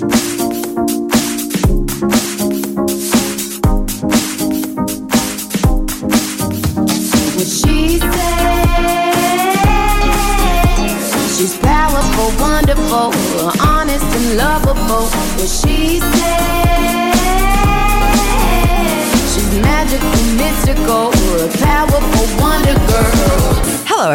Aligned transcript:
What 0.00 0.47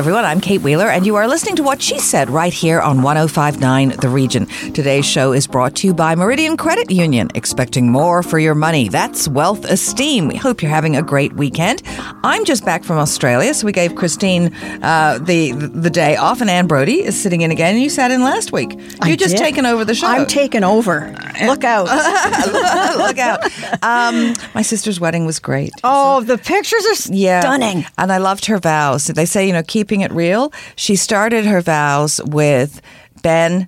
everyone. 0.04 0.26
I'm 0.26 0.42
Kate 0.42 0.60
Wheeler, 0.60 0.90
and 0.90 1.06
you 1.06 1.16
are 1.16 1.30
listening 1.30 1.56
to 1.56 1.64
What 1.64 1.82
She 1.82 1.98
Said 1.98 2.30
right 2.30 2.52
here 2.52 2.82
on 2.82 3.04
1059 3.04 3.90
The 4.02 4.10
Region. 4.10 4.48
Today's 4.74 5.06
show 5.06 5.32
is 5.32 5.48
brought 5.48 5.76
to 5.78 5.88
you 5.88 5.94
by 5.94 6.14
Meridian 6.14 6.58
Credit 6.58 6.92
Union. 6.92 7.30
Expecting 7.36 7.90
more 7.90 8.22
for 8.22 8.38
your 8.38 8.54
money. 8.54 8.90
That's 8.90 9.30
wealth 9.30 9.64
esteem. 9.64 10.28
We 10.28 10.36
hope 10.36 10.62
you're 10.62 10.70
having 10.72 10.98
a 10.98 11.02
great 11.02 11.32
weekend. 11.38 11.84
I'm 12.26 12.44
just 12.44 12.66
back 12.66 12.84
from 12.84 12.98
Australia, 12.98 13.54
so 13.54 13.66
we 13.66 13.72
gave 13.72 13.96
Christine 13.96 14.54
uh, 14.84 15.20
the 15.22 15.54
the 15.54 15.90
day 15.90 16.18
off, 16.18 16.42
and 16.42 16.50
Anne 16.50 16.68
Brodie 16.68 17.02
is 17.02 17.18
sitting 17.22 17.40
in 17.40 17.52
again. 17.52 17.76
And 17.76 17.82
you 17.82 17.90
sat 17.90 18.12
in 18.12 18.24
last 18.24 18.52
week. 18.52 18.78
I 19.00 19.08
you 19.08 19.16
just 19.16 19.38
taken 19.38 19.66
over 19.66 19.86
the 19.86 19.96
show. 19.96 20.08
I'm 20.08 20.26
taking 20.26 20.66
over. 20.66 21.16
Look 21.46 21.64
out. 21.64 21.86
Look 22.98 23.18
out. 23.20 23.44
Um, 23.82 24.34
my 24.54 24.64
sister's 24.64 25.00
wedding 25.00 25.26
was 25.26 25.40
great. 25.40 25.72
oh, 25.86 26.20
the 26.24 26.38
pictures 26.38 26.86
are 26.86 27.14
Yeah. 27.14 27.40
stunning. 27.40 27.86
And 27.98 28.12
I 28.12 28.18
loved 28.18 28.46
her 28.48 28.60
vows. 28.60 29.06
They 29.08 29.26
say, 29.26 29.48
you 29.48 29.54
know, 29.54 29.64
keeping 29.94 30.02
it 30.02 30.12
real. 30.12 30.52
She 30.76 30.96
started 30.96 31.46
her 31.46 31.62
vows 31.62 32.20
with 32.26 32.82
Ben. 33.22 33.68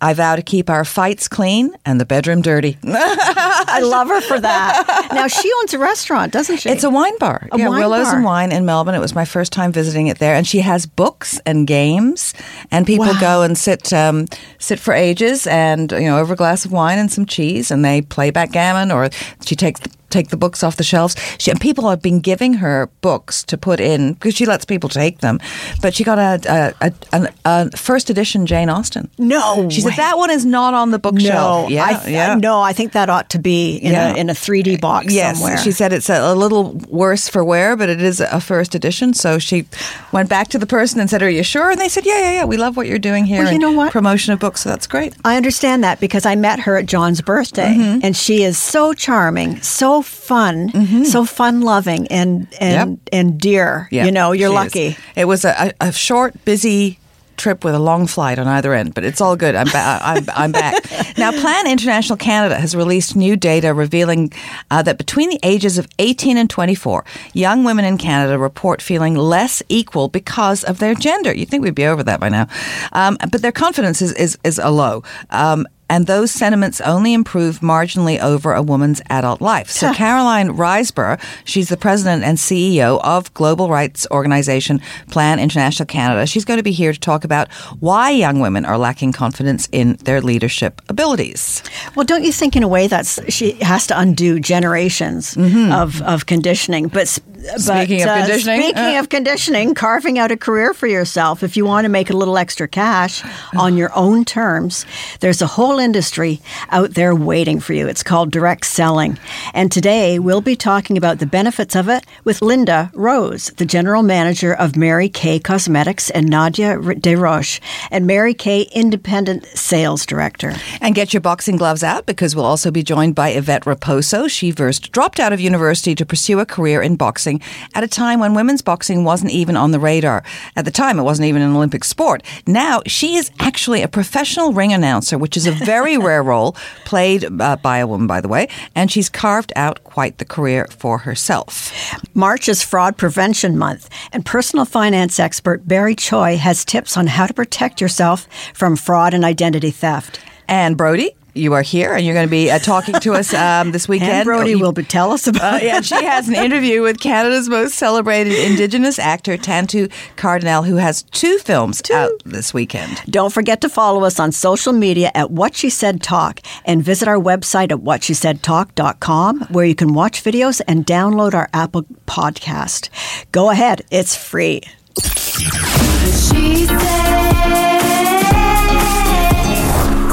I 0.00 0.12
vow 0.12 0.36
to 0.36 0.42
keep 0.42 0.68
our 0.68 0.84
fights 0.84 1.28
clean 1.28 1.74
and 1.86 1.98
the 1.98 2.04
bedroom 2.04 2.42
dirty. 2.42 2.76
I 2.86 3.80
love 3.82 4.08
her 4.08 4.20
for 4.20 4.38
that. 4.38 5.08
Now, 5.14 5.28
she 5.28 5.50
owns 5.60 5.72
a 5.72 5.78
restaurant, 5.78 6.30
doesn't 6.30 6.58
she? 6.58 6.68
It's 6.68 6.84
a 6.84 6.90
wine 6.90 7.16
bar. 7.18 7.48
A 7.52 7.56
yeah, 7.58 7.68
wine 7.70 7.80
Willows 7.80 8.08
bar. 8.08 8.16
and 8.16 8.24
Wine 8.24 8.52
in 8.52 8.66
Melbourne. 8.66 8.94
It 8.94 8.98
was 9.00 9.14
my 9.14 9.24
first 9.24 9.50
time 9.52 9.72
visiting 9.72 10.08
it 10.08 10.18
there, 10.18 10.34
and 10.34 10.46
she 10.46 10.58
has 10.60 10.84
books 10.84 11.40
and 11.46 11.66
games, 11.66 12.34
and 12.70 12.86
people 12.86 13.06
Wow. 13.06 13.20
go 13.20 13.42
and 13.42 13.56
sit 13.56 13.94
um, 13.94 14.26
sit 14.58 14.78
for 14.78 14.92
ages, 14.92 15.46
and 15.46 15.90
you 15.92 16.00
know, 16.02 16.18
over 16.18 16.34
a 16.34 16.36
glass 16.36 16.66
of 16.66 16.72
wine 16.72 16.98
and 16.98 17.10
some 17.10 17.24
cheese, 17.24 17.70
and 17.70 17.82
they 17.82 18.02
play 18.02 18.30
backgammon, 18.30 18.90
or 18.90 19.08
she 19.46 19.56
takes 19.56 19.80
take 20.14 20.28
the 20.30 20.36
books 20.36 20.62
off 20.62 20.76
the 20.76 20.82
shelves. 20.84 21.16
She, 21.38 21.50
and 21.50 21.60
people 21.60 21.88
have 21.90 22.00
been 22.00 22.20
giving 22.20 22.54
her 22.54 22.88
books 23.02 23.42
to 23.44 23.58
put 23.58 23.80
in 23.80 24.14
because 24.14 24.34
she 24.34 24.46
lets 24.46 24.64
people 24.64 24.88
take 24.88 25.18
them. 25.18 25.38
But 25.82 25.94
she 25.94 26.04
got 26.04 26.18
a 26.18 26.72
a, 26.80 26.92
a, 27.12 27.28
a, 27.44 27.76
first 27.76 28.10
edition 28.10 28.46
Jane 28.46 28.70
Austen. 28.70 29.10
No 29.18 29.68
she 29.68 29.82
way. 29.82 29.90
said 29.90 29.98
that 29.98 30.16
one 30.18 30.30
is 30.30 30.44
not 30.46 30.72
on 30.74 30.90
the 30.90 30.98
bookshelf. 30.98 31.68
no, 31.68 31.68
yeah, 31.68 31.84
I, 31.84 31.94
th- 31.94 32.08
yeah. 32.14 32.34
no, 32.36 32.60
I 32.60 32.72
think 32.72 32.92
that 32.92 33.08
ought 33.10 33.28
to 33.30 33.38
be 33.38 33.76
in, 33.76 33.92
Yeah. 33.92 34.14
a, 34.14 34.16
in 34.16 34.30
a 34.30 34.34
3D 34.34 34.80
box 34.80 35.12
Yes, 35.12 35.36
somewhere. 35.38 35.58
she 35.58 35.72
said 35.72 35.92
it's 35.92 36.08
a, 36.10 36.18
a 36.32 36.34
little 36.34 36.72
worse 36.88 37.28
for 37.28 37.44
wear, 37.44 37.76
but 37.76 37.88
it 37.88 38.00
is 38.02 38.20
a 38.20 38.40
first 38.40 38.74
edition. 38.74 39.14
So 39.14 39.38
she 39.38 39.66
went 40.12 40.28
back 40.28 40.48
to 40.48 40.58
the 40.58 40.66
person 40.66 41.00
and 41.00 41.10
said, 41.10 41.22
"Are 41.22 41.30
you 41.30 41.42
sure?" 41.42 41.70
And 41.70 41.80
they 41.80 41.88
said, 41.88 42.06
"Yeah, 42.06 42.18
yeah, 42.20 42.32
yeah. 42.32 42.44
We 42.44 42.56
love 42.56 42.76
what 42.76 42.86
you're 42.86 42.98
doing 43.10 43.24
here. 43.24 43.42
Well, 43.44 43.52
you 43.52 43.58
know 43.58 43.72
what? 43.72 43.92
Promotion 43.92 44.32
of 44.32 44.38
books. 44.40 44.62
So 44.62 44.68
that's 44.70 44.86
great." 44.86 45.14
I 45.24 45.36
understand 45.36 45.82
that 45.84 46.00
because 46.00 46.24
I 46.26 46.34
met 46.36 46.60
her 46.60 46.76
at 46.76 46.86
John's 46.86 47.20
birthday, 47.20 47.74
Mm-hmm. 47.74 48.00
and 48.04 48.16
she 48.16 48.42
is 48.44 48.56
so 48.58 48.92
charming, 48.94 49.60
so 49.62 50.02
fun, 50.04 51.04
so 51.04 51.24
fun 51.24 51.62
loving, 51.62 52.06
and 52.08 52.46
and 52.60 52.90
Yep. 52.90 52.98
and 53.12 53.40
dear. 53.40 53.88
Yeah, 53.90 54.04
you 54.06 54.12
know, 54.12 54.32
you're 54.32 54.50
she 54.50 54.54
is. 54.54 54.64
lucky. 54.92 54.96
It 55.16 55.24
was 55.26 55.44
a, 55.44 55.72
a, 55.80 55.88
a 55.88 55.92
short, 55.92 56.44
busy 56.44 56.98
trip 57.36 57.64
with 57.64 57.74
a 57.74 57.80
long 57.80 58.06
flight 58.06 58.38
on 58.38 58.46
either 58.46 58.72
end, 58.72 58.94
but 58.94 59.02
it's 59.02 59.20
all 59.20 59.34
good. 59.34 59.56
I'm, 59.56 59.66
ba- 59.66 59.98
I'm, 60.02 60.24
I'm 60.36 60.52
back. 60.52 60.84
now, 61.18 61.32
Plan 61.32 61.66
International 61.66 62.16
Canada 62.16 62.54
has 62.54 62.76
released 62.76 63.16
new 63.16 63.34
data 63.36 63.74
revealing 63.74 64.32
uh, 64.70 64.82
that 64.82 64.98
between 64.98 65.30
the 65.30 65.40
ages 65.42 65.76
of 65.76 65.88
18 65.98 66.36
and 66.38 66.48
24, 66.48 67.04
young 67.32 67.64
women 67.64 67.84
in 67.84 67.98
Canada 67.98 68.38
report 68.38 68.80
feeling 68.80 69.16
less 69.16 69.64
equal 69.68 70.06
because 70.08 70.62
of 70.62 70.78
their 70.78 70.94
gender. 70.94 71.34
You'd 71.34 71.48
think 71.48 71.64
we'd 71.64 71.74
be 71.74 71.86
over 71.86 72.04
that 72.04 72.20
by 72.20 72.28
now. 72.28 72.46
Um, 72.92 73.18
but 73.32 73.42
their 73.42 73.50
confidence 73.52 74.00
is, 74.00 74.12
is, 74.12 74.38
is 74.44 74.60
a 74.60 74.70
low. 74.70 75.02
Um, 75.30 75.66
and 75.88 76.06
those 76.06 76.30
sentiments 76.30 76.80
only 76.80 77.12
improve 77.12 77.60
marginally 77.60 78.18
over 78.20 78.52
a 78.52 78.62
woman's 78.62 79.00
adult 79.10 79.40
life. 79.40 79.70
So 79.70 79.92
Caroline 79.92 80.50
Riseboro, 80.50 81.20
she's 81.44 81.68
the 81.68 81.76
president 81.76 82.24
and 82.24 82.38
CEO 82.38 83.00
of 83.04 83.32
global 83.34 83.68
rights 83.68 84.06
organization 84.10 84.80
Plan 85.10 85.38
International 85.38 85.86
Canada. 85.86 86.26
She's 86.26 86.44
going 86.44 86.58
to 86.58 86.62
be 86.62 86.72
here 86.72 86.92
to 86.92 86.98
talk 87.00 87.24
about 87.24 87.52
why 87.80 88.10
young 88.10 88.40
women 88.40 88.64
are 88.64 88.78
lacking 88.78 89.12
confidence 89.12 89.68
in 89.72 89.96
their 90.04 90.20
leadership 90.20 90.80
abilities. 90.88 91.62
Well, 91.94 92.04
don't 92.04 92.24
you 92.24 92.32
think, 92.32 92.56
in 92.56 92.62
a 92.62 92.68
way, 92.68 92.86
that's 92.86 93.20
she 93.32 93.52
has 93.62 93.86
to 93.88 93.98
undo 93.98 94.40
generations 94.40 95.36
of, 95.36 96.02
of 96.02 96.26
conditioning? 96.26 96.88
But 96.88 97.04
Mm-hmm. 97.04 97.33
Speaking 97.56 98.00
but, 98.00 98.08
of 98.08 98.08
uh, 98.08 98.20
conditioning, 98.20 98.62
speaking 98.62 98.96
uh, 98.96 99.00
of 99.00 99.08
conditioning, 99.08 99.74
carving 99.74 100.18
out 100.18 100.30
a 100.30 100.36
career 100.36 100.72
for 100.72 100.86
yourself 100.86 101.42
if 101.42 101.56
you 101.56 101.66
want 101.66 101.84
to 101.84 101.90
make 101.90 102.08
a 102.08 102.16
little 102.16 102.38
extra 102.38 102.66
cash 102.66 103.22
on 103.54 103.76
your 103.76 103.94
own 103.94 104.24
terms, 104.24 104.86
there's 105.20 105.42
a 105.42 105.46
whole 105.46 105.78
industry 105.78 106.40
out 106.70 106.94
there 106.94 107.14
waiting 107.14 107.60
for 107.60 107.74
you. 107.74 107.86
It's 107.86 108.02
called 108.02 108.30
direct 108.30 108.64
selling, 108.64 109.18
and 109.52 109.70
today 109.70 110.18
we'll 110.18 110.40
be 110.40 110.56
talking 110.56 110.96
about 110.96 111.18
the 111.18 111.26
benefits 111.26 111.76
of 111.76 111.88
it 111.88 112.06
with 112.24 112.40
Lynda 112.40 112.90
Rose, 112.94 113.50
the 113.56 113.66
general 113.66 114.02
manager 114.02 114.54
of 114.54 114.76
Mary 114.76 115.10
Kay 115.10 115.38
Cosmetics, 115.38 116.08
and 116.10 116.28
Nadia 116.28 116.78
Desroches, 116.78 117.60
and 117.90 118.06
Mary 118.06 118.32
Kay 118.32 118.62
independent 118.72 119.44
sales 119.46 120.06
director. 120.06 120.54
And 120.80 120.94
get 120.94 121.12
your 121.12 121.20
boxing 121.20 121.56
gloves 121.56 121.84
out 121.84 122.06
because 122.06 122.34
we'll 122.34 122.46
also 122.46 122.70
be 122.70 122.82
joined 122.82 123.14
by 123.14 123.30
Yvette 123.30 123.64
Raposo. 123.64 124.30
She 124.30 124.50
first 124.50 124.92
dropped 124.92 125.20
out 125.20 125.32
of 125.32 125.40
university 125.40 125.94
to 125.94 126.06
pursue 126.06 126.40
a 126.40 126.46
career 126.46 126.80
in 126.80 126.96
boxing 126.96 127.33
at 127.74 127.84
a 127.84 127.88
time 127.88 128.20
when 128.20 128.34
women's 128.34 128.62
boxing 128.62 129.04
wasn't 129.04 129.32
even 129.32 129.56
on 129.56 129.70
the 129.70 129.80
radar. 129.80 130.22
At 130.56 130.64
the 130.64 130.70
time, 130.70 130.98
it 130.98 131.02
wasn't 131.02 131.28
even 131.28 131.42
an 131.42 131.54
Olympic 131.54 131.84
sport. 131.84 132.22
Now, 132.46 132.82
she 132.86 133.16
is 133.16 133.30
actually 133.38 133.82
a 133.82 133.88
professional 133.88 134.52
ring 134.52 134.72
announcer, 134.72 135.18
which 135.18 135.36
is 135.36 135.46
a 135.46 135.52
very 135.52 135.98
rare 136.08 136.22
role, 136.22 136.52
played 136.84 137.24
uh, 137.40 137.56
by 137.56 137.78
a 137.78 137.86
woman, 137.86 138.06
by 138.06 138.20
the 138.20 138.28
way, 138.28 138.48
and 138.74 138.90
she's 138.90 139.08
carved 139.08 139.52
out 139.56 139.82
quite 139.84 140.18
the 140.18 140.24
career 140.24 140.66
for 140.70 140.98
herself. 140.98 141.72
March 142.14 142.48
is 142.48 142.62
Fraud 142.62 142.96
Prevention 142.96 143.58
Month, 143.58 143.88
and 144.12 144.24
personal 144.24 144.64
finance 144.64 145.18
expert 145.18 145.66
Barry 145.66 145.94
Choi 145.94 146.36
has 146.36 146.64
tips 146.64 146.96
on 146.96 147.06
how 147.06 147.26
to 147.26 147.34
protect 147.34 147.80
yourself 147.80 148.28
from 148.52 148.76
fraud 148.76 149.14
and 149.14 149.24
identity 149.24 149.70
theft. 149.70 150.20
Anne 150.48 150.74
Brodie, 150.74 151.16
you 151.34 151.52
are 151.52 151.62
here, 151.62 151.94
and 151.94 152.04
you're 152.04 152.14
going 152.14 152.26
to 152.26 152.30
be 152.30 152.50
uh, 152.50 152.58
talking 152.58 152.94
to 153.00 153.12
us 153.12 153.34
um, 153.34 153.72
this 153.72 153.88
weekend. 153.88 154.10
Anne 154.12 154.24
Brodie 154.24 154.50
You- 154.50 154.58
will 154.60 154.72
be 154.72 154.84
tell 154.84 155.10
us 155.12 155.26
about 155.26 155.62
Uh, 155.62 155.64
yeah, 155.64 155.80
she 155.80 156.02
has 156.04 156.28
an 156.28 156.34
interview 156.34 156.82
with 156.82 157.00
Canada's 157.00 157.48
most 157.48 157.74
celebrated 157.74 158.32
Indigenous 158.50 158.98
actor, 158.98 159.36
Tantoo 159.36 159.90
Cardinal, 160.16 160.62
who 160.62 160.76
has 160.76 161.02
two 161.02 161.38
films 161.38 161.82
out 161.90 162.10
this 162.24 162.54
weekend. 162.54 163.02
Don't 163.06 163.32
forget 163.32 163.60
to 163.62 163.68
follow 163.68 164.04
us 164.04 164.18
on 164.20 164.32
social 164.32 164.72
media 164.72 165.10
at 165.14 165.30
What 165.30 165.54
She 165.56 165.70
Said 165.70 166.02
Talk 166.02 166.40
and 166.64 166.82
visit 166.82 167.08
our 167.08 167.18
website 167.18 167.72
at 167.72 167.78
whatshesaidtalk.com 167.78 169.40
where 169.50 169.64
you 169.66 169.74
can 169.74 169.92
watch 169.94 170.22
videos 170.22 170.60
and 170.68 170.86
download 170.86 171.34
our 171.34 171.48
Apple 171.52 171.82
podcast. 172.06 172.88
Go 173.32 173.50
ahead, 173.50 173.82
it's 173.90 174.14
free. 174.16 174.62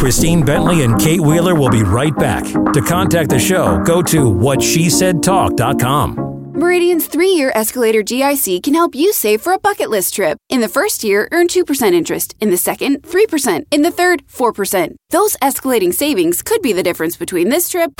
Christine 0.02 0.44
Bentley 0.44 0.84
and 0.84 1.00
Kate 1.00 1.22
Wheeler 1.22 1.54
will 1.54 1.70
be 1.70 1.84
right 1.84 2.18
back. 2.18 2.44
To 2.44 2.82
contact 2.82 3.30
the 3.30 3.38
show, 3.38 3.78
go 3.84 4.02
to 4.02 4.32
whatshesaidtalk.com. 4.32 6.54
Meridian's 6.54 7.06
three 7.06 7.30
year 7.30 7.52
escalator 7.54 8.02
GIC 8.02 8.64
can 8.64 8.74
help 8.74 8.96
you 8.96 9.14
save 9.14 9.42
for 9.42 9.54
a 9.54 9.60
bucket 9.60 9.92
list 9.92 10.16
trip. 10.16 10.40
In 10.50 10.60
the 10.60 10.68
first 10.68 11.04
year, 11.04 11.30
earn 11.32 11.48
2% 11.48 11.94
interest. 11.94 12.34
In 12.42 12.50
the 12.50 12.58
second, 12.58 13.04
3%. 13.04 13.66
In 13.70 13.84
the 13.84 13.92
third, 13.92 14.26
4%. 14.26 14.96
Those 15.12 15.38
escalating 15.38 15.94
savings 15.94 16.42
could 16.42 16.64
be 16.64 16.74
the 16.74 16.82
difference 16.82 17.16
between 17.16 17.50
this 17.50 17.70
trip 17.70 17.92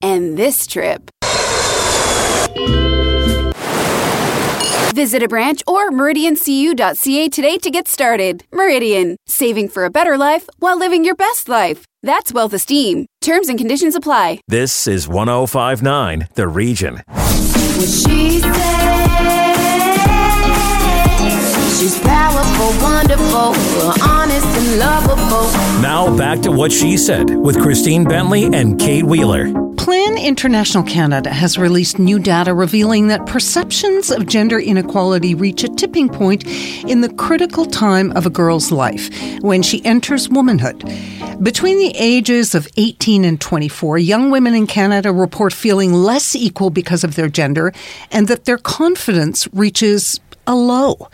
and 0.00 0.38
this 0.38 0.66
trip. 0.66 1.10
Visit 4.94 5.22
a 5.22 5.28
branch 5.28 5.62
or 5.68 5.90
meridiancu.ca 5.90 7.28
today 7.28 7.58
to 7.58 7.70
get 7.70 7.86
started. 7.86 8.44
Meridian, 8.52 9.16
saving 9.26 9.68
for 9.68 9.84
a 9.84 9.90
better 9.90 10.16
life 10.18 10.48
while 10.58 10.76
living 10.76 11.04
your 11.04 11.14
best 11.14 11.48
life. 11.48 11.84
That's 12.02 12.32
wealth 12.32 12.52
esteem. 12.54 13.06
Terms 13.20 13.48
and 13.48 13.56
conditions 13.58 13.94
apply. 13.94 14.40
This 14.48 14.88
is 14.88 15.06
1059 15.06 16.26
The 16.34 16.48
Region. 16.48 17.02
She 17.80 18.40
said. 18.40 18.50
She's 21.78 21.98
powerful, 22.00 22.82
wonderful, 22.82 23.54
honest 24.02 24.10
and 24.10 24.10
lovable. 24.10 24.19
Now 24.70 26.16
back 26.16 26.42
to 26.42 26.52
what 26.52 26.70
she 26.70 26.96
said 26.96 27.28
with 27.30 27.60
Christine 27.60 28.04
Bentley 28.04 28.44
and 28.44 28.78
Kate 28.78 29.02
Wheeler. 29.02 29.52
Plan 29.74 30.16
International 30.16 30.84
Canada 30.84 31.30
has 31.30 31.58
released 31.58 31.98
new 31.98 32.20
data 32.20 32.54
revealing 32.54 33.08
that 33.08 33.26
perceptions 33.26 34.12
of 34.12 34.26
gender 34.26 34.60
inequality 34.60 35.34
reach 35.34 35.64
a 35.64 35.68
tipping 35.68 36.08
point 36.08 36.44
in 36.84 37.00
the 37.00 37.12
critical 37.14 37.66
time 37.66 38.12
of 38.12 38.26
a 38.26 38.30
girl's 38.30 38.70
life 38.70 39.10
when 39.40 39.60
she 39.60 39.84
enters 39.84 40.28
womanhood. 40.28 40.84
Between 41.42 41.78
the 41.78 41.92
ages 41.96 42.54
of 42.54 42.68
18 42.76 43.24
and 43.24 43.40
24, 43.40 43.98
young 43.98 44.30
women 44.30 44.54
in 44.54 44.68
Canada 44.68 45.12
report 45.12 45.52
feeling 45.52 45.92
less 45.92 46.36
equal 46.36 46.70
because 46.70 47.02
of 47.02 47.16
their 47.16 47.28
gender 47.28 47.72
and 48.12 48.28
that 48.28 48.44
their 48.44 48.58
confidence 48.58 49.48
reaches 49.52 50.20
a 50.46 50.54
low. 50.54 51.08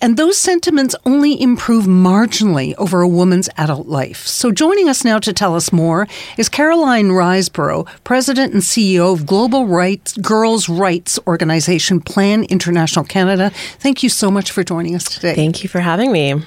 And 0.00 0.16
those 0.16 0.36
sentiments 0.36 0.94
only 1.04 1.40
improve 1.40 1.84
marginally 1.84 2.74
over 2.76 3.00
a 3.00 3.08
woman's 3.08 3.48
adult 3.56 3.86
life. 3.86 4.26
So 4.26 4.52
joining 4.52 4.88
us 4.88 5.04
now 5.04 5.18
to 5.18 5.32
tell 5.32 5.54
us 5.54 5.72
more 5.72 6.06
is 6.36 6.48
Caroline 6.48 7.08
Riseboro, 7.08 7.86
President 8.04 8.52
and 8.52 8.62
CEO 8.62 9.12
of 9.12 9.26
Global 9.26 9.66
Rights 9.66 10.16
Girls' 10.16 10.68
Rights 10.68 11.18
Organization 11.26 12.00
Plan 12.00 12.44
International 12.44 13.04
Canada. 13.04 13.50
Thank 13.78 14.02
you 14.02 14.08
so 14.08 14.30
much 14.30 14.50
for 14.50 14.62
joining 14.62 14.94
us 14.94 15.04
today. 15.04 15.34
Thank 15.34 15.62
you 15.62 15.68
for 15.68 15.80
having 15.80 16.12
me. 16.12 16.42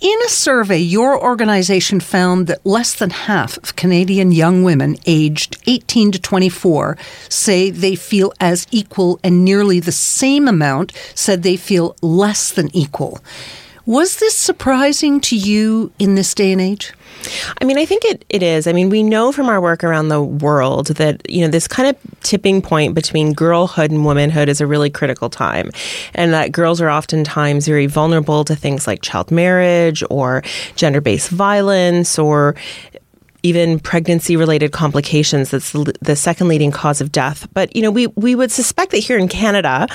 In 0.00 0.22
a 0.24 0.28
survey, 0.28 0.78
your 0.78 1.22
organization 1.22 2.00
found 2.00 2.46
that 2.46 2.64
less 2.64 2.94
than 2.94 3.10
half 3.10 3.56
of 3.58 3.76
Canadian 3.76 4.32
young 4.32 4.62
women 4.62 4.96
aged 5.06 5.58
18 5.66 6.12
to 6.12 6.20
24 6.20 6.96
say 7.28 7.70
they 7.70 7.94
feel 7.94 8.32
as 8.40 8.66
equal, 8.70 9.20
and 9.22 9.44
nearly 9.44 9.80
the 9.80 9.92
same 9.92 10.48
amount 10.48 10.92
said 11.14 11.42
they 11.42 11.56
feel 11.56 11.96
less 12.00 12.50
than 12.50 12.74
equal. 12.74 13.20
Was 13.86 14.16
this 14.16 14.36
surprising 14.36 15.20
to 15.22 15.36
you 15.36 15.92
in 15.98 16.14
this 16.14 16.34
day 16.34 16.52
and 16.52 16.60
age? 16.60 16.92
I 17.60 17.64
mean, 17.64 17.78
I 17.78 17.84
think 17.84 18.04
it, 18.04 18.24
it 18.28 18.42
is. 18.42 18.66
I 18.66 18.72
mean, 18.72 18.88
we 18.90 19.02
know 19.02 19.32
from 19.32 19.48
our 19.48 19.60
work 19.60 19.84
around 19.84 20.08
the 20.08 20.22
world 20.22 20.88
that, 20.88 21.28
you 21.30 21.42
know, 21.42 21.48
this 21.48 21.68
kind 21.68 21.88
of 21.88 21.96
tipping 22.22 22.62
point 22.62 22.94
between 22.94 23.32
girlhood 23.32 23.90
and 23.90 24.04
womanhood 24.04 24.48
is 24.48 24.60
a 24.60 24.66
really 24.66 24.90
critical 24.90 25.30
time. 25.30 25.70
And 26.14 26.32
that 26.32 26.52
girls 26.52 26.80
are 26.80 26.90
oftentimes 26.90 27.66
very 27.66 27.86
vulnerable 27.86 28.44
to 28.44 28.56
things 28.56 28.86
like 28.86 29.02
child 29.02 29.30
marriage 29.30 30.02
or 30.10 30.42
gender 30.76 31.00
based 31.00 31.30
violence 31.30 32.18
or 32.18 32.54
even 33.42 33.78
pregnancy 33.80 34.36
related 34.36 34.72
complications. 34.72 35.50
That's 35.50 35.72
the 35.72 36.16
second 36.16 36.48
leading 36.48 36.70
cause 36.70 37.00
of 37.00 37.10
death. 37.12 37.48
But, 37.52 37.74
you 37.74 37.82
know, 37.82 37.90
we, 37.90 38.06
we 38.08 38.34
would 38.34 38.50
suspect 38.50 38.90
that 38.92 38.98
here 38.98 39.18
in 39.18 39.28
Canada, 39.28 39.86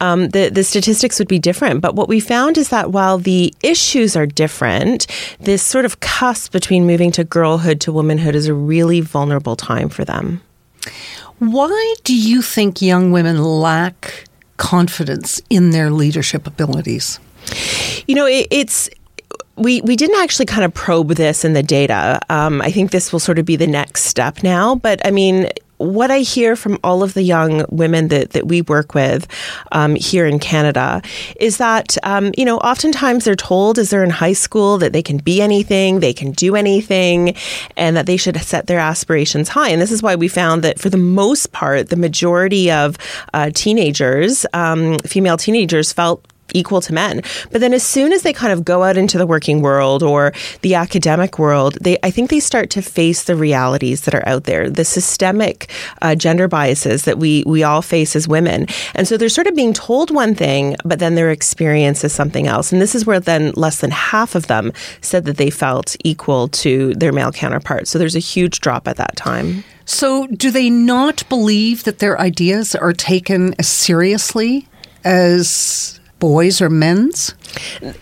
um, 0.00 0.28
the, 0.30 0.48
the 0.48 0.64
statistics 0.64 1.18
would 1.18 1.28
be 1.28 1.38
different. 1.38 1.80
But 1.80 1.94
what 1.94 2.08
we 2.08 2.20
found 2.20 2.58
is 2.58 2.68
that 2.70 2.92
while 2.92 3.18
the 3.18 3.54
issues 3.62 4.16
are 4.16 4.26
different, 4.26 5.06
this 5.40 5.62
sort 5.62 5.84
of 5.84 6.00
cusp 6.00 6.52
between 6.52 6.86
moving 6.86 7.10
to 7.12 7.24
girlhood 7.24 7.80
to 7.82 7.92
womanhood 7.92 8.34
is 8.34 8.46
a 8.46 8.54
really 8.54 9.00
vulnerable 9.00 9.56
time 9.56 9.88
for 9.88 10.04
them. 10.04 10.40
Why 11.38 11.94
do 12.04 12.16
you 12.16 12.42
think 12.42 12.82
young 12.82 13.12
women 13.12 13.42
lack 13.42 14.24
confidence 14.56 15.40
in 15.50 15.70
their 15.70 15.90
leadership 15.90 16.46
abilities? 16.46 17.20
You 18.06 18.14
know, 18.14 18.26
it, 18.26 18.48
it's 18.50 18.90
we 19.58 19.80
we 19.82 19.96
didn't 19.96 20.20
actually 20.20 20.46
kind 20.46 20.64
of 20.64 20.72
probe 20.72 21.14
this 21.14 21.44
in 21.44 21.52
the 21.52 21.62
data. 21.62 22.20
Um, 22.28 22.62
I 22.62 22.70
think 22.70 22.90
this 22.90 23.12
will 23.12 23.20
sort 23.20 23.38
of 23.38 23.44
be 23.44 23.56
the 23.56 23.66
next 23.66 24.04
step 24.04 24.42
now. 24.42 24.74
But 24.74 25.04
I 25.06 25.10
mean, 25.10 25.48
what 25.78 26.10
I 26.10 26.20
hear 26.20 26.56
from 26.56 26.78
all 26.82 27.02
of 27.02 27.14
the 27.14 27.22
young 27.22 27.64
women 27.70 28.08
that, 28.08 28.30
that 28.30 28.46
we 28.46 28.62
work 28.62 28.94
with 28.94 29.26
um, 29.72 29.94
here 29.94 30.26
in 30.26 30.38
Canada 30.38 31.00
is 31.40 31.58
that, 31.58 31.96
um, 32.02 32.32
you 32.36 32.44
know, 32.44 32.58
oftentimes 32.58 33.24
they're 33.24 33.36
told 33.36 33.78
as 33.78 33.90
they're 33.90 34.04
in 34.04 34.10
high 34.10 34.32
school 34.32 34.78
that 34.78 34.92
they 34.92 35.02
can 35.02 35.18
be 35.18 35.40
anything, 35.40 36.00
they 36.00 36.12
can 36.12 36.32
do 36.32 36.56
anything, 36.56 37.34
and 37.76 37.96
that 37.96 38.06
they 38.06 38.16
should 38.16 38.36
set 38.40 38.66
their 38.66 38.80
aspirations 38.80 39.48
high. 39.48 39.68
And 39.68 39.80
this 39.80 39.92
is 39.92 40.02
why 40.02 40.16
we 40.16 40.28
found 40.28 40.62
that 40.62 40.80
for 40.80 40.90
the 40.90 40.96
most 40.96 41.52
part, 41.52 41.88
the 41.88 41.96
majority 41.96 42.70
of 42.70 42.98
uh, 43.32 43.50
teenagers, 43.54 44.44
um, 44.52 44.98
female 45.00 45.36
teenagers, 45.36 45.92
felt 45.92 46.24
equal 46.54 46.80
to 46.82 46.92
men. 46.92 47.22
But 47.50 47.60
then 47.60 47.72
as 47.72 47.82
soon 47.82 48.12
as 48.12 48.22
they 48.22 48.32
kind 48.32 48.52
of 48.52 48.64
go 48.64 48.82
out 48.82 48.96
into 48.96 49.18
the 49.18 49.26
working 49.26 49.62
world 49.62 50.02
or 50.02 50.32
the 50.62 50.74
academic 50.74 51.38
world, 51.38 51.78
they 51.80 51.98
I 52.02 52.10
think 52.10 52.30
they 52.30 52.40
start 52.40 52.70
to 52.70 52.82
face 52.82 53.24
the 53.24 53.36
realities 53.36 54.02
that 54.02 54.14
are 54.14 54.26
out 54.26 54.44
there, 54.44 54.70
the 54.70 54.84
systemic 54.84 55.70
uh, 56.02 56.14
gender 56.14 56.48
biases 56.48 57.04
that 57.04 57.18
we 57.18 57.44
we 57.46 57.62
all 57.62 57.82
face 57.82 58.16
as 58.16 58.28
women. 58.28 58.66
And 58.94 59.06
so 59.06 59.16
they're 59.16 59.28
sort 59.28 59.46
of 59.46 59.54
being 59.54 59.72
told 59.72 60.10
one 60.10 60.34
thing, 60.34 60.76
but 60.84 60.98
then 60.98 61.14
their 61.14 61.30
experience 61.30 62.04
is 62.04 62.12
something 62.12 62.46
else. 62.46 62.72
And 62.72 62.80
this 62.80 62.94
is 62.94 63.06
where 63.06 63.20
then 63.20 63.52
less 63.56 63.80
than 63.80 63.90
half 63.90 64.34
of 64.34 64.46
them 64.46 64.72
said 65.00 65.24
that 65.24 65.36
they 65.36 65.50
felt 65.50 65.96
equal 66.04 66.48
to 66.48 66.94
their 66.94 67.12
male 67.12 67.32
counterparts. 67.32 67.90
So 67.90 67.98
there's 67.98 68.16
a 68.16 68.20
huge 68.20 68.60
drop 68.60 68.88
at 68.88 68.96
that 68.96 69.16
time. 69.16 69.64
So 69.84 70.26
do 70.26 70.50
they 70.50 70.68
not 70.68 71.26
believe 71.30 71.84
that 71.84 71.98
their 71.98 72.20
ideas 72.20 72.74
are 72.74 72.92
taken 72.92 73.54
as 73.58 73.68
seriously 73.68 74.68
as 75.02 75.98
boys 76.18 76.60
or 76.60 76.70
men's? 76.70 77.34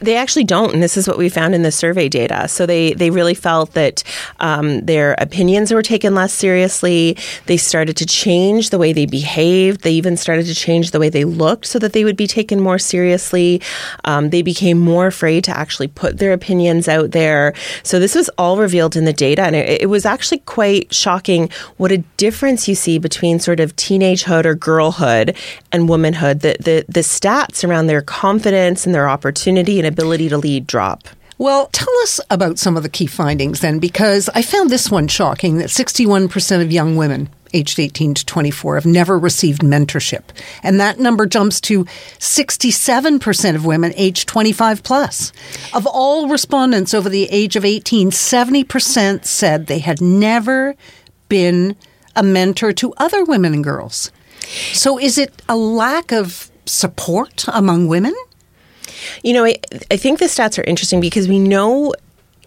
They 0.00 0.16
actually 0.16 0.44
don't, 0.44 0.72
and 0.72 0.82
this 0.82 0.96
is 0.96 1.06
what 1.08 1.18
we 1.18 1.28
found 1.28 1.54
in 1.54 1.62
the 1.62 1.72
survey 1.72 2.08
data. 2.08 2.48
So 2.48 2.66
they 2.66 2.92
they 2.94 3.10
really 3.10 3.34
felt 3.34 3.72
that 3.72 4.02
um, 4.40 4.84
their 4.86 5.14
opinions 5.18 5.72
were 5.72 5.82
taken 5.82 6.14
less 6.14 6.32
seriously. 6.32 7.16
They 7.46 7.56
started 7.56 7.96
to 7.98 8.06
change 8.06 8.70
the 8.70 8.78
way 8.78 8.92
they 8.92 9.06
behaved. 9.06 9.82
They 9.82 9.92
even 9.92 10.16
started 10.16 10.46
to 10.46 10.54
change 10.54 10.90
the 10.90 11.00
way 11.00 11.08
they 11.08 11.24
looked 11.24 11.66
so 11.66 11.78
that 11.78 11.92
they 11.92 12.04
would 12.04 12.16
be 12.16 12.26
taken 12.26 12.60
more 12.60 12.78
seriously. 12.78 13.60
Um, 14.04 14.30
they 14.30 14.42
became 14.42 14.78
more 14.78 15.06
afraid 15.06 15.44
to 15.44 15.56
actually 15.56 15.88
put 15.88 16.18
their 16.18 16.32
opinions 16.32 16.88
out 16.88 17.10
there. 17.12 17.54
So 17.82 17.98
this 17.98 18.14
was 18.14 18.28
all 18.38 18.56
revealed 18.58 18.96
in 18.96 19.04
the 19.04 19.12
data, 19.12 19.42
and 19.42 19.56
it, 19.56 19.82
it 19.82 19.86
was 19.86 20.04
actually 20.04 20.38
quite 20.40 20.92
shocking 20.92 21.50
what 21.76 21.92
a 21.92 21.98
difference 22.16 22.68
you 22.68 22.74
see 22.74 22.98
between 22.98 23.38
sort 23.38 23.60
of 23.60 23.76
teenagehood 23.76 24.44
or 24.44 24.54
girlhood 24.54 25.36
and 25.72 25.88
womanhood. 25.88 26.40
The 26.40 26.56
the, 26.60 26.84
the 26.88 27.00
stats 27.00 27.66
around 27.66 27.86
their 27.86 28.02
confidence 28.02 28.86
and 28.86 28.94
their 28.94 29.08
opportunity 29.36 29.78
and 29.78 29.86
ability 29.86 30.30
to 30.30 30.38
lead 30.38 30.66
drop. 30.66 31.08
Well, 31.36 31.66
tell 31.66 31.94
us 31.98 32.18
about 32.30 32.58
some 32.58 32.78
of 32.78 32.82
the 32.82 32.88
key 32.88 33.04
findings 33.06 33.60
then, 33.60 33.78
because 33.78 34.30
I 34.34 34.40
found 34.40 34.70
this 34.70 34.90
one 34.90 35.08
shocking 35.08 35.58
that 35.58 35.68
61% 35.68 36.62
of 36.62 36.72
young 36.72 36.96
women 36.96 37.28
aged 37.52 37.78
18 37.78 38.14
to 38.14 38.24
24 38.24 38.76
have 38.76 38.86
never 38.86 39.18
received 39.18 39.60
mentorship. 39.60 40.22
And 40.62 40.80
that 40.80 40.98
number 40.98 41.26
jumps 41.26 41.60
to 41.62 41.84
67% 41.84 43.54
of 43.54 43.66
women 43.66 43.92
aged 43.96 44.26
25 44.26 44.82
plus. 44.82 45.32
Of 45.74 45.86
all 45.86 46.28
respondents 46.28 46.94
over 46.94 47.10
the 47.10 47.24
age 47.24 47.56
of 47.56 47.64
18, 47.66 48.10
70% 48.10 49.26
said 49.26 49.66
they 49.66 49.80
had 49.80 50.00
never 50.00 50.74
been 51.28 51.76
a 52.14 52.22
mentor 52.22 52.72
to 52.72 52.94
other 52.96 53.22
women 53.22 53.52
and 53.52 53.62
girls. 53.62 54.10
So 54.72 54.98
is 54.98 55.18
it 55.18 55.42
a 55.46 55.56
lack 55.56 56.10
of 56.10 56.50
support 56.64 57.44
among 57.52 57.88
women? 57.88 58.14
You 59.22 59.32
know, 59.32 59.44
I, 59.44 59.56
I 59.90 59.96
think 59.96 60.18
the 60.18 60.26
stats 60.26 60.58
are 60.58 60.64
interesting 60.64 61.00
because 61.00 61.28
we 61.28 61.38
know 61.38 61.94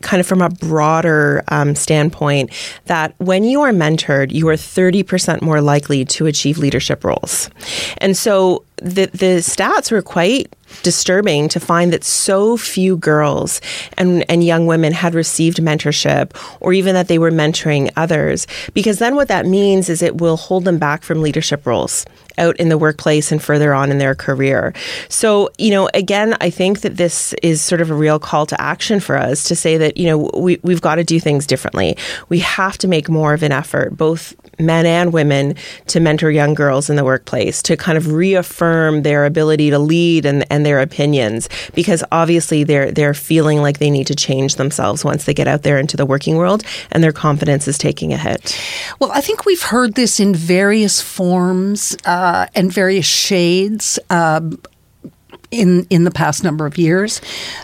kind 0.01 0.19
of 0.21 0.27
from 0.27 0.41
a 0.41 0.49
broader 0.49 1.43
um, 1.49 1.75
standpoint 1.75 2.51
that 2.85 3.13
when 3.17 3.43
you 3.43 3.61
are 3.61 3.71
mentored, 3.71 4.31
you 4.31 4.47
are 4.47 4.53
30% 4.53 5.41
more 5.41 5.61
likely 5.61 6.05
to 6.05 6.25
achieve 6.25 6.57
leadership 6.57 7.03
roles. 7.03 7.49
And 7.97 8.15
so 8.15 8.63
the, 8.81 9.07
the 9.07 9.39
stats 9.39 9.91
were 9.91 10.01
quite 10.01 10.55
disturbing 10.83 11.49
to 11.49 11.59
find 11.59 11.91
that 11.93 12.03
so 12.03 12.57
few 12.57 12.97
girls 12.97 13.59
and, 13.97 14.23
and 14.29 14.43
young 14.43 14.67
women 14.67 14.93
had 14.93 15.13
received 15.13 15.57
mentorship 15.57 16.31
or 16.59 16.73
even 16.73 16.93
that 16.93 17.07
they 17.07 17.17
were 17.17 17.31
mentoring 17.31 17.91
others. 17.95 18.47
Because 18.73 18.99
then 18.99 19.15
what 19.15 19.27
that 19.27 19.45
means 19.45 19.89
is 19.89 20.01
it 20.01 20.17
will 20.19 20.37
hold 20.37 20.65
them 20.65 20.77
back 20.77 21.03
from 21.03 21.21
leadership 21.21 21.65
roles 21.65 22.05
out 22.37 22.55
in 22.57 22.69
the 22.69 22.77
workplace 22.77 23.31
and 23.31 23.43
further 23.43 23.73
on 23.73 23.91
in 23.91 23.97
their 23.97 24.15
career. 24.15 24.73
So, 25.09 25.49
you 25.57 25.71
know, 25.71 25.89
again, 25.93 26.37
I 26.39 26.49
think 26.49 26.81
that 26.81 26.95
this 26.95 27.33
is 27.43 27.61
sort 27.61 27.81
of 27.81 27.91
a 27.91 27.93
real 27.93 28.17
call 28.17 28.45
to 28.45 28.61
action 28.61 29.01
for 29.01 29.17
us 29.17 29.43
to 29.45 29.55
say 29.55 29.77
that, 29.77 29.97
you 29.97 30.07
know, 30.07 30.31
we, 30.37 30.57
we've 30.63 30.81
got 30.81 30.95
to 30.95 31.03
do 31.03 31.19
things 31.19 31.45
differently. 31.45 31.97
We 32.29 32.39
have 32.39 32.77
to 32.77 32.87
make 32.87 33.09
more 33.09 33.33
of 33.33 33.43
an 33.43 33.51
effort, 33.51 33.97
both 33.97 34.33
men 34.57 34.85
and 34.85 35.11
women, 35.11 35.55
to 35.87 35.99
mentor 35.99 36.31
young 36.31 36.53
girls 36.53 36.89
in 36.89 36.95
the 36.95 37.03
workplace, 37.03 37.61
to 37.63 37.75
kind 37.75 37.97
of 37.97 38.13
reaffirm 38.13 38.68
their 39.01 39.25
ability 39.25 39.69
to 39.69 39.79
lead 39.79 40.25
and, 40.25 40.45
and 40.49 40.65
their 40.65 40.79
opinions, 40.79 41.49
because 41.73 42.03
obviously 42.11 42.63
they're 42.63 42.91
they're 42.91 43.13
feeling 43.13 43.61
like 43.61 43.79
they 43.79 43.89
need 43.89 44.07
to 44.07 44.15
change 44.15 44.55
themselves 44.55 45.03
once 45.03 45.25
they 45.25 45.33
get 45.33 45.47
out 45.47 45.63
there 45.63 45.79
into 45.79 45.97
the 45.97 46.05
working 46.05 46.35
world 46.37 46.63
and 46.91 47.03
their 47.03 47.13
confidence 47.13 47.67
is 47.67 47.77
taking 47.77 48.13
a 48.13 48.17
hit. 48.17 48.59
Well, 48.99 49.11
I 49.11 49.21
think 49.21 49.45
we've 49.45 49.63
heard 49.63 49.95
this 49.95 50.19
in 50.19 50.35
various 50.35 51.01
forms 51.01 51.95
uh, 52.05 52.47
and 52.55 52.71
various 52.71 53.05
shades. 53.05 53.99
Um, 54.09 54.59
in 55.51 55.87
in 55.89 56.03
the 56.03 56.11
past 56.11 56.43
number 56.43 56.67
of 56.67 56.77
years, 56.77 57.21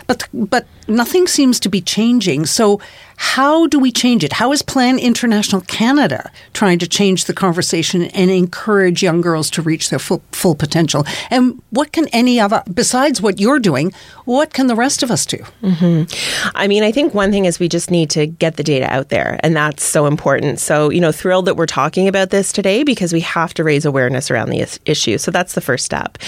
but 0.08 0.28
but 0.32 0.66
nothing 0.88 1.26
seems 1.26 1.60
to 1.60 1.68
be 1.68 1.80
changing. 1.80 2.46
So, 2.46 2.80
how 3.18 3.66
do 3.66 3.78
we 3.78 3.90
change 3.90 4.24
it? 4.24 4.34
How 4.34 4.52
is 4.52 4.60
Plan 4.60 4.98
International 4.98 5.62
Canada 5.62 6.30
trying 6.52 6.78
to 6.80 6.86
change 6.86 7.24
the 7.24 7.32
conversation 7.32 8.04
and 8.04 8.30
encourage 8.30 9.02
young 9.02 9.22
girls 9.22 9.48
to 9.52 9.62
reach 9.62 9.88
their 9.88 9.98
full, 9.98 10.22
full 10.32 10.54
potential? 10.54 11.06
And 11.30 11.62
what 11.70 11.92
can 11.92 12.08
any 12.08 12.40
of 12.40 12.52
besides 12.74 13.22
what 13.22 13.40
you're 13.40 13.58
doing, 13.58 13.92
what 14.26 14.52
can 14.52 14.66
the 14.66 14.76
rest 14.76 15.02
of 15.02 15.10
us 15.10 15.24
do? 15.24 15.38
Mm-hmm. 15.62 16.50
I 16.54 16.68
mean, 16.68 16.82
I 16.82 16.92
think 16.92 17.14
one 17.14 17.30
thing 17.30 17.46
is 17.46 17.58
we 17.58 17.68
just 17.68 17.90
need 17.90 18.10
to 18.10 18.26
get 18.26 18.56
the 18.56 18.62
data 18.62 18.92
out 18.92 19.08
there, 19.08 19.40
and 19.42 19.56
that's 19.56 19.82
so 19.82 20.06
important. 20.06 20.60
So, 20.60 20.90
you 20.90 21.00
know, 21.00 21.12
thrilled 21.12 21.46
that 21.46 21.56
we're 21.56 21.66
talking 21.66 22.08
about 22.08 22.30
this 22.30 22.52
today 22.52 22.82
because 22.82 23.12
we 23.12 23.20
have 23.20 23.54
to 23.54 23.64
raise 23.64 23.86
awareness 23.86 24.30
around 24.30 24.50
the 24.50 24.60
is- 24.60 24.78
issue. 24.84 25.16
So 25.16 25.30
that's 25.30 25.54
the 25.54 25.60
first 25.62 25.86
step. 25.86 26.18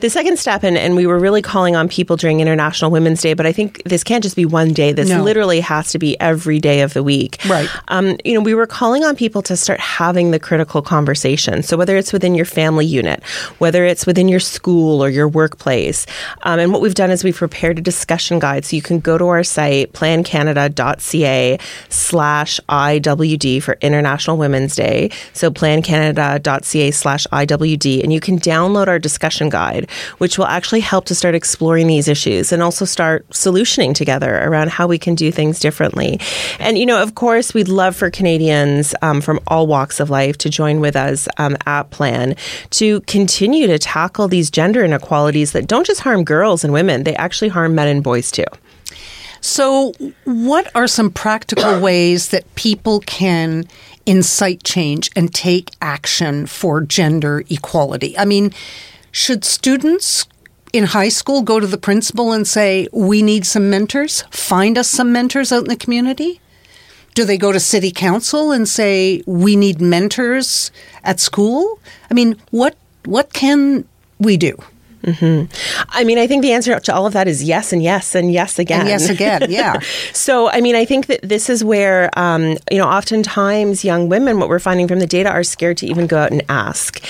The 0.00 0.08
second 0.08 0.38
step, 0.38 0.64
and, 0.64 0.78
and 0.78 0.96
we 0.96 1.06
were 1.06 1.18
really 1.18 1.42
calling 1.42 1.76
on 1.76 1.88
people 1.88 2.16
during 2.16 2.40
International 2.40 2.90
Women's 2.90 3.20
Day, 3.20 3.34
but 3.34 3.44
I 3.44 3.52
think 3.52 3.82
this 3.84 4.02
can't 4.08 4.24
just 4.24 4.36
be 4.36 4.46
one 4.46 4.72
day. 4.72 4.92
This 4.92 5.10
No. 5.10 5.22
literally 5.22 5.60
has 5.60 5.92
to 5.92 5.98
be 5.98 6.18
every 6.18 6.58
day 6.60 6.80
of 6.80 6.94
the 6.94 7.02
week. 7.02 7.38
Right. 7.46 7.68
Um, 7.88 8.16
you 8.24 8.32
know, 8.32 8.40
we 8.40 8.54
were 8.54 8.66
calling 8.66 9.04
on 9.04 9.14
people 9.14 9.42
to 9.42 9.54
start 9.54 9.80
having 9.80 10.30
the 10.30 10.38
critical 10.38 10.80
conversation. 10.80 11.62
So 11.62 11.76
whether 11.76 11.94
it's 11.98 12.10
within 12.10 12.34
your 12.34 12.46
family 12.46 12.86
unit, 12.86 13.22
whether 13.58 13.84
it's 13.84 14.06
within 14.06 14.26
your 14.26 14.40
school 14.40 15.04
or 15.04 15.10
your 15.10 15.28
workplace, 15.28 16.06
um, 16.44 16.58
and 16.58 16.72
what 16.72 16.80
we've 16.80 16.94
done 16.94 17.10
is 17.10 17.22
we've 17.22 17.36
prepared 17.36 17.78
a 17.78 17.82
discussion 17.82 18.38
guide. 18.38 18.64
So 18.64 18.76
you 18.76 18.82
can 18.82 18.98
go 19.00 19.18
to 19.18 19.26
our 19.28 19.44
site 19.44 19.92
plancanada.ca 19.92 21.58
slash 21.90 22.60
IWD 22.68 23.62
for 23.62 23.76
International 23.82 24.38
Women's 24.38 24.74
Day. 24.74 25.10
So 25.34 25.50
plancanada.ca 25.50 26.90
slash 26.92 27.26
IWD, 27.30 28.02
and 28.02 28.10
you 28.12 28.20
can 28.20 28.38
download 28.38 28.88
our 28.88 28.98
discussion 28.98 29.50
guide, 29.50 29.90
which 30.16 30.38
will 30.38 30.46
actually 30.46 30.80
help 30.80 31.04
to 31.06 31.14
start 31.14 31.34
exploring 31.34 31.88
these 31.88 32.08
issues 32.08 32.52
and 32.52 32.62
also 32.62 32.86
start 32.86 33.28
solutioning 33.30 33.94
together 33.98 34.38
around 34.42 34.70
how 34.70 34.86
we 34.86 34.98
can 34.98 35.14
do 35.14 35.30
things 35.30 35.60
differently. 35.60 36.18
And, 36.58 36.78
you 36.78 36.86
know, 36.86 37.02
of 37.02 37.14
course, 37.14 37.52
we'd 37.52 37.68
love 37.68 37.94
for 37.94 38.10
Canadians 38.10 38.94
um, 39.02 39.20
from 39.20 39.40
all 39.46 39.66
walks 39.66 40.00
of 40.00 40.08
life 40.08 40.38
to 40.38 40.48
join 40.48 40.80
with 40.80 40.96
us 40.96 41.28
um, 41.36 41.56
at 41.66 41.90
Plan 41.90 42.34
to 42.70 43.00
continue 43.02 43.66
to 43.66 43.78
tackle 43.78 44.28
these 44.28 44.50
gender 44.50 44.84
inequalities 44.84 45.52
that 45.52 45.66
don't 45.66 45.86
just 45.86 46.00
harm 46.00 46.24
girls 46.24 46.64
and 46.64 46.72
women, 46.72 47.04
they 47.04 47.16
actually 47.16 47.48
harm 47.48 47.74
men 47.74 47.88
and 47.88 48.02
boys 48.02 48.30
too. 48.30 48.44
So, 49.40 49.92
what 50.24 50.70
are 50.74 50.86
some 50.86 51.10
practical 51.10 51.80
ways 51.88 52.28
that 52.28 52.54
people 52.54 53.00
can 53.00 53.64
incite 54.06 54.64
change 54.64 55.10
and 55.14 55.32
take 55.34 55.70
action 55.82 56.46
for 56.46 56.80
gender 56.80 57.44
equality? 57.50 58.16
I 58.18 58.24
mean, 58.24 58.52
should 59.10 59.44
students 59.44 60.26
in 60.72 60.84
high 60.84 61.08
school 61.08 61.42
go 61.42 61.60
to 61.60 61.66
the 61.66 61.78
principal 61.78 62.32
and 62.32 62.46
say, 62.46 62.88
We 62.92 63.22
need 63.22 63.46
some 63.46 63.70
mentors? 63.70 64.22
Find 64.30 64.78
us 64.78 64.88
some 64.88 65.12
mentors 65.12 65.52
out 65.52 65.62
in 65.62 65.68
the 65.68 65.76
community? 65.76 66.40
Do 67.14 67.24
they 67.24 67.38
go 67.38 67.52
to 67.52 67.60
city 67.60 67.90
council 67.90 68.52
and 68.52 68.68
say, 68.68 69.22
We 69.26 69.56
need 69.56 69.80
mentors 69.80 70.70
at 71.02 71.20
school? 71.20 71.80
I 72.10 72.14
mean, 72.14 72.36
what, 72.50 72.76
what 73.04 73.32
can 73.32 73.86
we 74.18 74.36
do? 74.36 74.56
I 75.04 76.04
mean, 76.04 76.18
I 76.18 76.26
think 76.26 76.42
the 76.42 76.52
answer 76.52 76.78
to 76.78 76.94
all 76.94 77.06
of 77.06 77.12
that 77.12 77.28
is 77.28 77.42
yes 77.42 77.72
and 77.72 77.82
yes 77.82 78.14
and 78.14 78.32
yes 78.32 78.58
again. 78.58 78.80
And 78.80 78.88
yes 78.88 79.08
again, 79.08 79.46
yeah. 79.48 79.80
so, 80.12 80.50
I 80.50 80.60
mean, 80.60 80.74
I 80.74 80.84
think 80.84 81.06
that 81.06 81.20
this 81.22 81.48
is 81.48 81.62
where, 81.62 82.10
um, 82.18 82.56
you 82.70 82.78
know, 82.78 82.88
oftentimes 82.88 83.84
young 83.84 84.08
women, 84.08 84.38
what 84.38 84.48
we're 84.48 84.58
finding 84.58 84.88
from 84.88 84.98
the 84.98 85.06
data, 85.06 85.30
are 85.30 85.44
scared 85.44 85.76
to 85.78 85.86
even 85.86 86.06
go 86.06 86.18
out 86.18 86.32
and 86.32 86.42
ask. 86.48 87.02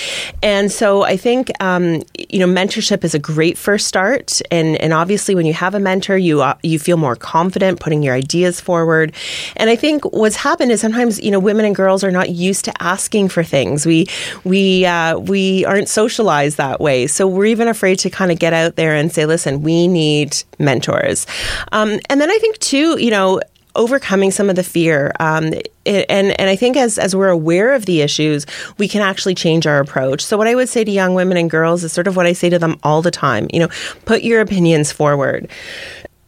And 0.43 0.71
so 0.71 1.03
I 1.03 1.17
think, 1.17 1.51
um, 1.63 2.03
you 2.29 2.39
know, 2.39 2.47
mentorship 2.47 3.05
is 3.05 3.15
a 3.15 3.19
great 3.19 3.57
first 3.57 3.87
start. 3.87 4.43
And, 4.51 4.77
and 4.77 4.93
obviously, 4.93 5.35
when 5.35 5.47
you 5.47 5.55
have 5.55 5.75
a 5.75 5.81
mentor, 5.81 6.19
you, 6.19 6.43
uh, 6.43 6.57
you 6.63 6.79
feel 6.79 6.99
more 6.99 7.17
confident 7.17 7.81
putting 7.81 8.03
your 8.03 8.15
ideas 8.15 8.61
forward. 8.61 9.15
And 9.57 9.71
I 9.71 9.77
think 9.77 10.05
what's 10.13 10.37
happened 10.37 10.73
is 10.73 10.81
sometimes, 10.81 11.21
you 11.21 11.31
know, 11.31 11.41
women 11.41 11.65
and 11.65 11.75
girls 11.75 12.05
are 12.05 12.11
not 12.11 12.31
used 12.31 12.67
to 12.67 12.83
asking 12.83 13.31
for 13.31 13.43
things. 13.43 13.87
We, 13.87 14.09
we, 14.45 14.85
uh, 14.85 15.19
we 15.19 15.65
aren't 15.65 15.89
socialized 15.89 16.59
that 16.59 16.81
way. 16.81 17.07
So 17.07 17.27
we're 17.27 17.47
even 17.47 17.69
afraid 17.79 17.99
to 18.01 18.11
kind 18.11 18.33
of 18.33 18.39
get 18.39 18.53
out 18.53 18.75
there 18.75 18.95
and 18.95 19.13
say, 19.13 19.25
listen, 19.25 19.63
we 19.63 19.87
need 19.87 20.37
mentors. 20.59 21.27
Um, 21.71 22.01
and 22.11 22.21
then 22.21 22.31
I 22.31 22.39
think, 22.39 22.59
too, 22.59 22.99
you 22.99 23.11
know, 23.11 23.41
overcoming 23.77 24.33
some 24.33 24.51
of 24.51 24.57
the 24.57 24.65
fear. 24.65 25.13
Um, 25.21 25.55
it, 25.85 26.05
and 26.09 26.39
and 26.41 26.51
I 26.51 26.57
think 26.57 26.77
as 26.77 26.99
as 26.99 27.15
we're 27.15 27.29
aware 27.29 27.73
of 27.75 27.87
the 27.87 28.03
issues, 28.03 28.45
we 28.77 28.89
can 28.89 29.01
actually 29.01 29.35
change 29.35 29.67
our 29.67 29.79
approach. 29.79 30.25
So 30.25 30.37
what 30.37 30.49
I 30.49 30.55
would 30.55 30.69
say 30.69 30.83
to 30.85 30.91
young 30.91 31.15
women 31.15 31.37
and 31.37 31.49
girls 31.49 31.85
is 31.85 31.93
sort 31.93 32.09
of 32.09 32.17
what 32.17 32.27
I 32.27 32.33
say 32.33 32.51
to 32.51 32.59
them 32.59 32.79
all 32.83 33.01
the 33.01 33.13
time. 33.13 33.47
You 33.53 33.61
know, 33.61 33.69
put 34.05 34.23
your 34.23 34.41
opinions 34.41 34.91
forward 34.91 35.49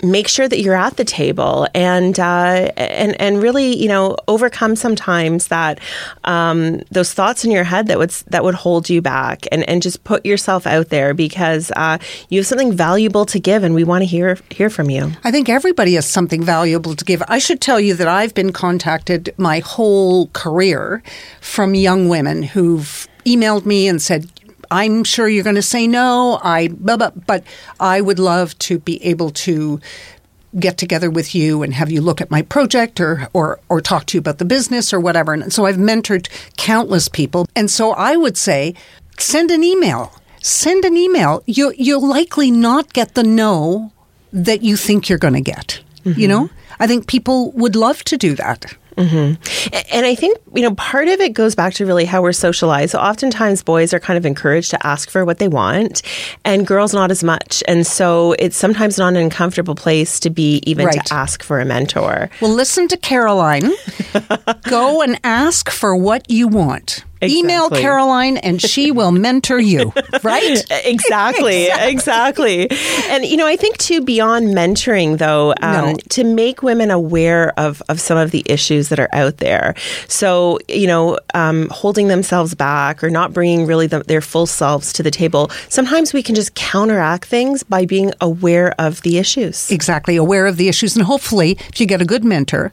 make 0.02 0.28
sure 0.28 0.49
that 0.49 0.61
you're 0.61 0.75
at 0.75 0.97
the 0.97 1.04
table 1.04 1.66
and 1.75 2.19
uh, 2.19 2.71
and 2.76 3.21
and 3.21 3.42
really 3.42 3.76
you 3.76 3.88
know 3.88 4.16
overcome 4.28 4.76
sometimes 4.76 5.49
that 5.49 5.80
um, 6.25 6.80
those 6.90 7.12
thoughts 7.12 7.45
in 7.45 7.50
your 7.50 7.64
head 7.64 7.87
that 7.88 7.99
would 7.99 8.11
that 8.28 8.45
would 8.45 8.54
hold 8.54 8.88
you 8.88 9.02
back 9.02 9.47
and 9.52 9.69
and 9.69 9.83
just 9.83 10.04
put 10.04 10.25
yourself 10.25 10.66
out 10.66 10.88
there 10.88 11.14
because 11.14 11.71
uh, 11.76 11.99
you 12.28 12.38
have 12.38 12.47
something 12.47 12.73
valuable 12.73 13.26
to 13.26 13.38
give 13.38 13.64
and 13.64 13.75
we 13.75 13.85
want 13.85 14.02
to 14.02 14.07
hear 14.07 14.38
hear 14.50 14.71
from 14.71 14.90
you. 14.90 15.12
I 15.25 15.30
think 15.30 15.49
everybody 15.49 15.95
has 15.95 16.07
something 16.07 16.42
valuable 16.42 16.95
to 16.95 17.04
give. 17.04 17.23
I 17.28 17.38
should 17.38 17.61
tell 17.61 17.80
you 17.80 17.95
that 17.95 18.09
I've 18.09 18.35
been 18.35 18.52
contacted 18.52 19.35
my 19.37 19.61
whole 19.61 20.28
career 20.28 21.02
from 21.40 21.75
young 21.75 22.09
women 22.09 22.42
who've 22.42 23.09
emailed 23.25 23.66
me 23.66 23.88
and 23.88 24.00
said, 24.00 24.30
I'm 24.70 25.04
sure 25.04 25.28
you're 25.28 25.44
going 25.44 25.56
to 25.56 25.62
say 25.62 25.86
no. 25.86 26.38
I, 26.42 26.68
blah, 26.68 26.96
blah, 26.96 27.10
but 27.10 27.44
I 27.78 28.00
would 28.00 28.18
love 28.18 28.58
to 28.60 28.78
be 28.78 29.02
able 29.04 29.30
to 29.30 29.80
get 30.58 30.78
together 30.78 31.10
with 31.10 31.34
you 31.34 31.62
and 31.62 31.74
have 31.74 31.90
you 31.90 32.00
look 32.00 32.20
at 32.20 32.30
my 32.30 32.42
project 32.42 33.00
or, 33.00 33.28
or, 33.32 33.60
or 33.68 33.80
talk 33.80 34.06
to 34.06 34.16
you 34.16 34.20
about 34.20 34.38
the 34.38 34.44
business 34.44 34.92
or 34.92 34.98
whatever. 34.98 35.32
And 35.32 35.52
so 35.52 35.64
I've 35.64 35.76
mentored 35.76 36.28
countless 36.56 37.08
people. 37.08 37.46
And 37.54 37.70
so 37.70 37.92
I 37.92 38.16
would 38.16 38.36
say, 38.36 38.74
send 39.18 39.50
an 39.50 39.62
email. 39.62 40.12
Send 40.42 40.84
an 40.84 40.96
email. 40.96 41.42
You, 41.46 41.72
you'll 41.76 42.06
likely 42.06 42.50
not 42.50 42.92
get 42.92 43.14
the 43.14 43.22
no 43.22 43.92
that 44.32 44.62
you 44.62 44.76
think 44.76 45.08
you're 45.08 45.18
going 45.18 45.34
to 45.34 45.40
get. 45.40 45.80
You 46.04 46.12
mm-hmm. 46.14 46.28
know, 46.28 46.50
I 46.78 46.86
think 46.86 47.06
people 47.06 47.52
would 47.52 47.76
love 47.76 48.02
to 48.04 48.16
do 48.16 48.34
that. 48.36 48.74
Mm-hmm. 48.97 49.82
And 49.92 50.06
I 50.06 50.14
think, 50.14 50.38
you 50.54 50.62
know, 50.62 50.75
part 50.75 51.09
of 51.09 51.20
it 51.20 51.32
goes 51.32 51.54
back 51.54 51.75
to 51.75 51.87
really 51.87 52.04
how 52.04 52.23
we're 52.23 52.32
socialized. 52.32 52.92
So 52.92 52.99
oftentimes 52.99 53.62
boys 53.62 53.92
are 53.94 54.00
kind 54.00 54.16
of 54.16 54.26
encouraged 54.26 54.70
to 54.70 54.87
ask 54.87 55.11
for 55.11 55.25
what 55.25 55.38
they 55.38 55.49
want 55.49 56.02
and 56.44 56.66
girls 56.66 56.92
not 56.94 57.11
as 57.11 57.23
much. 57.25 57.62
And 57.68 57.87
so 57.87 58.32
it's 58.38 58.56
sometimes 58.56 58.99
not 58.99 59.09
an 59.09 59.16
uncomfortable 59.16 59.75
place 59.75 60.18
to 60.20 60.30
be 60.30 60.62
even 60.66 60.87
Right. 60.87 61.04
to 61.04 61.14
ask 61.14 61.42
for 61.42 61.61
a 61.61 61.64
mentor. 61.64 62.30
Well, 62.40 62.52
listen 62.52 62.88
to 62.88 62.97
Caroline. 62.97 63.70
Go 64.68 65.02
and 65.02 65.20
ask 65.25 65.70
for 65.70 65.94
what 65.97 66.28
you 66.30 66.49
want. 66.49 67.04
Email 67.22 67.70
Caroline 67.70 68.36
and 68.38 68.60
she 68.60 68.90
will 68.90 69.12
mentor 69.12 69.58
you, 69.60 69.92
right? 70.22 70.64
Exactly, 70.90 71.68
exactly. 71.70 72.68
And, 73.08 73.24
you 73.24 73.36
know, 73.36 73.46
I 73.46 73.56
think 73.56 73.78
too, 73.78 74.00
beyond 74.00 74.48
mentoring, 74.48 75.18
though, 75.18 75.52
um, 75.62 75.72
No. 75.92 75.94
to 76.10 76.24
make 76.24 76.62
women 76.62 76.90
aware 76.90 77.52
of, 77.58 77.82
of 77.88 78.00
some 78.00 78.16
of 78.18 78.30
the 78.30 78.42
issues 78.46 78.88
that 78.88 78.98
are 78.98 79.08
out 79.12 79.36
there. 79.38 79.74
So, 80.08 80.58
you 80.68 80.86
know, 80.86 81.18
um, 81.34 81.68
holding 81.70 82.08
themselves 82.08 82.54
back 82.54 83.02
or 83.04 83.10
not 83.10 83.32
bringing 83.32 83.66
really 83.66 83.86
the, 83.86 84.00
their 84.00 84.20
full 84.20 84.46
selves 84.46 84.92
to 84.94 85.02
the 85.02 85.10
table, 85.10 85.50
sometimes 85.68 86.12
we 86.12 86.22
can 86.22 86.34
just 86.34 86.54
counteract 86.54 87.26
things 87.26 87.62
by 87.62 87.84
being 87.86 88.12
aware 88.20 88.74
of 88.78 89.02
the 89.02 89.18
issues. 89.18 89.70
Exactly, 89.70 90.16
aware 90.16 90.46
of 90.46 90.56
the 90.56 90.68
issues. 90.68 90.96
And 90.96 91.04
hopefully, 91.04 91.56
if 91.68 91.80
you 91.80 91.86
get 91.86 92.00
a 92.00 92.06
good 92.06 92.24
mentor, 92.24 92.72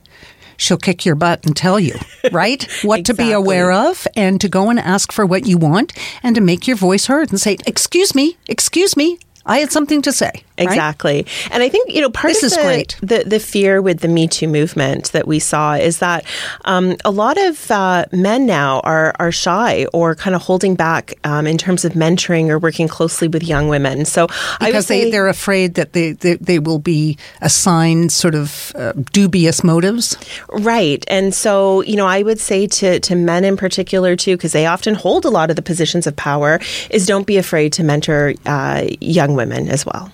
she'll 0.58 0.78
kick 0.78 1.06
your 1.06 1.16
butt 1.16 1.46
and 1.46 1.56
tell 1.56 1.80
you, 1.80 1.96
right? 2.32 2.68
What 2.84 3.06
to 3.06 3.14
be 3.14 3.32
aware 3.32 3.72
of 3.72 4.08
and 4.16 4.40
to 4.42 4.48
go 4.50 4.70
and 4.70 4.80
ask 4.80 5.12
for 5.12 5.26
what 5.26 5.46
you 5.46 5.58
want 5.58 5.94
and 6.24 6.36
to 6.36 6.42
make 6.42 6.68
your 6.68 6.78
voice 6.78 7.08
heard 7.08 7.30
and 7.32 7.40
say, 7.40 7.58
Excuse 7.66 8.14
me, 8.14 8.38
excuse 8.48 8.96
me, 8.96 9.20
I 9.48 9.60
had 9.60 9.72
something 9.72 10.02
to 10.04 10.12
say. 10.12 10.32
right? 10.34 10.44
Exactly. 10.68 11.26
And 11.52 11.64
I 11.64 11.70
think, 11.70 11.92
you 11.94 12.02
know, 12.02 12.10
part 12.10 12.34
This 12.34 12.44
of 12.44 12.48
is 12.52 12.58
great. 12.58 12.98
The, 13.02 13.24
the 13.26 13.40
fear 13.40 13.82
with 13.82 14.00
the 14.02 14.08
Me 14.08 14.28
Too 14.28 14.48
movement 14.48 15.12
that 15.14 15.28
we 15.28 15.40
saw 15.40 15.76
is 15.76 16.00
that 16.00 16.26
um, 16.66 16.96
a 17.06 17.12
lot 17.12 17.38
of 17.38 17.70
uh, 17.72 18.06
men 18.12 18.46
now 18.46 18.82
are, 18.82 19.14
are 19.20 19.32
shy 19.32 19.86
or 19.94 20.16
kind 20.16 20.36
of 20.36 20.42
holding 20.42 20.76
back 20.76 21.14
um, 21.24 21.48
in 21.48 21.58
terms 21.58 21.86
of 21.86 21.94
mentoring 21.94 22.50
or 22.50 22.60
working 22.60 22.88
closely 22.88 23.28
with 23.28 23.44
young 23.44 23.70
women. 23.70 24.06
So 24.06 24.28
I 24.60 24.66
would 24.66 24.66
Because 24.68 24.88
they, 24.88 25.04
say- 25.04 25.12
they're 25.12 25.28
afraid 25.28 25.76
that 25.76 25.94
they, 25.94 26.12
they, 26.14 26.36
they 26.36 26.60
will 26.60 26.80
be 26.80 27.18
assigned 27.42 28.12
sort 28.12 28.36
of 28.36 28.72
uh, 28.76 28.94
dubious 29.14 29.64
motives. 29.64 30.18
Right. 30.50 31.06
And 31.08 31.34
so, 31.34 31.82
you 31.82 31.96
know, 31.96 32.08
I 32.08 32.24
would 32.24 32.40
say 32.40 32.68
to, 32.68 33.00
to 33.00 33.16
men 33.16 33.46
in 33.46 33.58
particular, 33.58 34.16
too, 34.16 34.36
because 34.36 34.52
they 34.52 34.66
often 34.66 34.96
hold 34.96 35.24
a 35.24 35.30
lot 35.30 35.50
of 35.50 35.56
the 35.56 35.62
positions 35.62 36.08
of 36.08 36.16
power, 36.16 36.60
is 36.90 37.06
don't 37.06 37.28
be 37.28 37.38
afraid 37.38 37.74
to 37.74 37.84
mentor 37.84 38.34
uh, 38.46 38.86
young 39.00 39.37
women 39.38 39.70
as 39.70 39.86
well. 39.86 40.12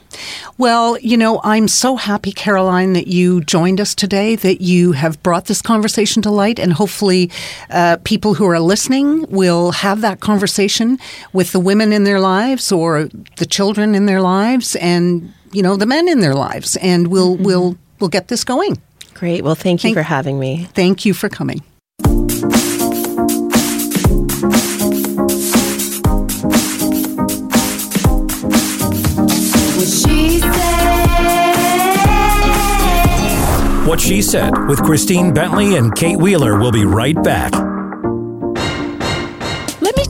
Well, 0.59 0.99
you 0.99 1.17
know, 1.17 1.41
I'm 1.43 1.67
so 1.67 1.95
happy, 1.95 2.31
Caroline, 2.31 2.93
that 2.93 3.07
you 3.07 3.41
joined 3.41 3.81
us 3.81 3.95
today, 3.95 4.35
that 4.35 4.61
you 4.61 4.91
have 4.91 5.21
brought 5.23 5.45
this 5.45 5.61
conversation 5.61 6.21
to 6.21 6.29
light, 6.29 6.59
and 6.59 6.73
hopefully 6.73 7.31
uh, 7.71 7.97
people 8.03 8.35
who 8.35 8.45
are 8.45 8.59
listening 8.59 9.25
will 9.29 9.71
have 9.71 10.01
that 10.01 10.19
conversation 10.19 10.99
with 11.33 11.51
the 11.51 11.59
women 11.59 11.91
in 11.91 12.03
their 12.03 12.19
lives 12.19 12.71
or 12.71 13.09
the 13.37 13.47
children 13.47 13.95
in 13.95 14.05
their 14.05 14.21
lives 14.21 14.75
and, 14.75 15.33
you 15.51 15.63
know, 15.63 15.75
the 15.75 15.87
men 15.87 16.07
in 16.07 16.19
their 16.19 16.35
lives, 16.35 16.75
and 16.77 17.07
we'll, 17.07 17.35
we'll 17.37 17.75
we'll 17.99 18.09
get 18.09 18.27
this 18.27 18.43
going. 18.43 18.81
Great. 19.13 19.43
Well, 19.43 19.55
thank 19.55 19.83
you 19.83 19.87
Thank- 19.87 19.95
for 19.97 20.03
having 20.03 20.37
me. 20.39 20.67
Thank 20.73 21.05
you 21.05 21.13
for 21.13 21.29
coming. 21.29 21.61
What 33.85 33.99
she 33.99 34.21
said. 34.21 34.51
With 34.67 34.81
Christine 34.81 35.33
Bentley 35.33 35.75
and 35.75 35.93
Kate 35.93 36.17
Wheeler 36.17 36.57
will 36.57 36.71
be 36.71 36.85
right 36.85 37.21
back. 37.21 37.72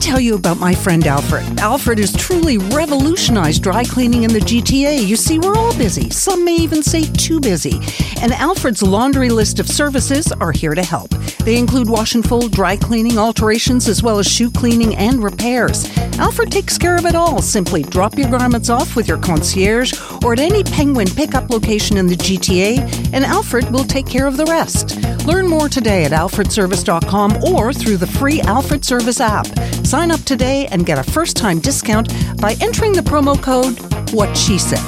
Tell 0.04 0.20
you 0.20 0.34
about 0.34 0.58
my 0.58 0.74
friend 0.74 1.06
Alfred. 1.06 1.58
Alfred 1.60 1.98
has 1.98 2.14
truly 2.14 2.58
revolutionized 2.58 3.62
dry 3.62 3.84
cleaning 3.84 4.24
in 4.24 4.34
the 4.34 4.38
GTA. 4.38 5.02
You 5.02 5.16
see, 5.16 5.38
we're 5.38 5.56
all 5.56 5.74
busy. 5.78 6.10
Some 6.10 6.44
may 6.44 6.56
even 6.56 6.82
say 6.82 7.04
too 7.04 7.40
busy. 7.40 7.80
And 8.20 8.30
Alfred's 8.34 8.82
laundry 8.82 9.30
list 9.30 9.60
of 9.60 9.66
services 9.66 10.30
are 10.30 10.52
here 10.52 10.74
to 10.74 10.82
help. 10.82 11.08
They 11.44 11.56
include 11.56 11.88
wash 11.88 12.14
and 12.14 12.22
fold, 12.22 12.52
dry 12.52 12.76
cleaning, 12.76 13.16
alterations, 13.18 13.88
as 13.88 14.02
well 14.02 14.18
as 14.18 14.26
shoe 14.26 14.50
cleaning 14.50 14.94
and 14.94 15.24
repairs. 15.24 15.90
Alfred 16.18 16.52
takes 16.52 16.76
care 16.76 16.96
of 16.96 17.06
it 17.06 17.14
all. 17.14 17.40
Simply 17.40 17.82
drop 17.82 18.18
your 18.18 18.30
garments 18.30 18.68
off 18.68 18.96
with 18.96 19.08
your 19.08 19.18
concierge 19.18 19.94
or 20.22 20.34
at 20.34 20.38
any 20.38 20.62
Penguin 20.64 21.08
pickup 21.08 21.48
location 21.48 21.96
in 21.96 22.06
the 22.06 22.16
GTA, 22.16 22.78
and 23.14 23.24
Alfred 23.24 23.70
will 23.72 23.84
take 23.84 24.06
care 24.06 24.26
of 24.26 24.36
the 24.36 24.44
rest. 24.44 24.98
Learn 25.26 25.46
more 25.48 25.70
today 25.70 26.04
at 26.04 26.12
alfredservice.com 26.12 27.42
or 27.44 27.72
through 27.72 27.96
the 27.96 28.06
free 28.06 28.42
Alfred 28.42 28.84
Service 28.84 29.20
app. 29.20 29.46
Sign 29.94 30.10
up 30.10 30.22
today 30.22 30.66
and 30.72 30.84
get 30.84 30.98
a 30.98 31.04
first 31.04 31.36
time 31.36 31.60
discount 31.60 32.08
by 32.40 32.56
entering 32.60 32.94
the 32.94 33.00
promo 33.00 33.40
code 33.40 33.78
What 34.12 34.36
She 34.36 34.58
Said. 34.58 34.80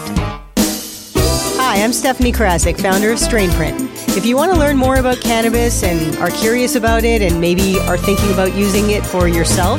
Hi, 1.58 1.80
I'm 1.80 1.92
Stephanie 1.92 2.32
Krasik, 2.32 2.80
founder 2.80 3.12
of 3.12 3.18
Strainprint. 3.20 4.16
If 4.16 4.26
you 4.26 4.34
want 4.36 4.52
to 4.52 4.58
learn 4.58 4.76
more 4.76 4.96
about 4.96 5.20
cannabis 5.20 5.84
and 5.84 6.16
are 6.16 6.30
curious 6.30 6.74
about 6.74 7.04
it 7.04 7.22
and 7.22 7.40
maybe 7.40 7.78
are 7.82 7.96
thinking 7.96 8.32
about 8.32 8.56
using 8.56 8.90
it 8.90 9.06
for 9.06 9.28
yourself, 9.28 9.78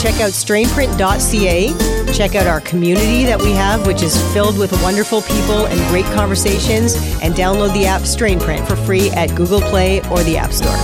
check 0.00 0.20
out 0.20 0.30
strainprint.ca. 0.30 2.12
Check 2.14 2.36
out 2.36 2.46
our 2.46 2.60
community 2.60 3.24
that 3.24 3.42
we 3.42 3.50
have, 3.50 3.84
which 3.84 4.04
is 4.04 4.16
filled 4.32 4.56
with 4.56 4.70
wonderful 4.80 5.22
people 5.22 5.66
and 5.66 5.90
great 5.90 6.06
conversations, 6.14 6.94
and 7.20 7.34
download 7.34 7.74
the 7.74 7.84
app 7.84 8.02
Strainprint 8.02 8.64
for 8.68 8.76
free 8.76 9.10
at 9.10 9.34
Google 9.34 9.60
Play 9.60 10.02
or 10.02 10.22
the 10.22 10.36
App 10.36 10.52
Store. 10.52 10.76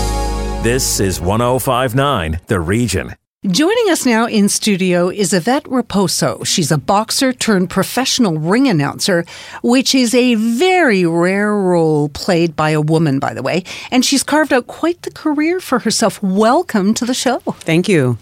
This 0.64 0.98
is 0.98 1.20
1059 1.20 2.40
The 2.48 2.58
Region. 2.58 3.14
Joining 3.46 3.88
us 3.88 4.04
now 4.04 4.26
in 4.26 4.48
studio 4.48 5.10
is 5.10 5.32
Yvette 5.32 5.62
Raposo. 5.62 6.44
She's 6.44 6.72
a 6.72 6.76
boxer 6.76 7.32
turned 7.32 7.70
professional 7.70 8.36
ring 8.36 8.66
announcer, 8.66 9.24
which 9.62 9.94
is 9.94 10.12
a 10.12 10.34
very 10.34 11.06
rare 11.06 11.54
role 11.54 12.08
played 12.08 12.56
by 12.56 12.70
a 12.70 12.80
woman, 12.80 13.20
by 13.20 13.34
the 13.34 13.42
way. 13.44 13.62
And 13.92 14.04
she's 14.04 14.24
carved 14.24 14.52
out 14.52 14.66
quite 14.66 15.02
the 15.02 15.12
career 15.12 15.60
for 15.60 15.78
herself. 15.78 16.20
Welcome 16.20 16.94
to 16.94 17.04
the 17.04 17.14
show. 17.14 17.38
Thank 17.60 17.88
you. 17.88 18.18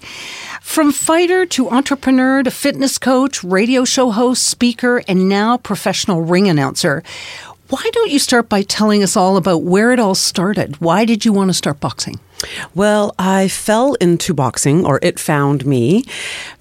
From 0.61 0.93
fighter 0.93 1.47
to 1.47 1.71
entrepreneur 1.71 2.43
to 2.43 2.51
fitness 2.51 2.99
coach, 2.99 3.43
radio 3.43 3.87
show 3.87 4.11
host, 4.11 4.47
speaker, 4.47 5.03
and 5.09 5.31
now 5.31 5.57
professional 5.57 6.21
ring 6.21 6.47
announcer. 6.47 7.03
Why 7.71 7.89
don't 7.91 8.11
you 8.11 8.19
start 8.19 8.51
by 8.51 8.61
telling 8.61 9.03
us 9.03 9.17
all 9.17 9.39
about 9.39 9.63
where 9.63 9.93
it 9.93 9.99
all 9.99 10.15
started? 10.15 10.79
Why 10.79 11.07
did 11.07 11.25
you 11.25 11.33
want 11.33 11.49
to 11.49 11.55
start 11.55 11.81
boxing? 11.81 12.21
Well, 12.75 13.15
I 13.19 13.49
fell 13.49 13.95
into 13.95 14.35
boxing, 14.35 14.85
or 14.85 14.99
it 15.03 15.19
found 15.19 15.65
me, 15.65 16.05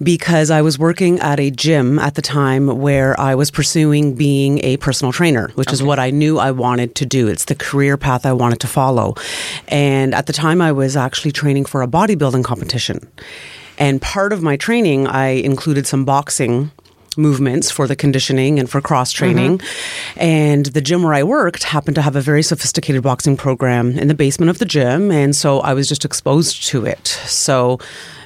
because 0.02 0.50
I 0.50 0.62
was 0.62 0.78
working 0.78 1.18
at 1.20 1.38
a 1.38 1.50
gym 1.50 1.98
at 1.98 2.14
the 2.14 2.22
time 2.22 2.78
where 2.78 3.18
I 3.20 3.34
was 3.34 3.50
pursuing 3.50 4.14
being 4.14 4.64
a 4.64 4.78
personal 4.78 5.12
trainer, 5.12 5.48
which 5.54 5.72
is 5.72 5.82
what 5.82 5.98
I 5.98 6.10
knew 6.10 6.38
I 6.38 6.50
wanted 6.50 6.94
to 6.96 7.06
do. 7.06 7.28
It's 7.28 7.44
the 7.44 7.54
career 7.54 7.96
path 7.96 8.24
I 8.24 8.32
wanted 8.32 8.60
to 8.60 8.66
follow. 8.66 9.14
And 9.68 10.14
at 10.14 10.26
the 10.26 10.32
time, 10.32 10.60
I 10.60 10.72
was 10.72 10.96
actually 10.96 11.32
training 11.32 11.66
for 11.66 11.82
a 11.82 11.88
bodybuilding 11.88 12.44
competition. 12.44 13.06
And 13.78 14.00
part 14.00 14.32
of 14.32 14.42
my 14.42 14.56
training, 14.56 15.06
I 15.06 15.28
included 15.28 15.86
some 15.86 16.04
boxing 16.04 16.70
movements 17.16 17.70
for 17.70 17.86
the 17.86 17.96
conditioning 17.96 18.58
and 18.58 18.68
for 18.68 18.80
cross 18.80 19.12
training. 19.12 19.58
Mm-hmm. 19.58 20.20
And 20.20 20.66
the 20.66 20.80
gym 20.80 21.02
where 21.02 21.14
I 21.14 21.22
worked 21.22 21.64
happened 21.64 21.94
to 21.96 22.02
have 22.02 22.16
a 22.16 22.20
very 22.20 22.42
sophisticated 22.42 23.02
boxing 23.02 23.36
program 23.36 23.98
in 23.98 24.08
the 24.08 24.14
basement 24.14 24.50
of 24.50 24.58
the 24.58 24.64
gym. 24.64 25.10
And 25.10 25.34
so 25.34 25.60
I 25.60 25.74
was 25.74 25.88
just 25.88 26.04
exposed 26.04 26.64
to 26.68 26.84
it. 26.84 27.06
So 27.06 27.78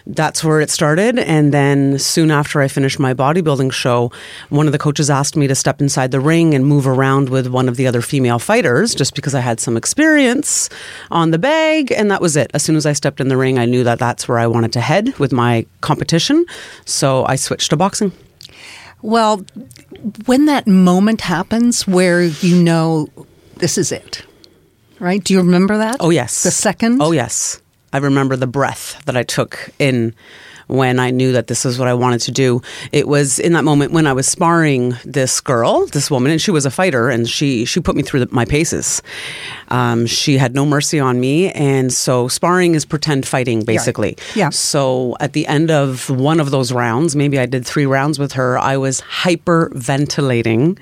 that's 0.06 0.42
where 0.42 0.60
it 0.60 0.70
started. 0.70 1.18
And 1.18 1.52
then 1.52 1.98
soon 1.98 2.30
after 2.30 2.60
I 2.60 2.68
finished 2.68 2.98
my 2.98 3.14
bodybuilding 3.14 3.72
show, 3.72 4.10
one 4.48 4.66
of 4.66 4.72
the 4.72 4.78
coaches 4.78 5.10
asked 5.10 5.36
me 5.36 5.46
to 5.46 5.54
step 5.54 5.80
inside 5.80 6.10
the 6.10 6.20
ring 6.20 6.54
and 6.54 6.66
move 6.66 6.86
around 6.86 7.28
with 7.28 7.46
one 7.46 7.68
of 7.68 7.76
the 7.76 7.86
other 7.86 8.02
female 8.02 8.38
fighters 8.38 8.94
just 8.94 9.14
because 9.14 9.34
I 9.34 9.40
had 9.40 9.60
some 9.60 9.76
experience 9.76 10.68
on 11.10 11.30
the 11.30 11.38
bag. 11.38 11.92
And 11.92 12.10
that 12.10 12.20
was 12.20 12.36
it. 12.36 12.50
As 12.54 12.62
soon 12.62 12.76
as 12.76 12.86
I 12.86 12.92
stepped 12.92 13.20
in 13.20 13.28
the 13.28 13.36
ring, 13.36 13.58
I 13.58 13.66
knew 13.66 13.84
that 13.84 13.98
that's 13.98 14.28
where 14.28 14.38
I 14.38 14.46
wanted 14.46 14.72
to 14.74 14.80
head 14.80 15.16
with 15.18 15.32
my 15.32 15.66
competition. 15.80 16.44
So 16.84 17.24
I 17.26 17.36
switched 17.36 17.70
to 17.70 17.76
boxing. 17.76 18.12
Well, 19.02 19.44
when 20.26 20.46
that 20.46 20.66
moment 20.66 21.22
happens 21.22 21.86
where 21.86 22.22
you 22.22 22.62
know 22.62 23.08
this 23.56 23.78
is 23.78 23.92
it, 23.92 24.24
right? 24.98 25.22
Do 25.22 25.34
you 25.34 25.40
remember 25.40 25.78
that? 25.78 25.96
Oh, 26.00 26.10
yes. 26.10 26.42
The 26.42 26.50
second? 26.50 27.00
Oh, 27.02 27.12
yes. 27.12 27.60
I 27.92 27.98
remember 27.98 28.36
the 28.36 28.46
breath 28.46 29.02
that 29.06 29.16
I 29.16 29.22
took 29.22 29.70
in 29.78 30.14
when 30.70 30.98
I 30.98 31.10
knew 31.10 31.32
that 31.32 31.48
this 31.48 31.66
is 31.66 31.78
what 31.78 31.88
I 31.88 31.94
wanted 31.94 32.20
to 32.22 32.32
do. 32.32 32.62
It 32.92 33.08
was 33.08 33.38
in 33.38 33.52
that 33.52 33.64
moment 33.64 33.92
when 33.92 34.06
I 34.06 34.12
was 34.12 34.26
sparring 34.26 34.94
this 35.04 35.40
girl, 35.40 35.86
this 35.86 36.10
woman, 36.10 36.30
and 36.32 36.40
she 36.40 36.50
was 36.50 36.64
a 36.64 36.70
fighter, 36.70 37.08
and 37.08 37.28
she 37.28 37.64
she 37.64 37.80
put 37.80 37.96
me 37.96 38.02
through 38.02 38.20
the, 38.20 38.28
my 38.30 38.44
paces. 38.44 39.02
Um, 39.68 40.06
she 40.06 40.38
had 40.38 40.54
no 40.54 40.64
mercy 40.64 40.98
on 40.98 41.20
me, 41.20 41.50
and 41.52 41.92
so 41.92 42.28
sparring 42.28 42.74
is 42.74 42.84
pretend 42.84 43.26
fighting, 43.26 43.64
basically. 43.64 44.16
Yeah. 44.34 44.50
So 44.50 45.16
at 45.20 45.32
the 45.32 45.46
end 45.46 45.70
of 45.70 46.08
one 46.10 46.40
of 46.40 46.50
those 46.50 46.72
rounds, 46.72 47.16
maybe 47.16 47.38
I 47.38 47.46
did 47.46 47.66
three 47.66 47.86
rounds 47.86 48.18
with 48.18 48.32
her, 48.32 48.58
I 48.58 48.76
was 48.76 49.00
hyperventilating 49.00 50.78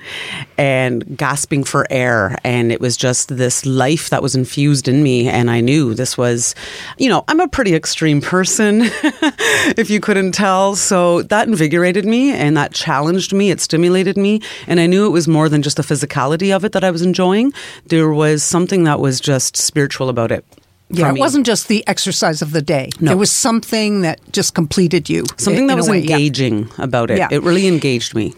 and 0.57 1.17
gasping 1.17 1.63
for 1.63 1.87
air. 1.89 2.37
And 2.43 2.71
it 2.71 2.81
was 2.81 2.97
just 2.97 3.35
this 3.35 3.65
life 3.65 4.09
that 4.09 4.21
was 4.21 4.35
infused 4.35 4.87
in 4.87 5.03
me. 5.03 5.27
And 5.27 5.49
I 5.49 5.61
knew 5.61 5.93
this 5.93 6.17
was, 6.17 6.55
you 6.97 7.09
know, 7.09 7.23
I'm 7.27 7.39
a 7.39 7.47
pretty 7.47 7.75
extreme 7.75 8.21
person, 8.21 8.81
if 9.79 9.89
you 9.89 9.99
couldn't 9.99 10.33
tell. 10.33 10.75
So 10.75 11.23
that 11.23 11.47
invigorated 11.47 12.05
me 12.05 12.31
and 12.31 12.55
that 12.57 12.73
challenged 12.73 13.33
me. 13.33 13.51
It 13.51 13.61
stimulated 13.61 14.17
me. 14.17 14.41
And 14.67 14.79
I 14.79 14.87
knew 14.87 15.05
it 15.05 15.09
was 15.09 15.27
more 15.27 15.49
than 15.49 15.61
just 15.61 15.77
the 15.77 15.83
physicality 15.83 16.55
of 16.55 16.65
it 16.65 16.73
that 16.73 16.83
I 16.83 16.91
was 16.91 17.01
enjoying. 17.01 17.53
There 17.85 18.11
was 18.11 18.43
something 18.43 18.83
that 18.83 18.99
was 18.99 19.19
just 19.19 19.57
spiritual 19.57 20.09
about 20.09 20.31
it. 20.31 20.45
Yeah, 20.91 21.13
it 21.13 21.19
wasn't 21.19 21.45
just 21.45 21.67
the 21.67 21.87
exercise 21.87 22.41
of 22.41 22.51
the 22.51 22.63
day. 22.63 22.89
No. 22.99 23.09
There 23.09 23.17
was 23.17 23.31
something 23.31 24.01
that 24.01 24.19
just 24.31 24.55
completed 24.55 25.07
you. 25.07 25.23
something 25.37 25.63
in 25.63 25.67
that 25.67 25.77
was 25.77 25.87
way, 25.87 25.99
yeah. 25.99 26.15
engaging 26.15 26.67
about 26.79 27.11
it. 27.11 27.19
Yeah. 27.19 27.27
It 27.29 27.43
really 27.43 27.67
engaged 27.67 28.15
me. 28.15 28.33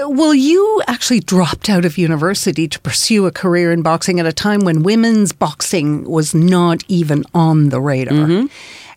Well, 0.00 0.34
you 0.34 0.82
actually 0.86 1.20
dropped 1.20 1.70
out 1.70 1.84
of 1.84 1.96
university 1.96 2.68
to 2.68 2.80
pursue 2.80 3.26
a 3.26 3.30
career 3.30 3.72
in 3.72 3.82
boxing 3.82 4.18
at 4.20 4.26
a 4.26 4.32
time 4.32 4.60
when 4.60 4.82
women's 4.82 5.32
boxing 5.32 6.04
was 6.04 6.34
not 6.34 6.82
even 6.88 7.24
on 7.32 7.68
the 7.68 7.80
radar. 7.80 8.14
Mm-hmm. 8.14 8.46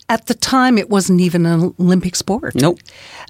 At 0.09 0.27
the 0.27 0.33
time, 0.33 0.77
it 0.77 0.89
wasn't 0.89 1.21
even 1.21 1.45
an 1.45 1.75
Olympic 1.79 2.15
sport. 2.15 2.55
Nope. 2.55 2.79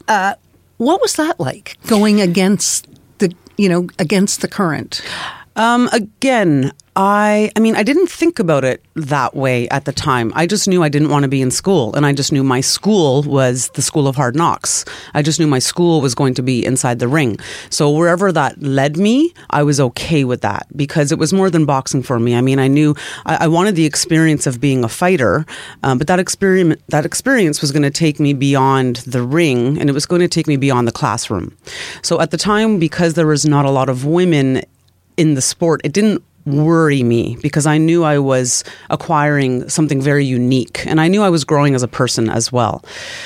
Uh, 0.07 0.35
what 0.77 1.01
was 1.01 1.15
that 1.15 1.39
like 1.39 1.77
going 1.87 2.21
against 2.21 2.87
the, 3.17 3.33
you 3.57 3.67
know, 3.67 3.87
against 3.97 4.41
the 4.41 4.47
current? 4.47 5.01
Um, 5.58 5.89
again, 5.91 6.72
I 6.96 7.52
I 7.56 7.60
mean, 7.60 7.76
I 7.76 7.82
didn't 7.82 8.08
think 8.08 8.38
about 8.38 8.63
it 8.63 8.84
that 8.96 9.36
way 9.36 9.67
at 9.70 9.86
the 9.86 9.91
time. 9.91 10.32
I 10.36 10.46
just 10.46 10.67
knew 10.67 10.84
I 10.84 10.89
didn't 10.89 11.10
want 11.10 11.24
to 11.24 11.28
be 11.28 11.41
in 11.41 11.50
school, 11.50 11.96
and 11.96 12.06
I 12.06 12.13
just 12.13 12.32
knew 12.32 12.43
my 12.43 12.62
school 12.62 13.24
was 13.24 13.70
the 13.70 13.82
school 13.82 14.08
of 14.08 14.15
hard 14.15 14.36
knocks. 14.36 14.86
I 15.15 15.24
just 15.24 15.39
knew 15.39 15.48
my 15.48 15.60
school 15.60 16.00
was 16.00 16.13
going 16.13 16.36
to 16.36 16.43
be 16.43 16.63
inside 16.63 17.00
the 17.00 17.08
ring. 17.08 17.39
So 17.72 17.89
wherever 17.89 18.32
that 18.32 18.62
led 18.62 18.98
me, 18.98 19.34
I 19.50 19.63
was 19.63 19.80
okay 19.80 20.24
with 20.24 20.41
that 20.41 20.67
because 20.76 21.12
it 21.12 21.17
was 21.17 21.34
more 21.34 21.50
than 21.50 21.65
boxing 21.65 22.04
for 22.04 22.20
me. 22.20 22.36
I 22.36 22.41
mean, 22.41 22.60
I 22.60 22.67
knew 22.67 22.96
I, 23.26 23.46
I 23.46 23.48
wanted 23.48 23.76
the 23.76 23.86
experience 23.86 24.46
of 24.46 24.62
being 24.62 24.84
a 24.84 24.89
fighter, 24.89 25.46
um, 25.82 25.98
but 25.98 26.08
that 26.08 26.20
experiment 26.20 26.82
that 26.89 27.06
experience 27.06 27.62
was 27.62 27.72
going 27.72 27.84
to 27.84 27.91
take 27.91 28.20
me 28.20 28.34
beyond 28.34 28.98
the 28.98 29.24
ring, 29.24 29.80
and 29.80 29.89
it 29.89 29.93
was 29.93 30.06
going 30.06 30.22
to 30.22 30.28
take 30.28 30.48
me 30.48 30.58
beyond 30.58 30.88
the 30.88 30.91
classroom. 30.91 31.58
So 32.04 32.22
at 32.22 32.30
the 32.30 32.38
time, 32.38 32.78
because 32.78 33.15
there 33.15 33.28
was 33.28 33.46
not 33.46 33.65
a 33.65 33.72
lot 33.72 33.89
of 33.89 34.06
women 34.06 34.63
in 35.17 35.34
the 35.34 35.41
sport, 35.41 35.82
it 35.84 35.93
didn't 35.93 36.23
worry 36.47 37.03
me 37.03 37.38
because 37.41 37.65
I 37.67 37.77
knew 37.77 38.03
I 38.03 38.17
was 38.19 38.63
acquiring 38.89 39.67
something 39.69 40.01
very 40.01 40.25
unique 40.25 40.86
and 40.88 41.01
I 41.01 41.07
knew 41.07 41.21
I 41.21 41.29
was 41.29 41.43
growing 41.43 41.75
as 41.75 41.83
a 41.83 41.88
person 41.88 42.29
as 42.29 42.51
well. 42.51 42.83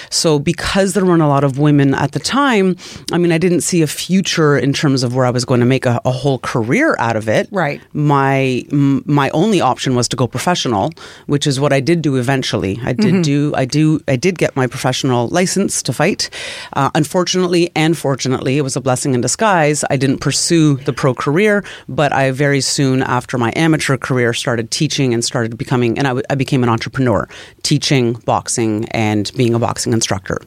So 0.09 0.39
because 0.39 0.93
there 0.93 1.05
weren't 1.05 1.21
a 1.21 1.27
lot 1.27 1.43
of 1.43 1.59
women 1.59 1.93
at 1.93 2.11
the 2.13 2.19
time, 2.19 2.75
I 3.11 3.17
mean 3.17 3.31
I 3.31 3.37
didn't 3.37 3.61
see 3.61 3.81
a 3.81 3.87
future 3.87 4.57
in 4.57 4.73
terms 4.73 5.03
of 5.03 5.15
where 5.15 5.25
I 5.25 5.29
was 5.29 5.45
going 5.45 5.59
to 5.59 5.65
make 5.65 5.85
a, 5.85 6.01
a 6.05 6.11
whole 6.11 6.39
career 6.39 6.95
out 6.99 7.15
of 7.15 7.29
it. 7.29 7.47
Right. 7.51 7.81
My 7.93 8.65
m- 8.71 9.03
my 9.05 9.29
only 9.31 9.61
option 9.61 9.95
was 9.95 10.07
to 10.09 10.15
go 10.15 10.27
professional, 10.27 10.91
which 11.27 11.45
is 11.47 11.59
what 11.59 11.71
I 11.73 11.79
did 11.79 12.01
do 12.01 12.15
eventually. 12.15 12.79
I 12.83 12.93
did 12.93 13.23
do 13.23 13.53
I 13.55 13.65
do 13.65 13.99
I 14.07 14.15
did 14.15 14.37
get 14.37 14.55
my 14.55 14.67
professional 14.67 15.27
license 15.29 15.83
to 15.83 15.93
fight. 15.93 16.29
Uh, 16.73 16.89
unfortunately 16.95 17.71
and 17.75 17.97
fortunately, 17.97 18.57
it 18.57 18.61
was 18.61 18.75
a 18.75 18.81
blessing 18.81 19.13
in 19.13 19.21
disguise. 19.21 19.83
I 19.89 19.97
didn't 19.97 20.19
pursue 20.19 20.77
the 20.77 20.93
pro 20.93 21.13
career, 21.13 21.63
but 21.87 22.11
I 22.13 22.31
very 22.31 22.61
soon 22.61 23.03
after 23.11 23.37
my 23.37 23.51
amateur 23.55 23.97
career, 23.97 24.33
started 24.33 24.71
teaching 24.71 25.13
and 25.13 25.23
started 25.23 25.57
becoming, 25.57 25.97
and 25.99 26.07
I, 26.07 26.11
w- 26.11 26.25
I 26.29 26.35
became 26.35 26.63
an 26.63 26.69
entrepreneur, 26.69 27.27
teaching 27.61 28.13
boxing 28.25 28.85
and 28.89 29.31
being 29.35 29.53
a 29.53 29.59
boxing 29.59 29.93
instructor. 29.93 30.39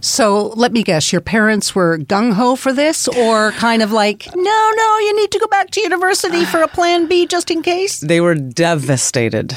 So 0.00 0.48
let 0.56 0.72
me 0.72 0.82
guess, 0.82 1.12
your 1.12 1.20
parents 1.20 1.74
were 1.74 1.98
gung 1.98 2.32
ho 2.34 2.56
for 2.56 2.72
this, 2.72 3.08
or 3.08 3.52
kind 3.52 3.82
of 3.82 3.92
like, 3.92 4.28
no, 4.34 4.72
no, 4.76 4.98
you 4.98 5.16
need 5.16 5.30
to 5.32 5.38
go 5.38 5.46
back 5.48 5.70
to 5.70 5.80
university 5.80 6.44
for 6.44 6.62
a 6.62 6.68
plan 6.68 7.06
B 7.06 7.26
just 7.26 7.50
in 7.50 7.62
case? 7.62 8.00
They 8.00 8.20
were 8.20 8.34
devastated. 8.34 9.54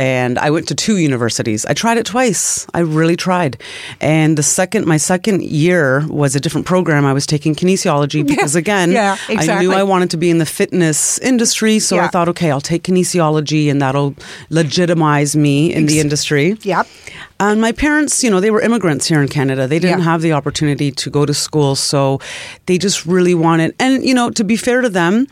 And 0.00 0.38
I 0.38 0.48
went 0.50 0.66
to 0.68 0.74
two 0.74 0.96
universities. 0.96 1.66
I 1.66 1.74
tried 1.74 1.98
it 1.98 2.06
twice. 2.06 2.66
I 2.72 2.80
really 2.80 3.16
tried. 3.16 3.60
And 4.00 4.38
the 4.38 4.42
second, 4.42 4.86
my 4.86 4.96
second 4.96 5.42
year 5.42 6.06
was 6.08 6.34
a 6.34 6.40
different 6.40 6.66
program. 6.66 7.04
I 7.04 7.12
was 7.12 7.26
taking 7.26 7.54
kinesiology 7.54 8.26
because, 8.32 8.56
again, 8.56 8.92
yeah, 8.92 9.18
I 9.28 9.60
knew 9.60 9.72
I 9.72 9.82
wanted 9.82 10.08
to 10.10 10.16
be 10.16 10.30
in 10.30 10.38
the 10.38 10.46
fitness 10.46 11.18
industry. 11.18 11.78
So 11.80 11.98
I 11.98 12.08
thought, 12.08 12.28
okay, 12.30 12.50
I'll 12.50 12.62
take 12.62 12.84
kinesiology 12.84 13.70
and 13.70 13.82
that'll 13.82 14.14
legitimize 14.48 15.36
me 15.36 15.72
in 15.74 15.84
the 15.86 16.00
industry. 16.00 16.56
Yep. 16.62 16.86
And 17.38 17.60
my 17.60 17.72
parents, 17.72 18.22
you 18.24 18.30
know, 18.30 18.40
they 18.40 18.50
were 18.50 18.60
immigrants 18.62 19.06
here 19.06 19.20
in 19.20 19.28
Canada. 19.28 19.66
They 19.66 19.78
didn't 19.78 19.98
Yeah. 20.00 20.04
have 20.12 20.22
the 20.22 20.32
opportunity 20.32 20.90
to 20.92 21.10
go 21.10 21.26
to 21.26 21.34
school. 21.34 21.74
So 21.76 22.20
they 22.66 22.78
just 22.78 23.04
really 23.06 23.34
wanted, 23.34 23.74
and, 23.78 24.02
you 24.04 24.14
know, 24.14 24.30
to 24.30 24.44
be 24.44 24.56
fair 24.56 24.80
to 24.80 24.88
them, 24.88 25.26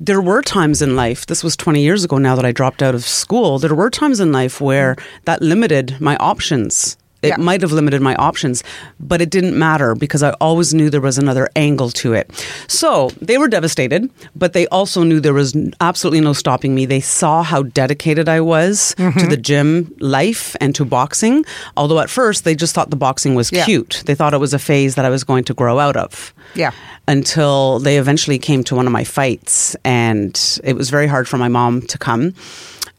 there 0.00 0.20
were 0.20 0.42
times 0.42 0.82
in 0.82 0.96
life, 0.96 1.26
this 1.26 1.44
was 1.44 1.56
20 1.56 1.80
years 1.80 2.04
ago 2.04 2.18
now 2.18 2.34
that 2.36 2.44
I 2.44 2.52
dropped 2.52 2.82
out 2.82 2.94
of 2.94 3.04
school, 3.04 3.58
there 3.58 3.74
were 3.74 3.90
times 3.90 4.20
in 4.20 4.32
life 4.32 4.60
where 4.60 4.96
that 5.24 5.42
limited 5.42 6.00
my 6.00 6.16
options. 6.16 6.96
It 7.24 7.28
Yeah. 7.28 7.36
might 7.38 7.62
have 7.62 7.72
limited 7.72 8.00
my 8.02 8.14
options, 8.16 8.62
but 9.00 9.20
it 9.20 9.30
didn't 9.30 9.58
matter 9.58 9.94
because 9.94 10.22
I 10.22 10.30
always 10.40 10.74
knew 10.74 10.90
there 10.90 11.00
was 11.00 11.18
another 11.18 11.48
angle 11.56 11.90
to 12.02 12.12
it. 12.12 12.30
So 12.68 13.10
they 13.20 13.38
were 13.38 13.48
devastated, 13.48 14.10
but 14.36 14.52
they 14.52 14.66
also 14.68 15.02
knew 15.02 15.20
there 15.20 15.32
was 15.34 15.56
absolutely 15.80 16.20
no 16.20 16.32
stopping 16.34 16.74
me. 16.74 16.86
They 16.86 17.00
saw 17.00 17.42
how 17.42 17.62
dedicated 17.62 18.28
I 18.28 18.40
was 18.40 18.94
to 18.96 19.02
mm-hmm. 19.02 19.28
the 19.30 19.36
gym 19.36 19.94
life 20.00 20.54
and 20.60 20.74
to 20.74 20.84
boxing. 20.84 21.44
Although 21.76 22.00
at 22.00 22.10
first 22.10 22.44
they 22.44 22.54
just 22.54 22.74
thought 22.74 22.90
the 22.90 22.96
boxing 22.96 23.34
was 23.34 23.50
Yeah. 23.50 23.64
cute. 23.64 24.02
They 24.06 24.14
thought 24.14 24.34
it 24.34 24.40
was 24.40 24.54
a 24.54 24.58
phase 24.58 24.94
that 24.96 25.04
I 25.04 25.10
was 25.10 25.24
going 25.24 25.44
to 25.44 25.54
grow 25.54 25.78
out 25.78 25.96
of 25.96 26.34
Yeah. 26.54 26.72
until 27.08 27.78
they 27.80 27.98
eventually 27.98 28.38
came 28.38 28.62
to 28.64 28.74
one 28.74 28.86
of 28.86 28.92
my 28.92 29.04
fights, 29.04 29.76
and 29.84 30.38
it 30.64 30.74
was 30.76 30.90
very 30.90 31.06
hard 31.06 31.26
for 31.28 31.38
my 31.38 31.48
mom 31.48 31.82
to 31.82 31.98
come. 31.98 32.34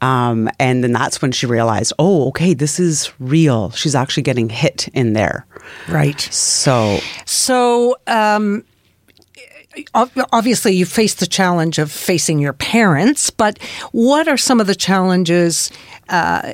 Um, 0.01 0.49
and 0.59 0.83
then 0.83 0.91
that's 0.91 1.21
when 1.21 1.31
she 1.31 1.45
realized, 1.45 1.93
oh, 1.97 2.27
okay, 2.29 2.53
this 2.53 2.79
is 2.79 3.11
real. 3.19 3.71
She's 3.71 3.95
actually 3.95 4.23
getting 4.23 4.49
hit 4.49 4.87
in 4.89 5.13
there. 5.13 5.45
Right. 5.87 6.19
So 6.19 6.99
So, 7.25 7.97
um, 8.07 8.63
obviously, 9.93 10.73
you 10.75 10.85
faced 10.85 11.19
the 11.19 11.27
challenge 11.27 11.79
of 11.79 11.91
facing 11.91 12.39
your 12.39 12.53
parents, 12.53 13.29
but 13.29 13.59
what 13.91 14.27
are 14.27 14.37
some 14.37 14.59
of 14.59 14.67
the 14.67 14.75
challenges 14.75 15.71
uh, 16.09 16.53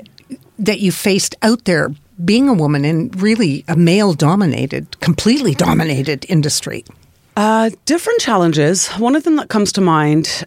that 0.59 0.79
you 0.79 0.91
faced 0.91 1.35
out 1.41 1.65
there 1.65 1.89
being 2.23 2.47
a 2.47 2.53
woman 2.53 2.85
in 2.85 3.09
really 3.11 3.65
a 3.67 3.75
male 3.75 4.13
dominated, 4.13 4.99
completely 4.99 5.55
dominated 5.55 6.25
industry? 6.29 6.85
Uh, 7.37 7.69
different 7.85 8.19
challenges. 8.19 8.89
One 8.97 9.15
of 9.15 9.23
them 9.23 9.37
that 9.37 9.47
comes 9.47 9.71
to 9.73 9.81
mind 9.81 10.45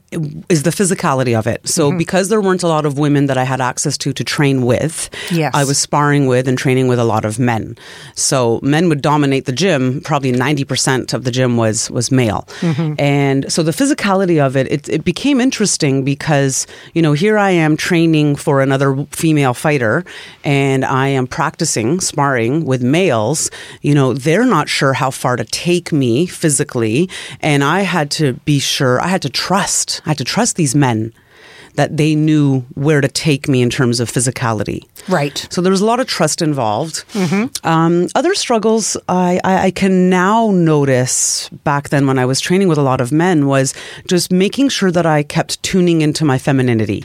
is 0.50 0.64
the 0.64 0.70
physicality 0.70 1.36
of 1.38 1.46
it. 1.46 1.66
So, 1.66 1.96
because 1.96 2.28
there 2.28 2.40
weren't 2.42 2.62
a 2.62 2.68
lot 2.68 2.84
of 2.84 2.98
women 2.98 3.26
that 3.26 3.38
I 3.38 3.44
had 3.44 3.60
access 3.60 3.96
to 3.98 4.12
to 4.12 4.22
train 4.24 4.66
with, 4.66 5.08
Yes. 5.32 5.52
I 5.54 5.64
was 5.64 5.78
sparring 5.78 6.26
with 6.26 6.46
and 6.46 6.58
training 6.58 6.88
with 6.88 6.98
a 6.98 7.04
lot 7.04 7.24
of 7.24 7.38
men. 7.38 7.76
So, 8.14 8.60
men 8.62 8.88
would 8.90 9.00
dominate 9.00 9.46
the 9.46 9.52
gym. 9.52 10.02
Probably 10.02 10.32
ninety 10.32 10.64
percent 10.64 11.14
of 11.14 11.24
the 11.24 11.30
gym 11.30 11.56
was 11.56 11.90
was 11.90 12.10
male, 12.10 12.46
and 12.98 13.50
so 13.50 13.62
the 13.62 13.72
physicality 13.72 14.38
of 14.46 14.54
it, 14.54 14.70
it, 14.70 14.88
it 14.88 15.04
became 15.04 15.40
interesting 15.40 16.04
because 16.04 16.66
you 16.92 17.00
know 17.02 17.14
here 17.14 17.38
I 17.38 17.50
am 17.50 17.76
training 17.76 18.36
for 18.36 18.60
another 18.60 19.06
female 19.10 19.54
fighter, 19.54 20.04
and 20.44 20.84
I 20.84 21.08
am 21.08 21.26
practicing 21.26 22.00
sparring 22.00 22.66
with 22.66 22.82
males. 22.82 23.50
You 23.80 23.94
know, 23.94 24.12
they're 24.12 24.46
not 24.46 24.68
sure 24.68 24.92
how 24.92 25.10
far 25.10 25.36
to 25.36 25.44
take 25.46 25.90
me 25.92 26.26
physically, 26.26 26.83
and 27.40 27.64
I 27.64 27.80
had 27.80 28.10
to 28.12 28.34
be 28.44 28.58
sure. 28.58 29.00
I 29.00 29.08
had 29.08 29.22
to 29.22 29.30
trust. 29.30 30.02
I 30.04 30.10
had 30.10 30.18
to 30.18 30.24
trust 30.24 30.56
these 30.56 30.74
men 30.74 31.12
that 31.74 31.96
they 31.96 32.14
knew 32.14 32.60
where 32.74 33.00
to 33.00 33.08
take 33.08 33.48
me 33.48 33.60
in 33.60 33.70
terms 33.70 34.00
of 34.00 34.10
physicality. 34.10 34.84
Right. 35.08 35.46
So 35.50 35.60
there 35.60 35.72
was 35.72 35.80
a 35.80 35.84
lot 35.84 36.00
of 36.00 36.06
trust 36.06 36.40
involved. 36.40 37.04
Um, 37.64 38.08
other 38.14 38.34
struggles 38.34 38.96
I, 39.08 39.40
I, 39.44 39.66
I 39.66 39.70
can 39.70 40.08
now 40.08 40.50
notice 40.50 41.48
back 41.64 41.88
then 41.88 42.06
when 42.06 42.18
I 42.18 42.24
was 42.24 42.40
training 42.40 42.68
with 42.68 42.78
a 42.78 42.82
lot 42.82 43.00
of 43.00 43.12
men 43.12 43.46
was 43.46 43.74
just 44.08 44.32
making 44.32 44.68
sure 44.68 44.90
that 44.90 45.06
I 45.06 45.22
kept 45.22 45.62
tuning 45.62 46.00
into 46.00 46.24
my 46.24 46.38
femininity. 46.38 47.04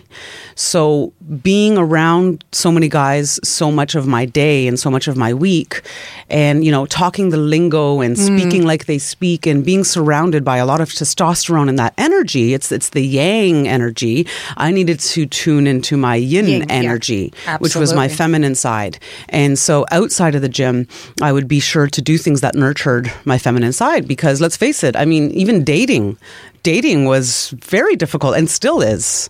So 0.56 1.14
being 1.42 1.78
around 1.78 2.44
so 2.52 2.72
many 2.72 2.90
guys 2.90 3.40
so 3.44 3.72
much 3.72 3.96
of 3.96 4.08
my 4.08 4.26
day 4.26 4.68
and 4.68 4.80
so 4.80 4.92
much 4.92 5.08
of 5.08 5.16
my 5.16 5.34
week 5.34 5.82
and, 6.30 6.64
you 6.64 6.72
know, 6.72 6.86
talking 6.86 7.30
the 7.30 7.38
lingo 7.38 8.02
and 8.02 8.18
speaking 8.18 8.66
like 8.66 8.86
they 8.86 8.98
speak 8.98 9.48
and 9.48 9.66
being 9.66 9.84
surrounded 9.84 10.44
by 10.44 10.58
a 10.58 10.66
lot 10.66 10.82
of 10.82 10.90
testosterone 10.90 11.70
and 11.70 11.80
that 11.80 11.94
energy, 11.98 12.54
it's, 12.54 12.72
it's 12.72 12.90
the 12.90 13.02
yang 13.02 13.68
energy. 13.68 14.28
I 14.60 14.72
needed 14.72 15.00
to 15.00 15.26
tune 15.26 15.66
into 15.68 15.98
my 15.98 16.16
yin, 16.16 16.46
Yin, 16.48 16.62
yeah. 16.62 16.66
energy, 16.70 17.34
which 17.60 17.76
was 17.76 17.94
my 17.94 18.08
feminine 18.08 18.56
side. 18.56 19.00
And 19.30 19.58
so 19.58 19.86
outside 19.92 20.36
of 20.36 20.42
the 20.42 20.50
gym, 20.50 20.88
I 21.22 21.32
would 21.32 21.48
be 21.48 21.60
sure 21.60 21.88
to 21.88 22.02
do 22.02 22.18
things 22.18 22.42
that 22.42 22.56
nurtured 22.56 23.12
my 23.26 23.38
feminine 23.38 23.74
side 23.74 24.08
because 24.08 24.42
let's 24.42 24.58
face 24.58 24.84
it, 24.84 24.96
I 24.96 25.06
mean, 25.06 25.32
even 25.32 25.64
dating, 25.64 26.18
dating 26.64 27.06
was 27.06 27.50
very 27.66 27.96
difficult 27.96 28.36
and 28.36 28.50
still 28.50 28.82
is 28.82 29.30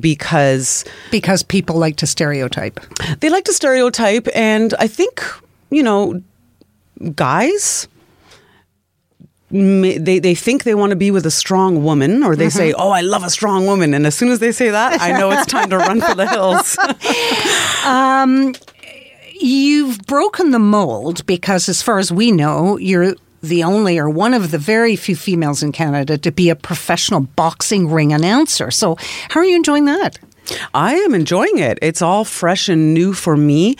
because 0.00 0.84
Because 1.10 1.42
people 1.42 1.76
like 1.76 1.96
to 1.96 2.06
stereotype. 2.06 2.80
they 3.20 3.28
like 3.30 3.44
to 3.44 3.52
stereotype 3.52 4.26
and 4.34 4.74
I 4.80 4.88
think, 4.88 5.22
you 5.70 5.82
know, 5.82 6.22
guys 7.14 7.86
they, 9.54 10.18
they 10.18 10.34
think 10.34 10.64
they 10.64 10.74
want 10.74 10.90
to 10.90 10.96
be 10.96 11.10
with 11.12 11.24
a 11.24 11.30
strong 11.30 11.84
woman 11.84 12.24
or 12.24 12.34
they 12.34 12.50
say 12.50 12.72
mm-hmm. 12.72 12.80
oh 12.80 12.90
i 12.90 13.00
love 13.00 13.22
a 13.22 13.30
strong 13.30 13.66
woman 13.66 13.94
and 13.94 14.04
as 14.04 14.14
soon 14.14 14.30
as 14.30 14.40
they 14.40 14.50
say 14.50 14.70
that 14.70 15.00
i 15.00 15.16
know 15.16 15.30
it's 15.30 15.46
time 15.46 15.70
to 15.70 15.78
run 15.78 16.00
for 16.00 16.14
the 16.14 16.26
hills 16.26 16.76
um, 17.86 18.52
You've 19.40 19.98
broken 20.06 20.52
the 20.52 20.58
mold 20.58 21.26
because, 21.26 21.68
as 21.68 21.82
far 21.82 21.98
as 21.98 22.12
we 22.12 22.30
know, 22.30 22.78
you're 22.78 23.14
the 23.42 23.64
only 23.64 23.98
or 23.98 24.08
one 24.08 24.32
of 24.32 24.50
the 24.50 24.58
very 24.58 24.96
few 24.96 25.16
females 25.16 25.62
in 25.62 25.72
Canada 25.72 26.16
to 26.16 26.32
be 26.32 26.48
a 26.48 26.56
professional 26.56 27.20
boxing 27.20 27.90
ring 27.90 28.12
announcer. 28.12 28.70
So, 28.70 28.96
how 29.28 29.40
are 29.40 29.44
you 29.44 29.56
enjoying 29.56 29.84
that? 29.86 30.18
I 30.74 30.94
am 30.94 31.14
enjoying 31.14 31.58
it. 31.58 31.78
It's 31.80 32.02
all 32.02 32.24
fresh 32.24 32.68
and 32.68 32.94
new 32.94 33.12
for 33.12 33.36
me. 33.36 33.76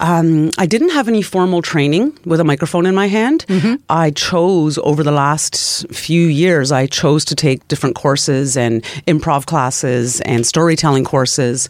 Um, 0.00 0.50
I 0.58 0.66
didn't 0.66 0.90
have 0.90 1.08
any 1.08 1.22
formal 1.22 1.62
training 1.62 2.18
with 2.24 2.40
a 2.40 2.44
microphone 2.44 2.86
in 2.86 2.94
my 2.94 3.06
hand. 3.06 3.44
I 3.88 4.10
chose 4.10 4.78
over 4.78 5.02
the 5.02 5.12
last 5.12 5.86
few 5.92 6.26
years, 6.26 6.72
I 6.72 6.86
chose 6.86 7.24
to 7.26 7.34
take 7.34 7.66
different 7.68 7.96
courses 7.96 8.56
and 8.56 8.82
improv 9.06 9.46
classes 9.46 10.20
and 10.22 10.46
storytelling 10.46 11.04
courses, 11.04 11.68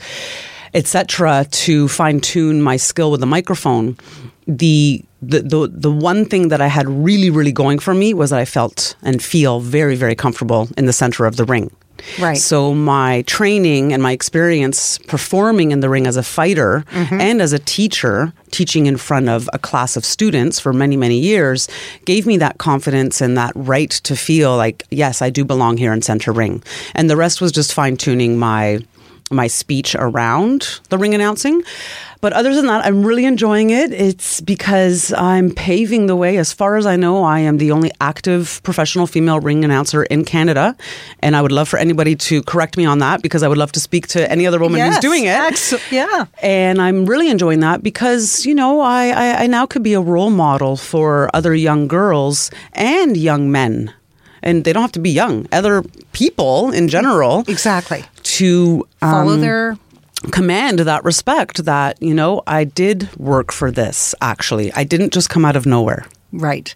etc., 0.75 1.47
to 1.51 1.89
fine 1.89 2.21
tune 2.21 2.63
my 2.63 2.77
skill 2.77 3.11
with 3.11 3.21
the 3.21 3.27
microphone. 3.27 3.97
The, 4.47 5.05
the 5.23 5.43
the 5.43 5.69
the 5.69 5.91
one 5.91 6.25
thing 6.25 6.49
that 6.49 6.61
I 6.61 6.67
had 6.67 6.89
really 6.89 7.31
really 7.31 7.53
going 7.53 7.79
for 7.79 7.95
me 7.95 8.15
was 8.15 8.31
that 8.31 8.39
I 8.41 8.45
felt 8.47 8.97
and 9.03 9.23
feel 9.23 9.61
very 9.61 9.95
very 9.95 10.15
comfortable 10.15 10.69
in 10.79 10.87
the 10.87 10.93
center 10.93 11.27
of 11.27 11.37
the 11.37 11.45
ring. 11.45 11.71
Right. 12.19 12.37
So 12.37 12.75
my 12.75 13.23
training 13.23 13.93
and 13.93 14.03
my 14.03 14.13
experience 14.13 14.99
performing 14.99 15.71
in 15.71 15.81
the 15.81 15.89
ring 15.89 16.07
as 16.07 16.17
a 16.17 16.23
fighter 16.23 16.85
mm-hmm. 16.91 17.21
and 17.21 17.43
as 17.43 17.53
a 17.53 17.59
teacher, 17.59 18.33
teaching 18.51 18.87
in 18.87 18.97
front 18.97 19.29
of 19.29 19.49
a 19.53 19.59
class 19.59 19.97
of 19.97 20.05
students 20.05 20.59
for 20.59 20.73
many, 20.73 20.97
many 20.97 21.19
years, 21.19 21.69
gave 22.05 22.27
me 22.27 22.37
that 22.39 22.59
confidence 22.59 23.21
and 23.21 23.37
that 23.37 23.53
right 23.55 23.91
to 23.91 24.17
feel 24.17 24.57
like, 24.57 24.83
yes, 24.91 25.23
I 25.23 25.31
do 25.31 25.45
belong 25.45 25.77
here 25.77 25.93
in 25.93 26.03
center 26.03 26.33
ring. 26.33 26.63
And 26.95 27.09
the 27.09 27.17
rest 27.17 27.41
was 27.41 27.53
just 27.53 27.73
fine 27.73 27.97
tuning 27.97 28.39
my 28.39 28.81
my 29.31 29.47
speech 29.47 29.95
around 29.95 30.81
the 30.89 30.99
ring 30.99 31.15
announcing. 31.15 31.63
But 32.21 32.35
other 32.35 32.55
than 32.55 32.67
that, 32.67 32.85
I'm 32.85 33.03
really 33.03 33.25
enjoying 33.25 33.71
it. 33.71 33.93
It's 33.93 34.43
because 34.43 35.13
I'm 35.15 35.53
paving 35.53 36.07
the 36.07 36.17
way. 36.17 36.37
As 36.37 36.53
far 36.53 36.77
as 36.77 36.85
I 36.85 36.97
know, 36.97 37.25
I 37.25 37.39
am 37.41 37.57
the 37.57 37.73
only 37.73 37.91
active 38.01 38.61
professional 38.63 39.07
female 39.07 39.41
ring 39.41 39.65
announcer 39.65 40.03
in 40.03 40.25
Canada. 40.27 40.77
And 41.21 41.35
I 41.35 41.41
would 41.41 41.53
love 41.53 41.69
for 41.69 41.79
anybody 41.79 42.15
to 42.17 42.43
correct 42.43 42.77
me 42.77 42.85
on 42.85 42.99
that 42.99 43.23
because 43.23 43.43
I 43.43 43.49
would 43.49 43.57
love 43.57 43.73
to 43.73 43.81
speak 43.81 44.07
to 44.09 44.31
any 44.31 44.47
other 44.47 44.59
woman 44.59 44.81
who's 44.81 44.99
doing 44.99 45.25
it. 45.25 45.29
excellent. 45.29 45.85
Yeah. 45.91 46.27
And 46.43 46.83
I'm 46.83 47.07
really 47.07 47.31
enjoying 47.31 47.61
that 47.61 47.83
because, 47.83 48.45
you 48.45 48.55
know, 48.55 48.81
I, 48.81 49.09
I, 49.09 49.43
I 49.45 49.47
now 49.47 49.65
could 49.65 49.83
be 49.83 49.95
a 49.95 50.01
role 50.01 50.31
model 50.31 50.77
for 50.77 51.31
other 51.33 51.55
young 51.55 51.89
girls 51.89 52.51
and 52.75 53.17
young 53.17 53.51
men. 53.51 53.95
And 54.43 54.65
they 54.65 54.73
don't 54.73 54.83
have 54.83 54.93
to 54.93 55.01
be 55.01 55.11
young, 55.11 55.47
other 55.53 55.83
people 56.13 56.71
in 56.73 56.89
general 56.89 57.45
Exactly. 57.49 58.05
to 58.25 58.87
Follow 59.01 59.35
um, 59.35 59.41
their. 59.41 59.77
command 60.33 60.81
that 60.81 61.05
respect 61.05 61.65
that, 61.65 62.01
you 62.03 62.15
know, 62.15 62.43
I 62.47 62.65
did 62.65 63.09
work 63.17 63.53
for 63.53 63.71
this 63.71 64.15
actually. 64.21 64.73
I 64.73 64.85
didn't 64.85 65.13
just 65.13 65.29
come 65.31 65.45
out 65.45 65.57
of 65.57 65.67
nowhere. 65.67 66.07
Right. 66.33 66.75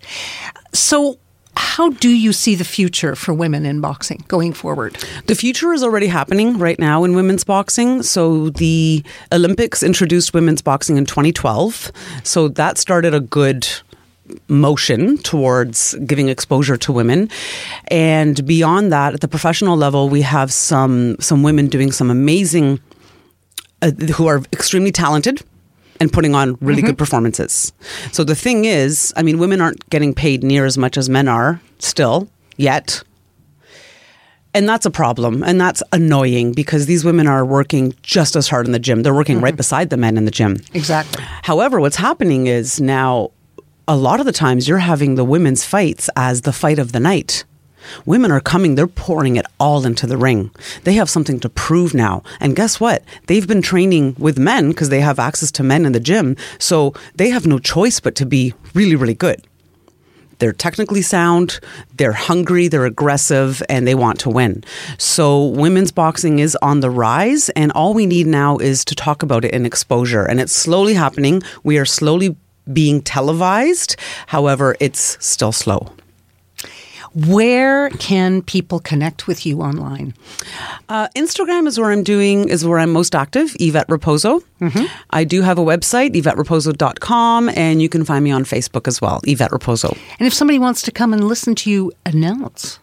So, 0.72 1.18
how 1.56 1.90
do 1.90 2.08
you 2.08 2.32
see 2.32 2.56
the 2.56 2.64
future 2.64 3.14
for 3.14 3.32
women 3.32 3.64
in 3.64 3.80
boxing 3.80 4.24
going 4.26 4.52
forward? 4.52 4.96
The 5.26 5.36
future 5.36 5.72
is 5.72 5.84
already 5.84 6.08
happening 6.08 6.58
right 6.58 6.78
now 6.80 7.04
in 7.04 7.14
women's 7.14 7.44
boxing. 7.44 8.02
So 8.02 8.50
the 8.50 9.04
Olympics 9.30 9.84
introduced 9.84 10.34
women's 10.34 10.62
boxing 10.62 10.96
in 10.96 11.06
2012. 11.06 11.92
So 12.24 12.48
that 12.48 12.76
started 12.78 13.14
a 13.14 13.20
good 13.20 13.68
motion 14.48 15.18
towards 15.18 15.94
giving 16.06 16.28
exposure 16.28 16.76
to 16.78 16.92
women 16.92 17.28
and 17.88 18.46
beyond 18.46 18.90
that 18.90 19.12
at 19.12 19.20
the 19.20 19.28
professional 19.28 19.76
level 19.76 20.08
we 20.08 20.22
have 20.22 20.50
some 20.50 21.16
some 21.20 21.42
women 21.42 21.66
doing 21.66 21.92
some 21.92 22.10
amazing 22.10 22.80
uh, 23.82 23.90
who 24.14 24.26
are 24.26 24.38
extremely 24.52 24.90
talented 24.90 25.42
and 26.00 26.12
putting 26.12 26.34
on 26.34 26.56
really 26.60 26.82
good 26.82 26.98
performances. 26.98 27.72
So 28.12 28.24
the 28.24 28.34
thing 28.34 28.64
is, 28.64 29.12
I 29.16 29.22
mean, 29.22 29.38
women 29.38 29.60
aren't 29.60 29.88
getting 29.90 30.14
paid 30.14 30.42
near 30.42 30.64
as 30.64 30.78
much 30.78 30.96
as 30.96 31.08
men 31.08 31.28
are 31.28 31.60
still 31.78 32.28
yet. 32.56 33.02
And 34.52 34.68
that's 34.68 34.86
a 34.86 34.90
problem. 34.90 35.42
And 35.42 35.60
that's 35.60 35.82
annoying 35.92 36.52
because 36.52 36.86
these 36.86 37.04
women 37.04 37.26
are 37.26 37.44
working 37.44 37.94
just 38.02 38.36
as 38.36 38.48
hard 38.48 38.66
in 38.66 38.72
the 38.72 38.78
gym. 38.78 39.02
They're 39.02 39.14
working 39.14 39.40
right 39.40 39.56
beside 39.56 39.90
the 39.90 39.96
men 39.96 40.16
in 40.16 40.24
the 40.24 40.30
gym. 40.30 40.58
Exactly. 40.74 41.24
However, 41.42 41.80
what's 41.80 41.96
happening 41.96 42.46
is 42.46 42.80
now 42.80 43.32
a 43.86 43.96
lot 43.96 44.20
of 44.20 44.26
the 44.26 44.32
times 44.32 44.66
you're 44.66 44.78
having 44.78 45.14
the 45.14 45.24
women's 45.24 45.64
fights 45.64 46.08
as 46.16 46.42
the 46.42 46.52
fight 46.52 46.78
of 46.78 46.92
the 46.92 47.00
night. 47.00 47.44
Women 48.06 48.30
are 48.30 48.40
coming, 48.40 48.74
they're 48.74 48.86
pouring 48.86 49.36
it 49.36 49.44
all 49.60 49.84
into 49.84 50.06
the 50.06 50.16
ring. 50.16 50.50
They 50.84 50.94
have 50.94 51.10
something 51.10 51.38
to 51.40 51.50
prove 51.50 51.92
now. 51.92 52.22
And 52.40 52.56
guess 52.56 52.80
what? 52.80 53.04
They've 53.26 53.46
been 53.46 53.60
training 53.60 54.16
with 54.18 54.38
men 54.38 54.70
because 54.70 54.88
they 54.88 55.00
have 55.00 55.18
access 55.18 55.50
to 55.52 55.62
men 55.62 55.84
in 55.84 55.92
the 55.92 56.00
gym. 56.00 56.36
So 56.58 56.94
they 57.14 57.28
have 57.28 57.46
no 57.46 57.58
choice 57.58 58.00
but 58.00 58.14
to 58.16 58.24
be 58.26 58.54
really, 58.72 58.96
really 58.96 59.14
good. 59.14 59.46
They're 60.38 60.52
technically 60.52 61.02
sound, 61.02 61.60
they're 61.96 62.12
hungry, 62.12 62.68
they're 62.68 62.86
aggressive, 62.86 63.62
and 63.68 63.86
they 63.86 63.94
want 63.94 64.18
to 64.20 64.30
win. 64.30 64.64
So, 64.98 65.46
women's 65.46 65.92
boxing 65.92 66.40
is 66.40 66.56
on 66.60 66.80
the 66.80 66.90
rise, 66.90 67.50
and 67.50 67.70
all 67.72 67.94
we 67.94 68.04
need 68.04 68.26
now 68.26 68.58
is 68.58 68.84
to 68.86 68.96
talk 68.96 69.22
about 69.22 69.44
it 69.44 69.52
in 69.52 69.64
exposure. 69.64 70.24
And 70.24 70.40
it's 70.40 70.52
slowly 70.52 70.94
happening. 70.94 71.42
We 71.62 71.78
are 71.78 71.84
slowly 71.84 72.36
being 72.72 73.02
televised. 73.02 73.96
However, 74.26 74.76
it's 74.80 75.16
still 75.24 75.52
slow. 75.52 75.92
Where 77.14 77.90
can 77.90 78.42
people 78.42 78.80
connect 78.80 79.28
with 79.28 79.46
you 79.46 79.60
online? 79.60 80.14
Uh, 80.88 81.06
Instagram 81.16 81.68
is 81.68 81.78
where 81.78 81.92
I'm 81.92 82.02
doing 82.02 82.48
is 82.48 82.66
where 82.66 82.80
I'm 82.80 82.92
most 82.92 83.14
active. 83.14 83.54
Yvette 83.60 83.86
Raposo. 83.86 84.42
I 85.10 85.22
do 85.22 85.42
have 85.42 85.56
a 85.56 85.62
website, 85.62 86.10
YvetteRaposo.com, 86.14 87.50
and 87.50 87.80
you 87.80 87.88
can 87.88 88.04
find 88.04 88.24
me 88.24 88.32
on 88.32 88.42
Facebook 88.44 88.88
as 88.88 89.00
well, 89.00 89.20
Yvette 89.24 89.52
Raposo. 89.52 89.96
And 90.18 90.26
if 90.26 90.34
somebody 90.34 90.58
wants 90.58 90.82
to 90.82 90.90
come 90.90 91.12
and 91.12 91.28
listen 91.28 91.54
to 91.56 91.70
you 91.70 91.92
announce, 92.04 92.80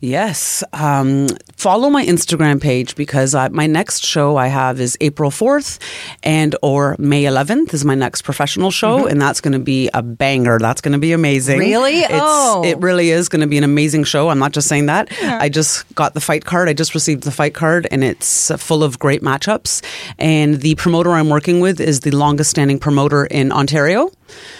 Yes. 0.00 0.62
Um, 0.72 1.28
follow 1.56 1.90
my 1.90 2.04
Instagram 2.04 2.60
page 2.60 2.94
because 2.94 3.34
uh, 3.34 3.48
my 3.50 3.66
next 3.66 4.04
show 4.04 4.36
I 4.36 4.46
have 4.48 4.80
is 4.80 4.96
April 5.00 5.30
4th 5.30 5.78
and 6.22 6.54
or 6.62 6.94
May 6.98 7.24
11th 7.24 7.74
is 7.74 7.84
my 7.84 7.94
next 7.94 8.22
professional 8.22 8.70
show. 8.70 9.06
And 9.06 9.20
that's 9.20 9.40
going 9.40 9.52
to 9.52 9.58
be 9.58 9.90
a 9.94 10.02
banger. 10.02 10.58
That's 10.58 10.80
going 10.80 10.92
to 10.92 10.98
be 10.98 11.12
amazing. 11.12 11.58
Really? 11.58 12.00
It's, 12.00 12.12
Oh. 12.12 12.62
It 12.64 12.78
really 12.78 13.10
is 13.10 13.28
going 13.28 13.40
to 13.40 13.46
be 13.46 13.58
an 13.58 13.64
amazing 13.64 14.04
show. 14.04 14.28
I'm 14.28 14.38
not 14.38 14.52
just 14.52 14.68
saying 14.68 14.86
that. 14.86 15.08
I 15.22 15.48
just 15.48 15.92
got 15.94 16.14
the 16.14 16.20
fight 16.20 16.44
card. 16.44 16.68
I 16.68 16.72
just 16.72 16.94
received 16.94 17.22
the 17.24 17.30
fight 17.30 17.54
card 17.54 17.86
and 17.90 18.02
it's 18.04 18.50
full 18.56 18.82
of 18.82 18.98
great 18.98 19.22
matchups. 19.22 19.82
And 20.18 20.60
the 20.60 20.74
promoter 20.76 21.10
I'm 21.12 21.28
working 21.28 21.60
with 21.60 21.80
is 21.80 22.00
the 22.00 22.10
longest 22.12 22.50
standing 22.50 22.78
promoter 22.78 23.26
in 23.26 23.52
Ontario. 23.52 24.10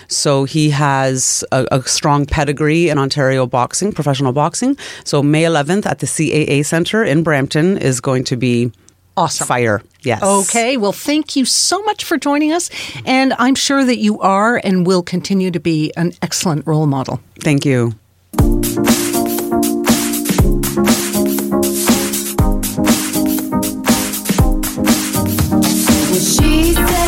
So 0.09 0.44
he 0.44 0.71
has 0.71 1.44
a, 1.53 1.66
a 1.71 1.83
strong 1.83 2.27
pedigree 2.27 2.88
in 2.88 2.99
Ontario 2.99 3.47
boxing, 3.47 3.92
professional 3.92 4.33
boxing. 4.33 4.77
So 5.05 5.23
May 5.23 5.44
11th 5.44 5.87
at 5.87 6.01
the 6.01 6.07
CAA 6.07 6.64
Center 6.64 7.05
in 7.05 7.23
Brampton 7.23 7.79
is 7.79 8.01
going 8.01 8.25
to 8.25 8.37
be 8.37 8.73
Awesome. 9.16 9.47
fire. 9.47 9.83
Yes. 10.03 10.23
Okay, 10.23 10.77
well, 10.77 10.92
thank 10.92 11.35
you 11.37 11.44
so 11.44 11.83
much 11.83 12.05
for 12.05 12.16
joining 12.16 12.53
us. 12.53 12.71
And 13.05 13.35
I'm 13.38 13.57
sure 13.57 13.85
that 13.85 13.99
you 13.99 14.21
are 14.21 14.61
and 14.62 14.87
will 14.87 15.03
continue 15.03 15.51
to 15.51 15.59
be 15.61 15.92
an 15.97 16.12
excellent 16.23 16.66
role 16.66 16.87
model. 16.87 17.21
Thank 17.40 17.64
you. 17.64 17.94
She 26.18 26.75
said. 26.75 27.08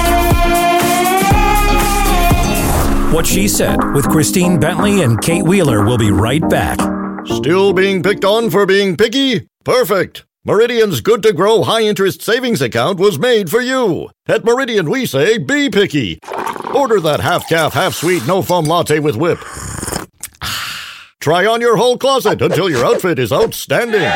What 3.13 3.27
She 3.27 3.49
Said 3.49 3.93
with 3.93 4.09
Christine 4.09 4.61
Bentley 4.61 5.03
and 5.03 5.21
Kate 5.21 5.43
Wheeler 5.43 5.85
will 5.85 5.99
be 5.99 6.13
right 6.13 6.49
back. 6.49 6.79
Still 7.27 7.73
being 7.73 8.05
picked 8.05 8.25
on 8.25 8.51
for 8.51 8.67
being 8.67 8.97
picky? 8.97 9.49
Perfect. 9.65 10.25
Meridian's 10.45 11.01
good 11.01 11.21
to 11.25 11.33
grow 11.33 11.65
high 11.65 11.83
interest 11.83 12.23
savings 12.23 12.63
account 12.63 13.01
was 13.01 13.19
made 13.19 13.51
for 13.51 13.61
you. 13.61 14.11
At 14.29 14.45
Meridian, 14.45 14.89
we 14.89 15.07
say 15.07 15.39
be 15.39 15.69
picky. 15.71 16.21
Order 16.73 17.01
that 17.01 17.19
half 17.19 17.49
calf, 17.49 17.73
half 17.73 17.95
sweet, 17.95 18.29
no 18.29 18.43
foam 18.43 18.67
latte 18.67 19.01
with 19.01 19.17
whip. 19.17 19.41
Try 21.21 21.45
on 21.47 21.61
your 21.61 21.79
whole 21.79 21.99
closet 21.99 22.41
until 22.41 22.71
your 22.71 22.85
outfit 22.85 23.19
is 23.19 23.33
outstanding. 23.33 24.09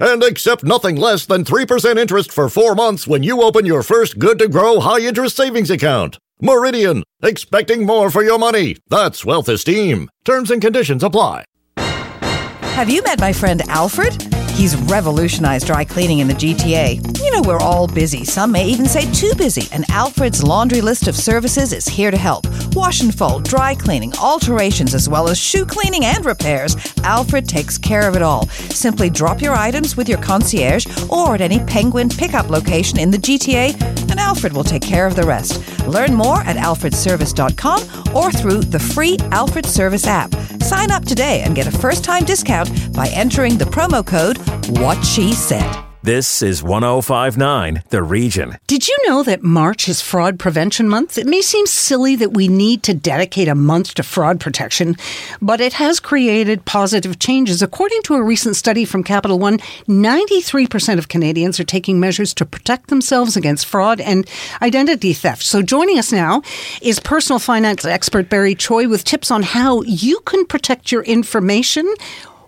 And 0.00 0.24
accept 0.24 0.64
nothing 0.64 0.96
less 0.96 1.24
than 1.24 1.44
3% 1.44 1.98
interest 1.98 2.32
for 2.32 2.48
four 2.48 2.74
months 2.74 3.06
when 3.06 3.22
you 3.22 3.42
open 3.42 3.64
your 3.64 3.84
first 3.84 4.18
good 4.18 4.40
to 4.40 4.48
grow 4.48 4.80
high 4.80 5.02
interest 5.02 5.36
savings 5.36 5.70
account. 5.70 6.18
Meridian, 6.40 7.02
expecting 7.22 7.84
more 7.84 8.10
for 8.10 8.22
your 8.22 8.38
money. 8.38 8.76
That's 8.88 9.24
wealth 9.24 9.48
esteem. 9.48 10.10
Terms 10.24 10.50
and 10.50 10.60
conditions 10.62 11.02
apply. 11.02 11.44
Have 11.76 12.88
you 12.88 13.02
met 13.02 13.20
my 13.20 13.32
friend 13.32 13.60
Alfred? 13.68 14.29
He's 14.60 14.76
revolutionized 14.76 15.68
dry 15.68 15.86
cleaning 15.86 16.18
in 16.18 16.28
the 16.28 16.34
GTA. 16.34 17.18
You 17.24 17.30
know, 17.30 17.40
we're 17.48 17.62
all 17.62 17.86
busy. 17.86 18.26
Some 18.26 18.52
may 18.52 18.66
even 18.66 18.84
say 18.84 19.10
too 19.10 19.32
busy. 19.34 19.66
And 19.72 19.88
Alfred's 19.88 20.42
laundry 20.42 20.82
list 20.82 21.08
of 21.08 21.16
services 21.16 21.72
is 21.72 21.86
here 21.86 22.10
to 22.10 22.18
help. 22.18 22.46
Wash 22.74 23.00
and 23.00 23.16
fold, 23.16 23.44
dry 23.44 23.74
cleaning, 23.74 24.12
alterations, 24.18 24.94
as 24.94 25.08
well 25.08 25.30
as 25.30 25.38
shoe 25.38 25.64
cleaning 25.64 26.04
and 26.04 26.26
repairs. 26.26 26.76
Alfred 27.04 27.48
takes 27.48 27.78
care 27.78 28.06
of 28.06 28.16
it 28.16 28.22
all. 28.22 28.48
Simply 28.68 29.08
drop 29.08 29.40
your 29.40 29.54
items 29.54 29.96
with 29.96 30.10
your 30.10 30.20
concierge 30.20 30.86
or 31.08 31.36
at 31.36 31.40
any 31.40 31.60
Penguin 31.60 32.10
pickup 32.10 32.50
location 32.50 32.98
in 32.98 33.10
the 33.10 33.16
GTA, 33.16 33.80
and 34.10 34.20
Alfred 34.20 34.52
will 34.52 34.62
take 34.62 34.82
care 34.82 35.06
of 35.06 35.16
the 35.16 35.22
rest. 35.22 35.58
Learn 35.86 36.14
more 36.14 36.42
at 36.42 36.56
alfredservice.com 36.56 38.14
or 38.14 38.30
through 38.30 38.60
the 38.60 38.78
free 38.78 39.16
Alfred 39.32 39.64
Service 39.64 40.06
app. 40.06 40.34
Sign 40.62 40.90
up 40.90 41.04
today 41.04 41.40
and 41.40 41.56
get 41.56 41.66
a 41.66 41.78
first 41.78 42.04
time 42.04 42.24
discount 42.24 42.92
by 42.92 43.08
entering 43.08 43.56
the 43.56 43.64
promo 43.64 44.06
code 44.06 44.38
What 44.80 45.02
She 45.04 45.32
Said. 45.32 45.84
This 46.02 46.40
is 46.40 46.62
1059 46.62 47.82
The 47.90 48.02
Region. 48.02 48.56
Did 48.66 48.88
you 48.88 48.96
know 49.06 49.22
that 49.22 49.42
March 49.42 49.86
is 49.86 50.00
Fraud 50.00 50.38
Prevention 50.38 50.88
Month? 50.88 51.18
It 51.18 51.26
may 51.26 51.42
seem 51.42 51.66
silly 51.66 52.16
that 52.16 52.32
we 52.32 52.48
need 52.48 52.82
to 52.84 52.94
dedicate 52.94 53.48
a 53.48 53.54
month 53.54 53.92
to 53.94 54.02
fraud 54.02 54.40
protection, 54.40 54.96
but 55.42 55.60
it 55.60 55.74
has 55.74 56.00
created 56.00 56.64
positive 56.64 57.18
changes. 57.18 57.60
According 57.60 58.00
to 58.04 58.14
a 58.14 58.22
recent 58.22 58.56
study 58.56 58.86
from 58.86 59.04
Capital 59.04 59.38
One, 59.38 59.58
93% 59.88 60.96
of 60.96 61.08
Canadians 61.08 61.60
are 61.60 61.64
taking 61.64 62.00
measures 62.00 62.32
to 62.32 62.46
protect 62.46 62.88
themselves 62.88 63.36
against 63.36 63.66
fraud 63.66 64.00
and 64.00 64.26
identity 64.62 65.12
theft. 65.12 65.42
So 65.42 65.60
joining 65.60 65.98
us 65.98 66.12
now 66.12 66.40
is 66.80 66.98
personal 66.98 67.40
finance 67.40 67.84
expert 67.84 68.30
Barry 68.30 68.54
Choi 68.54 68.88
with 68.88 69.04
tips 69.04 69.30
on 69.30 69.42
how 69.42 69.82
you 69.82 70.20
can 70.20 70.46
protect 70.46 70.90
your 70.90 71.02
information. 71.02 71.94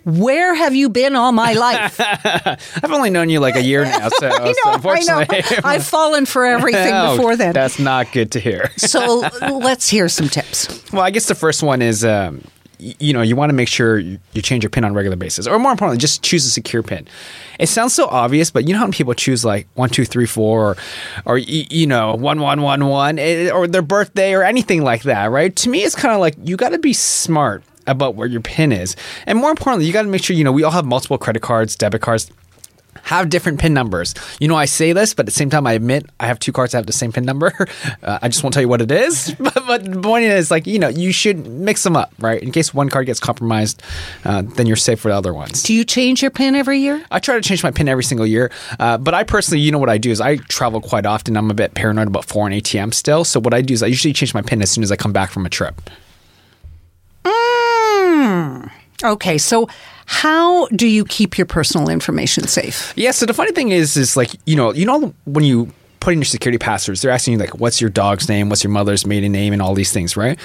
Where 0.04 0.54
have 0.54 0.74
you 0.74 0.88
been 0.88 1.14
all 1.14 1.32
my 1.32 1.52
life? 1.52 2.00
I've 2.00 2.90
only 2.92 3.10
known 3.10 3.28
you 3.30 3.40
like 3.40 3.56
a 3.56 3.62
year 3.62 3.84
now, 3.84 4.08
so, 4.08 4.28
I 4.32 4.46
know, 4.48 4.52
so 4.52 4.70
I 4.70 4.74
unfortunately, 4.74 5.42
I've 5.64 5.84
fallen 5.86 6.26
for 6.26 6.44
everything 6.44 6.92
Oh, 6.94 7.16
before 7.16 7.36
then. 7.36 7.52
That's 7.52 7.78
not 7.78 8.12
good 8.12 8.32
to 8.32 8.40
hear. 8.40 8.70
So 8.76 9.20
let's 9.40 9.88
hear 9.88 10.08
some 10.08 10.28
tips. 10.28 10.92
Well, 10.92 11.02
I 11.02 11.10
guess 11.10 11.26
the 11.26 11.34
first 11.34 11.62
one 11.62 11.82
is, 11.82 12.04
um, 12.04 12.42
you 12.78 13.12
know, 13.12 13.22
you 13.22 13.36
want 13.36 13.50
to 13.50 13.54
make 13.54 13.68
sure 13.68 13.98
you, 13.98 14.18
change 14.42 14.64
your 14.64 14.70
pin 14.70 14.84
on 14.84 14.90
a 14.90 14.94
regular 14.94 15.16
basis, 15.16 15.46
or 15.46 15.58
more 15.58 15.70
importantly, 15.70 15.98
just 15.98 16.22
choose 16.22 16.44
a 16.44 16.50
secure 16.50 16.82
pin. 16.82 17.06
It 17.60 17.68
sounds 17.68 17.94
so 17.94 18.06
obvious, 18.08 18.50
but 18.50 18.66
you 18.66 18.72
know 18.72 18.80
how 18.80 18.86
many 18.86 18.96
people 18.96 19.14
choose 19.14 19.44
like 19.44 19.68
one, 19.74 19.88
two, 19.88 20.04
three, 20.04 20.26
four, 20.26 20.70
or, 20.70 20.76
or 21.24 21.38
you 21.38 21.86
know, 21.86 22.14
one, 22.14 22.40
one, 22.40 22.60
one, 22.62 22.86
one, 22.86 23.18
eh, 23.20 23.50
or 23.50 23.68
their 23.68 23.82
birthday, 23.82 24.34
or 24.34 24.42
anything 24.42 24.82
like 24.82 25.04
that, 25.04 25.26
right? 25.30 25.54
To 25.56 25.68
me, 25.68 25.84
it's 25.84 25.94
kind 25.94 26.12
of 26.12 26.20
like 26.20 26.34
you 26.42 26.56
got 26.56 26.70
to 26.70 26.78
be 26.78 26.92
smart 26.92 27.62
about 27.86 28.14
where 28.14 28.28
your 28.28 28.40
pin 28.40 28.72
is, 28.72 28.96
and 29.26 29.38
more 29.38 29.50
importantly, 29.50 29.86
you 29.86 29.92
got 29.92 30.02
to 30.02 30.08
make 30.08 30.22
sure 30.22 30.36
you 30.36 30.44
know 30.44 30.52
we 30.52 30.62
all 30.62 30.70
have 30.70 30.84
multiple 30.84 31.18
credit 31.18 31.42
cards, 31.42 31.76
debit 31.76 32.02
cards 32.02 32.30
have 33.02 33.28
different 33.28 33.60
PIN 33.60 33.74
numbers. 33.74 34.14
You 34.38 34.48
know, 34.48 34.56
I 34.56 34.64
say 34.64 34.92
this, 34.92 35.14
but 35.14 35.24
at 35.24 35.26
the 35.26 35.32
same 35.32 35.50
time, 35.50 35.66
I 35.66 35.72
admit 35.72 36.06
I 36.20 36.26
have 36.26 36.38
two 36.38 36.52
cards 36.52 36.72
that 36.72 36.78
have 36.78 36.86
the 36.86 36.92
same 36.92 37.12
PIN 37.12 37.24
number. 37.24 37.52
Uh, 38.02 38.18
I 38.20 38.28
just 38.28 38.42
won't 38.42 38.52
tell 38.52 38.62
you 38.62 38.68
what 38.68 38.80
it 38.80 38.90
is. 38.90 39.34
but, 39.38 39.54
but 39.54 39.84
the 39.84 40.00
point 40.00 40.24
is, 40.24 40.50
like, 40.50 40.66
you 40.66 40.78
know, 40.78 40.88
you 40.88 41.12
should 41.12 41.46
mix 41.46 41.82
them 41.82 41.96
up, 41.96 42.12
right? 42.18 42.42
In 42.42 42.50
case 42.50 42.74
one 42.74 42.88
card 42.88 43.06
gets 43.06 43.20
compromised, 43.20 43.82
uh, 44.24 44.42
then 44.42 44.66
you're 44.66 44.76
safe 44.76 45.00
for 45.00 45.08
the 45.08 45.14
other 45.14 45.32
ones. 45.32 45.62
Do 45.62 45.72
you 45.72 45.84
change 45.84 46.20
your 46.20 46.30
pin 46.30 46.54
every 46.54 46.78
year? 46.78 47.04
I 47.10 47.18
try 47.18 47.36
to 47.36 47.40
change 47.40 47.62
my 47.62 47.70
PIN 47.70 47.88
every 47.88 48.02
single 48.02 48.26
year, 48.26 48.50
uh, 48.80 48.98
but 48.98 49.14
I 49.14 49.22
personally, 49.24 49.60
you 49.60 49.70
know 49.70 49.78
what 49.78 49.88
I 49.88 49.98
do 49.98 50.10
is 50.10 50.20
I 50.20 50.36
travel 50.36 50.80
quite 50.80 51.06
often. 51.06 51.36
I'm 51.36 51.50
a 51.50 51.54
bit 51.54 51.74
paranoid 51.74 52.08
about 52.08 52.24
foreign 52.24 52.52
ATMs 52.52 52.94
still. 52.94 53.24
So 53.24 53.40
what 53.40 53.54
I 53.54 53.62
do 53.62 53.74
is 53.74 53.82
I 53.82 53.86
usually 53.86 54.12
change 54.12 54.34
my 54.34 54.42
PIN 54.42 54.62
as 54.62 54.70
soon 54.70 54.82
as 54.82 54.90
I 54.90 54.96
come 54.96 55.12
back 55.12 55.30
from 55.30 55.46
a 55.46 55.50
trip. 55.50 55.80
Mm. 57.24 58.70
Okay, 59.04 59.38
so 59.38 59.68
how 60.06 60.66
do 60.68 60.86
you 60.86 61.04
keep 61.04 61.38
your 61.38 61.46
personal 61.46 61.88
information 61.88 62.46
safe? 62.46 62.92
Yeah. 62.96 63.10
So 63.12 63.26
the 63.26 63.34
funny 63.34 63.52
thing 63.52 63.70
is, 63.70 63.96
is 63.96 64.16
like 64.16 64.30
you 64.46 64.56
know, 64.56 64.72
you 64.72 64.86
know 64.86 65.14
when 65.24 65.44
you 65.44 65.72
put 66.00 66.12
in 66.12 66.18
your 66.18 66.24
security 66.24 66.58
passwords, 66.58 67.00
they're 67.02 67.12
asking 67.12 67.34
you 67.34 67.38
like, 67.38 67.60
what's 67.60 67.80
your 67.80 67.90
dog's 67.90 68.28
name, 68.28 68.48
what's 68.48 68.64
your 68.64 68.72
mother's 68.72 69.06
maiden 69.06 69.32
name, 69.32 69.52
and 69.52 69.62
all 69.62 69.74
these 69.74 69.92
things, 69.92 70.16
right? 70.16 70.38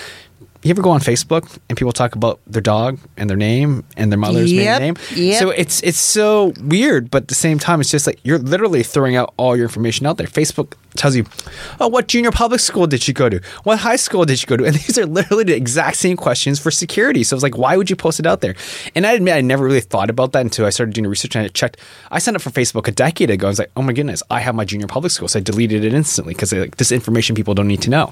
You 0.67 0.71
ever 0.71 0.81
go 0.81 0.89
on 0.89 0.99
Facebook 0.99 1.57
and 1.69 1.77
people 1.77 1.93
talk 1.93 2.13
about 2.15 2.41
their 2.45 2.61
dog 2.61 2.99
and 3.15 3.29
their 3.29 3.37
name 3.37 3.85
and 3.95 4.11
their 4.11 4.19
mother's 4.19 4.51
Yep, 4.51 4.81
maiden 4.81 4.95
name? 4.95 4.95
yep. 5.15 5.39
So 5.39 5.49
it's 5.51 5.81
it's 5.81 5.97
so 5.97 6.51
weird, 6.61 7.09
but 7.09 7.23
at 7.23 7.27
the 7.29 7.35
same 7.35 7.57
time, 7.57 7.79
it's 7.79 7.89
just 7.89 8.05
like 8.05 8.19
you're 8.23 8.37
literally 8.37 8.83
throwing 8.83 9.15
out 9.15 9.33
all 9.37 9.55
your 9.55 9.63
information 9.63 10.05
out 10.05 10.17
there. 10.17 10.27
Facebook 10.27 10.73
tells 10.95 11.15
you, 11.15 11.23
oh, 11.79 11.87
what 11.87 12.09
junior 12.09 12.31
public 12.31 12.59
school 12.59 12.85
did 12.85 13.07
you 13.07 13.13
go 13.13 13.29
to? 13.29 13.39
What 13.63 13.79
high 13.79 13.95
school 13.95 14.25
did 14.25 14.41
you 14.41 14.47
go 14.47 14.57
to? 14.57 14.65
And 14.67 14.75
these 14.75 14.97
are 14.97 15.05
literally 15.05 15.45
the 15.45 15.55
exact 15.55 15.95
same 15.95 16.17
questions 16.17 16.59
for 16.59 16.69
security. 16.69 17.23
So 17.23 17.37
it's 17.37 17.43
like, 17.43 17.57
why 17.57 17.77
would 17.77 17.89
you 17.89 17.95
post 17.95 18.19
it 18.19 18.25
out 18.25 18.41
there? 18.41 18.55
And 18.93 19.07
I 19.07 19.13
admit, 19.13 19.35
I 19.35 19.39
never 19.41 19.63
really 19.63 19.79
thought 19.79 20.09
about 20.09 20.33
that 20.33 20.41
until 20.41 20.65
I 20.65 20.69
started 20.71 20.93
doing 20.95 21.07
research 21.07 21.33
and 21.37 21.45
I 21.45 21.47
checked. 21.47 21.77
I 22.11 22.19
signed 22.19 22.35
up 22.35 22.41
for 22.41 22.49
Facebook 22.49 22.89
a 22.89 22.91
decade 22.91 23.29
ago. 23.29 23.47
I 23.47 23.51
was 23.51 23.59
like, 23.59 23.71
oh 23.77 23.81
my 23.83 23.93
goodness, 23.93 24.21
I 24.29 24.41
have 24.41 24.53
my 24.53 24.65
junior 24.65 24.87
public 24.87 25.11
school. 25.13 25.29
So 25.29 25.39
I 25.39 25.41
deleted 25.41 25.85
it 25.85 25.93
instantly 25.93 26.33
because 26.33 26.51
like, 26.51 26.75
this 26.75 26.91
information 26.91 27.37
people 27.37 27.53
don't 27.53 27.69
need 27.69 27.81
to 27.83 27.89
know. 27.89 28.11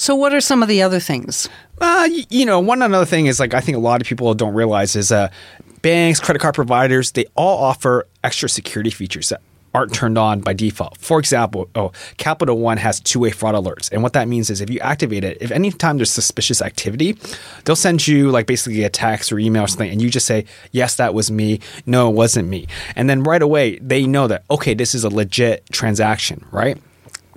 So, 0.00 0.14
what 0.14 0.32
are 0.32 0.40
some 0.40 0.62
of 0.62 0.68
the 0.70 0.80
other 0.80 0.98
things? 0.98 1.46
Uh, 1.78 2.08
you 2.30 2.46
know, 2.46 2.58
one 2.58 2.80
another 2.80 3.04
thing 3.04 3.26
is 3.26 3.38
like 3.38 3.52
I 3.52 3.60
think 3.60 3.76
a 3.76 3.80
lot 3.80 4.00
of 4.00 4.06
people 4.06 4.32
don't 4.32 4.54
realize 4.54 4.96
is 4.96 5.12
uh, 5.12 5.28
banks, 5.82 6.18
credit 6.18 6.38
card 6.38 6.54
providers, 6.54 7.12
they 7.12 7.26
all 7.34 7.62
offer 7.62 8.06
extra 8.24 8.48
security 8.48 8.88
features 8.88 9.28
that 9.28 9.42
aren't 9.74 9.92
turned 9.92 10.16
on 10.16 10.40
by 10.40 10.54
default. 10.54 10.96
For 10.96 11.18
example, 11.18 11.68
oh, 11.74 11.92
Capital 12.16 12.56
One 12.56 12.78
has 12.78 12.98
two-way 12.98 13.30
fraud 13.30 13.54
alerts, 13.54 13.92
and 13.92 14.02
what 14.02 14.14
that 14.14 14.26
means 14.26 14.48
is 14.48 14.62
if 14.62 14.70
you 14.70 14.80
activate 14.80 15.22
it, 15.22 15.36
if 15.42 15.50
any 15.50 15.70
time 15.70 15.98
there's 15.98 16.10
suspicious 16.10 16.62
activity, 16.62 17.18
they'll 17.66 17.76
send 17.76 18.08
you 18.08 18.30
like 18.30 18.46
basically 18.46 18.84
a 18.84 18.88
text 18.88 19.30
or 19.30 19.38
email 19.38 19.64
or 19.64 19.68
something, 19.68 19.90
and 19.90 20.00
you 20.00 20.08
just 20.08 20.24
say, 20.24 20.46
"Yes, 20.72 20.96
that 20.96 21.12
was 21.12 21.30
me. 21.30 21.60
No, 21.84 22.08
it 22.08 22.14
wasn't 22.14 22.48
me," 22.48 22.68
and 22.96 23.10
then 23.10 23.22
right 23.22 23.42
away 23.42 23.78
they 23.80 24.06
know 24.06 24.28
that 24.28 24.44
okay, 24.50 24.72
this 24.72 24.94
is 24.94 25.04
a 25.04 25.10
legit 25.10 25.66
transaction, 25.70 26.42
right? 26.52 26.78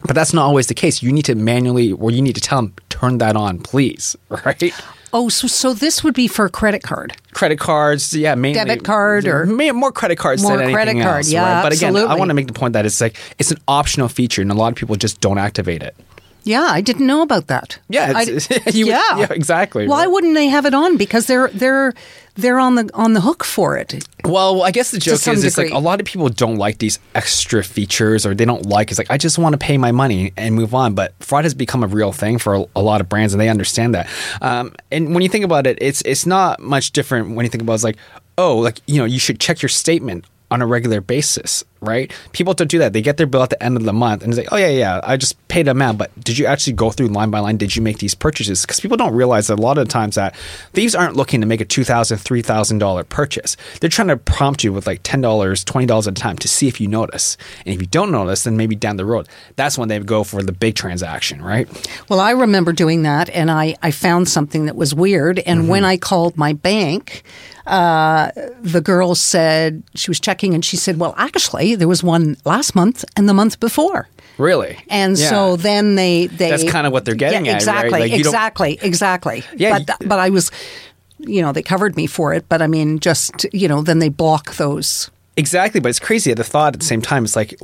But 0.06 0.16
that's 0.16 0.34
not 0.34 0.44
always 0.46 0.68
the 0.68 0.74
case. 0.74 1.02
You 1.02 1.12
need 1.12 1.26
to 1.26 1.36
manually, 1.36 1.92
or 1.94 2.12
you 2.12 2.22
need 2.22 2.36
to 2.36 2.42
tell 2.42 2.62
them, 2.62 2.74
turn 2.90 3.18
that 3.20 3.36
on, 3.36 3.60
please, 3.60 4.16
right? 4.30 4.74
Oh, 5.16 5.30
so 5.30 5.48
so 5.48 5.74
this 5.74 6.04
would 6.04 6.16
be 6.16 6.28
for 6.28 6.46
a 6.46 6.50
credit 6.50 6.82
card. 6.82 7.16
Credit 7.34 7.60
cards, 7.60 8.14
yeah, 8.16 8.34
mainly 8.36 8.60
Debit 8.60 8.84
card 8.84 9.28
or- 9.28 9.46
more 9.46 9.92
credit 9.92 10.18
cards 10.18 10.42
More 10.42 10.54
than 10.54 10.62
anything 10.62 10.76
credit 10.76 11.02
card, 11.04 11.18
else, 11.18 11.32
yeah, 11.32 11.56
right? 11.56 11.64
But 11.64 11.74
again, 11.74 11.96
I 11.96 12.16
want 12.16 12.30
to 12.30 12.34
make 12.34 12.48
the 12.48 12.54
point 12.54 12.74
that 12.74 12.86
it's 12.86 13.00
like 13.00 13.18
it's 13.38 13.52
an 13.52 13.60
optional 13.68 14.08
feature, 14.10 14.42
and 14.42 14.52
a 14.52 14.56
lot 14.56 14.70
of 14.70 14.76
people 14.76 14.96
just 14.96 15.22
don't 15.22 15.38
activate 15.38 15.84
it. 15.84 15.96
Yeah, 16.46 16.64
I 16.64 16.82
didn't 16.82 17.06
know 17.08 17.22
about 17.22 17.48
that. 17.48 17.80
Yeah, 17.90 18.12
I- 18.16 18.24
you 18.74 18.88
yeah, 18.88 19.18
yeah, 19.20 19.28
exactly, 19.32 19.88
Why 19.88 20.00
right. 20.00 20.08
wouldn't 20.12 20.34
they 20.34 20.48
have 20.48 20.66
it 20.66 20.74
on? 20.74 20.98
Because 20.98 21.28
they're 21.28 21.48
they're 21.50 21.94
they're 22.36 22.60
on 22.60 22.76
the 22.76 22.90
on 22.94 23.14
the 23.14 23.22
hook 23.22 23.44
for 23.44 23.78
it. 23.78 24.08
Well, 24.26 24.64
I 24.64 24.72
guess 24.72 24.92
the 24.92 25.00
joke 25.00 25.28
is 25.28 25.44
it's 25.44 25.58
like 25.58 25.72
a 25.72 25.80
lot 25.80 26.00
of 26.00 26.06
people 26.06 26.30
don't 26.30 26.58
like 26.58 26.80
these 26.80 27.00
extra 27.14 27.64
features, 27.64 28.26
or 28.26 28.34
they 28.34 28.46
don't 28.46 28.66
like. 28.66 28.90
It's 28.90 28.98
like 28.98 29.12
I 29.12 29.18
just 29.18 29.38
want 29.38 29.54
to 29.54 29.58
pay 29.58 29.78
my 29.78 29.92
money 29.92 30.34
and 30.38 30.56
move 30.56 30.74
on. 30.74 30.94
But 30.96 31.14
fraud 31.20 31.46
has 31.46 31.54
become 31.54 31.84
a 31.84 31.88
real 31.88 32.12
thing 32.12 32.38
for 32.38 32.56
a, 32.56 32.66
a 32.76 32.82
lot 32.82 33.02
of 33.02 33.10
brands, 33.10 33.34
and 33.34 33.42
they 33.42 33.50
understand 33.50 33.96
that. 33.96 34.10
Um, 34.42 34.74
and 34.92 35.14
when 35.14 35.22
you 35.22 35.30
think 35.30 35.46
about 35.46 35.68
it, 35.68 35.78
it's 35.82 36.02
it's 36.04 36.26
not 36.26 36.60
much 36.60 36.92
different 36.92 37.36
when 37.36 37.46
you 37.46 37.50
think 37.50 37.62
about 37.62 37.74
it's 37.74 37.84
like 37.84 37.98
oh, 38.38 38.58
like 38.58 38.80
you 38.88 38.98
know, 38.98 39.06
you 39.06 39.20
should 39.20 39.40
check 39.40 39.62
your 39.62 39.70
statement 39.70 40.26
on 40.54 40.62
a 40.62 40.68
regular 40.68 41.02
basis, 41.02 41.64
right? 41.82 42.14
People 42.32 42.54
don't 42.54 42.70
do 42.70 42.78
that. 42.78 42.94
They 42.94 43.02
get 43.02 43.18
their 43.18 43.26
bill 43.26 43.42
at 43.42 43.50
the 43.50 43.62
end 43.62 43.76
of 43.76 43.84
the 43.84 43.92
month 43.92 44.24
and 44.24 44.34
say, 44.36 44.46
"Oh 44.52 44.56
yeah, 44.56 44.70
yeah, 44.70 45.02
I 45.04 45.18
just 45.18 45.36
paid 45.48 45.66
them 45.66 45.82
out." 45.82 45.98
But 45.98 46.12
did 46.24 46.38
you 46.38 46.46
actually 46.46 46.74
go 46.74 46.92
through 46.92 47.08
line 47.08 47.32
by 47.32 47.40
line? 47.40 47.58
Did 47.58 47.76
you 47.76 47.82
make 47.82 47.98
these 47.98 48.14
purchases? 48.14 48.62
Because 48.62 48.80
people 48.80 48.96
don't 48.96 49.16
realize 49.16 49.50
a 49.50 49.56
lot 49.56 49.78
of 49.80 49.88
times 49.88 50.14
that 50.16 50.36
thieves 50.74 50.94
aren't 50.94 51.16
looking 51.16 51.42
to 51.42 51.48
make 51.48 51.60
a 51.60 51.66
two 51.66 51.84
thousand, 51.84 52.20
three 52.20 52.44
thousand 52.44 52.78
dollar 52.78 53.04
purchase. 53.04 53.58
They're 53.82 53.90
trying 53.90 54.10
to 54.10 54.18
prompt 54.18 54.64
you 54.64 54.72
with 54.72 54.86
like 54.86 55.00
ten 55.04 55.22
dollars, 55.22 55.64
twenty 55.64 55.88
dollars 55.88 56.08
at 56.08 56.18
a 56.18 56.22
time 56.22 56.38
to 56.38 56.48
see 56.48 56.68
if 56.68 56.80
you 56.80 56.88
notice. 56.88 57.36
And 57.66 57.74
if 57.74 57.82
you 57.82 57.88
don't 57.88 58.12
notice, 58.12 58.44
then 58.44 58.56
maybe 58.56 58.76
down 58.76 58.98
the 58.98 59.06
road, 59.06 59.28
that's 59.56 59.76
when 59.78 59.90
they 59.90 59.98
go 60.00 60.24
for 60.24 60.44
the 60.44 60.52
big 60.52 60.76
transaction, 60.76 61.42
right? 61.42 61.68
Well, 62.10 62.20
I 62.20 62.32
remember 62.32 62.74
doing 62.74 63.02
that, 63.04 63.30
and 63.32 63.50
I, 63.50 63.76
I 63.82 63.90
found 63.90 64.30
something 64.30 64.68
that 64.68 64.76
was 64.76 64.94
weird. 64.94 65.40
And 65.40 65.62
Mm-hmm. 65.64 65.70
when 65.70 65.86
I 65.86 65.98
called 65.98 66.36
my 66.38 66.54
bank, 66.54 67.24
uh, 67.68 68.32
the 68.62 68.82
girl 68.82 69.16
said 69.16 69.84
she 69.96 70.10
was 70.10 70.20
checking, 70.20 70.54
and 70.54 70.64
she 70.64 70.78
said, 70.78 71.00
"Well, 71.00 71.14
actually, 71.18 71.76
there 71.76 71.88
was 71.88 72.04
one 72.04 72.38
last 72.46 72.76
month 72.76 73.06
and 73.16 73.28
the 73.30 73.34
month 73.34 73.60
before." 73.60 74.08
Really? 74.38 74.78
And 74.90 75.18
Yeah. 75.18 75.30
so 75.30 75.56
then 75.58 75.96
they 75.96 76.28
they 76.28 76.50
That's 76.50 76.64
kinda 76.64 76.90
what 76.90 77.06
they're 77.06 77.14
getting 77.16 77.46
yeah, 77.46 77.52
at, 77.54 77.66
right? 77.68 77.86
exactly 77.86 78.00
Like, 78.00 78.12
don't- 78.12 78.20
exactly 78.20 78.80
exactly 78.82 79.44
Yeah, 79.56 79.80
but 79.86 79.98
but 80.08 80.20
I 80.20 80.30
was 80.32 80.50
you 81.20 81.42
know 81.42 81.52
they 81.54 81.62
covered 81.62 81.96
me 81.96 82.08
for 82.08 82.34
it 82.34 82.44
but 82.50 82.60
I 82.62 82.68
mean 82.68 83.00
just 83.00 83.46
you 83.54 83.68
know 83.68 83.82
then 83.84 84.00
they 84.00 84.10
block 84.10 84.56
those 84.56 85.10
Exactly, 85.38 85.80
but 85.80 85.90
it's 85.90 86.00
crazy 86.00 86.32
at 86.32 86.38
the 86.38 86.44
thought 86.44 86.74
at 86.74 86.80
the 86.80 86.86
same 86.86 87.02
time. 87.02 87.24
It's 87.24 87.36
like 87.36 87.56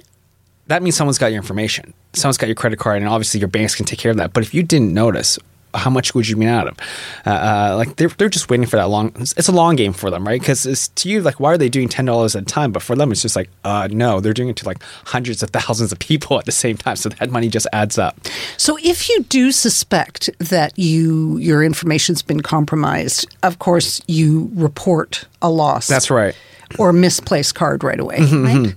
that 0.68 0.82
means 0.84 0.96
someone's 0.96 1.18
got 1.20 1.28
your 1.28 1.38
information. 1.38 1.94
Someone's 2.14 2.38
got 2.38 2.48
your 2.48 2.56
credit 2.56 2.78
card, 2.80 2.98
and 3.02 3.08
obviously 3.08 3.40
your 3.40 3.50
banks 3.50 3.74
can 3.76 3.86
take 3.86 4.00
care 4.00 4.12
of 4.12 4.18
that. 4.18 4.34
But 4.34 4.44
if 4.44 4.54
you 4.56 4.62
didn't 4.64 4.94
notice, 4.94 5.38
how 5.74 5.90
much 5.90 6.16
would 6.16 6.28
you 6.28 6.36
be 6.36 6.46
out 6.46 6.68
of? 6.68 6.78
Uh, 7.26 7.30
uh, 7.30 7.76
like 7.78 7.96
they're 7.96 8.10
they're 8.10 8.30
just 8.30 8.50
waiting 8.50 8.66
for 8.66 8.78
that 8.78 8.90
long. 8.90 9.12
It's, 9.20 9.48
a 9.48 9.52
long 9.52 9.76
game 9.76 9.94
for 9.94 10.12
them, 10.12 10.28
right? 10.28 10.40
Because 10.40 10.66
it's 10.66 10.90
to 10.90 11.10
you 11.10 11.22
like 11.22 11.40
why 11.40 11.54
are 11.54 11.58
they 11.58 11.70
doing 11.70 11.90
ten 11.90 12.06
dollars 12.06 12.36
at 12.36 12.44
a 12.44 12.46
time? 12.46 12.72
But 12.72 12.84
for 12.84 12.96
them, 12.96 13.12
it's 13.12 13.22
just 13.22 13.36
like 13.36 13.50
uh, 13.64 13.88
no, 13.92 14.20
they're 14.20 14.34
doing 14.34 14.50
it 14.50 14.56
to 14.58 14.66
like 14.66 14.82
hundreds 15.06 15.42
of 15.44 15.50
thousands 15.50 15.92
of 15.92 16.00
people 16.00 16.40
at 16.40 16.46
the 16.46 16.52
same 16.52 16.78
time. 16.78 16.96
So 16.96 17.10
that 17.10 17.32
money 17.32 17.50
just 17.50 17.68
adds 17.74 17.98
up. 17.98 18.20
So 18.58 18.78
if 18.82 19.10
you 19.10 19.24
do 19.24 19.52
suspect 19.52 20.30
that 20.40 20.78
you 20.78 21.38
your 21.38 21.64
information's 21.64 22.22
been 22.22 22.42
compromised, 22.42 23.28
of 23.44 23.60
course 23.60 24.02
you 24.08 24.52
report 24.54 25.26
a 25.42 25.50
loss. 25.50 25.88
That's 25.88 26.10
right. 26.10 26.36
Or 26.78 26.94
misplaced 26.94 27.56
card 27.56 27.84
right 27.84 28.00
away, 28.00 28.20
right? 28.20 28.76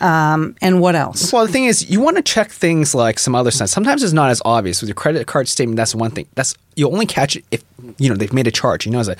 Um, 0.00 0.56
and 0.60 0.80
what 0.80 0.94
else? 0.94 1.32
Well, 1.32 1.46
the 1.46 1.52
thing 1.52 1.64
is, 1.64 1.88
you 1.90 2.00
want 2.00 2.16
to 2.16 2.22
check 2.22 2.50
things 2.50 2.94
like 2.94 3.18
some 3.18 3.34
other 3.34 3.50
stuff. 3.50 3.68
Sometimes 3.68 4.02
it's 4.02 4.12
not 4.12 4.30
as 4.30 4.42
obvious 4.44 4.80
with 4.82 4.88
your 4.88 4.94
credit 4.94 5.26
card 5.26 5.48
statement. 5.48 5.76
That's 5.76 5.94
one 5.94 6.10
thing. 6.10 6.26
That's 6.34 6.54
you 6.76 6.90
only 6.90 7.06
catch 7.06 7.36
it 7.36 7.44
if 7.50 7.64
you 7.98 8.08
know 8.10 8.14
they've 8.16 8.32
made 8.32 8.46
a 8.46 8.50
charge. 8.50 8.84
You 8.84 8.92
know 8.92 9.02
that. 9.04 9.18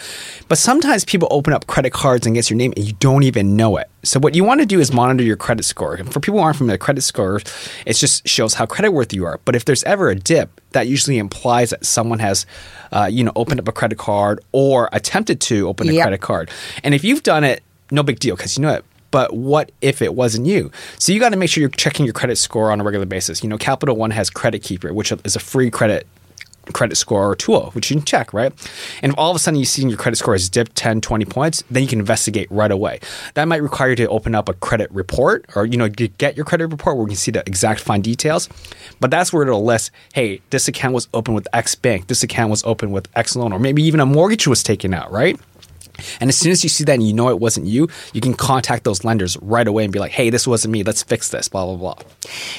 But 0.49 0.59
sometimes 0.59 1.05
people 1.05 1.29
open 1.31 1.53
up 1.53 1.67
credit 1.67 1.93
cards 1.93 2.27
and 2.27 2.35
gets 2.35 2.51
your 2.51 2.57
name, 2.59 2.73
and 2.77 2.87
you 2.87 2.93
don't 2.95 3.23
even 3.23 3.57
know 3.57 3.77
it. 3.79 3.89
So 4.03 4.21
what 4.21 4.35
you 4.35 4.45
want 4.45 4.61
to 4.61 4.67
do 4.67 4.79
is 4.81 4.93
monitor 4.93 5.25
your 5.25 5.37
credit 5.37 5.65
score. 5.65 5.95
And 5.95 6.13
for 6.13 6.21
people 6.21 6.39
who 6.41 6.45
aren't 6.45 6.57
familiar, 6.57 6.75
with 6.75 6.81
credit 6.83 7.03
score 7.03 7.41
it 7.87 7.95
just 7.95 8.27
shows 8.29 8.55
how 8.55 8.67
credit 8.67 8.87
creditworthy 8.87 9.15
you 9.15 9.25
are. 9.25 9.41
But 9.45 9.57
if 9.57 9.65
there's 9.65 9.83
ever 9.85 10.11
a 10.11 10.15
dip, 10.15 10.61
that 10.73 10.87
usually 10.87 11.19
implies 11.19 11.71
that 11.71 11.85
someone 11.85 12.19
has, 12.19 12.47
uh, 12.93 13.09
you 13.11 13.25
know, 13.25 13.33
opened 13.35 13.61
up 13.61 13.69
a 13.69 13.73
credit 13.73 13.99
card 13.99 14.41
or 14.53 14.89
attempted 14.93 15.41
to 15.43 15.69
open 15.69 15.89
a 15.89 15.93
Yep. 15.93 16.03
credit 16.03 16.21
card. 16.21 16.51
And 16.85 16.95
if 16.95 17.03
you've 17.05 17.23
done 17.23 17.45
it, 17.45 17.63
no 17.91 18.03
big 18.03 18.19
deal 18.19 18.37
because 18.37 18.57
you 18.57 18.63
know 18.63 18.73
it. 18.73 18.85
But 19.11 19.35
what 19.35 19.73
if 19.81 20.03
it 20.03 20.15
wasn't 20.15 20.47
you? 20.47 20.71
So 20.99 21.13
you 21.13 21.21
got 21.21 21.31
to 21.31 21.37
make 21.37 21.49
sure 21.49 21.61
you're 21.61 21.71
checking 21.71 22.05
your 22.05 22.13
credit 22.13 22.37
score 22.37 22.71
on 22.71 22.81
a 22.81 22.85
regular 22.85 23.07
basis. 23.07 23.43
You 23.43 23.49
know, 23.49 23.57
Capital 23.57 23.97
One 23.97 24.11
has 24.11 24.29
Credit 24.31 24.63
Keeper, 24.63 24.93
which 24.93 25.13
is 25.25 25.37
a 25.37 25.41
free 25.41 25.71
credit 25.71 26.07
credit 26.73 26.97
score 26.97 27.37
tool, 27.37 27.71
which 27.73 27.91
you 27.91 27.97
can 27.97 28.05
check, 28.05 28.33
right? 28.33 28.53
And 29.01 29.13
if 29.13 29.19
all 29.19 29.31
of 29.31 29.37
a 29.37 29.39
sudden 29.39 29.59
you 29.59 29.65
see 29.65 29.87
your 29.87 29.97
credit 29.97 30.17
score 30.17 30.35
has 30.35 30.49
dipped 30.49 30.75
10, 30.75 31.01
20 31.01 31.25
points, 31.25 31.63
then 31.71 31.83
you 31.83 31.89
can 31.89 32.01
investigate 32.01 32.51
right 32.51 32.71
away. 32.71 33.01
That 33.35 33.45
might 33.47 33.63
require 33.63 33.91
you 33.91 33.97
to 33.97 34.09
open 34.09 34.35
up 34.35 34.49
a 34.49 34.55
credit 34.55 34.91
report 34.91 35.47
or, 35.55 35.65
you 35.65 35.77
know, 35.77 35.89
get 35.89 36.37
your 36.37 36.45
credit 36.45 36.67
report 36.67 36.97
where 36.97 37.05
you 37.05 37.11
can 37.11 37.17
see 37.17 37.31
the 37.31 37.45
exact 37.47 37.81
fine 37.81 38.01
details. 38.01 38.49
But 39.01 39.11
that's 39.11 39.33
where 39.33 39.45
it'll 39.45 39.65
list, 39.65 39.91
hey, 40.13 40.41
this 40.51 40.67
account 40.67 40.95
was 40.95 41.09
open 41.15 41.35
with 41.35 41.47
X 41.53 41.75
bank, 41.75 42.09
this 42.09 42.23
account 42.23 42.51
was 42.51 42.65
open 42.65 42.91
with 42.91 43.09
X 43.15 43.37
loan, 43.37 43.53
or 43.53 43.59
maybe 43.59 43.83
even 43.85 44.01
a 44.01 44.07
mortgage 44.07 44.47
was 44.49 44.63
taken 44.63 44.93
out, 44.93 45.13
right? 45.13 45.39
And 46.21 46.29
as 46.29 46.37
soon 46.37 46.53
as 46.53 46.63
you 46.63 46.69
see 46.69 46.85
that 46.85 46.93
and 46.95 47.07
you 47.07 47.13
know 47.15 47.29
it 47.31 47.39
wasn't 47.41 47.67
you, 47.67 47.89
you 48.13 48.21
can 48.21 48.35
contact 48.35 48.85
those 48.85 49.05
lenders 49.05 49.37
right 49.43 49.67
away 49.67 49.85
and 49.85 49.93
be 49.93 49.99
like, 49.99 50.13
"Hey, 50.13 50.31
this 50.31 50.47
wasn't 50.47 50.73
me. 50.73 50.83
Let's 50.83 51.03
fix 51.03 51.29
this." 51.31 51.49
Blah 51.49 51.65
blah 51.67 51.77
blah. 51.77 51.95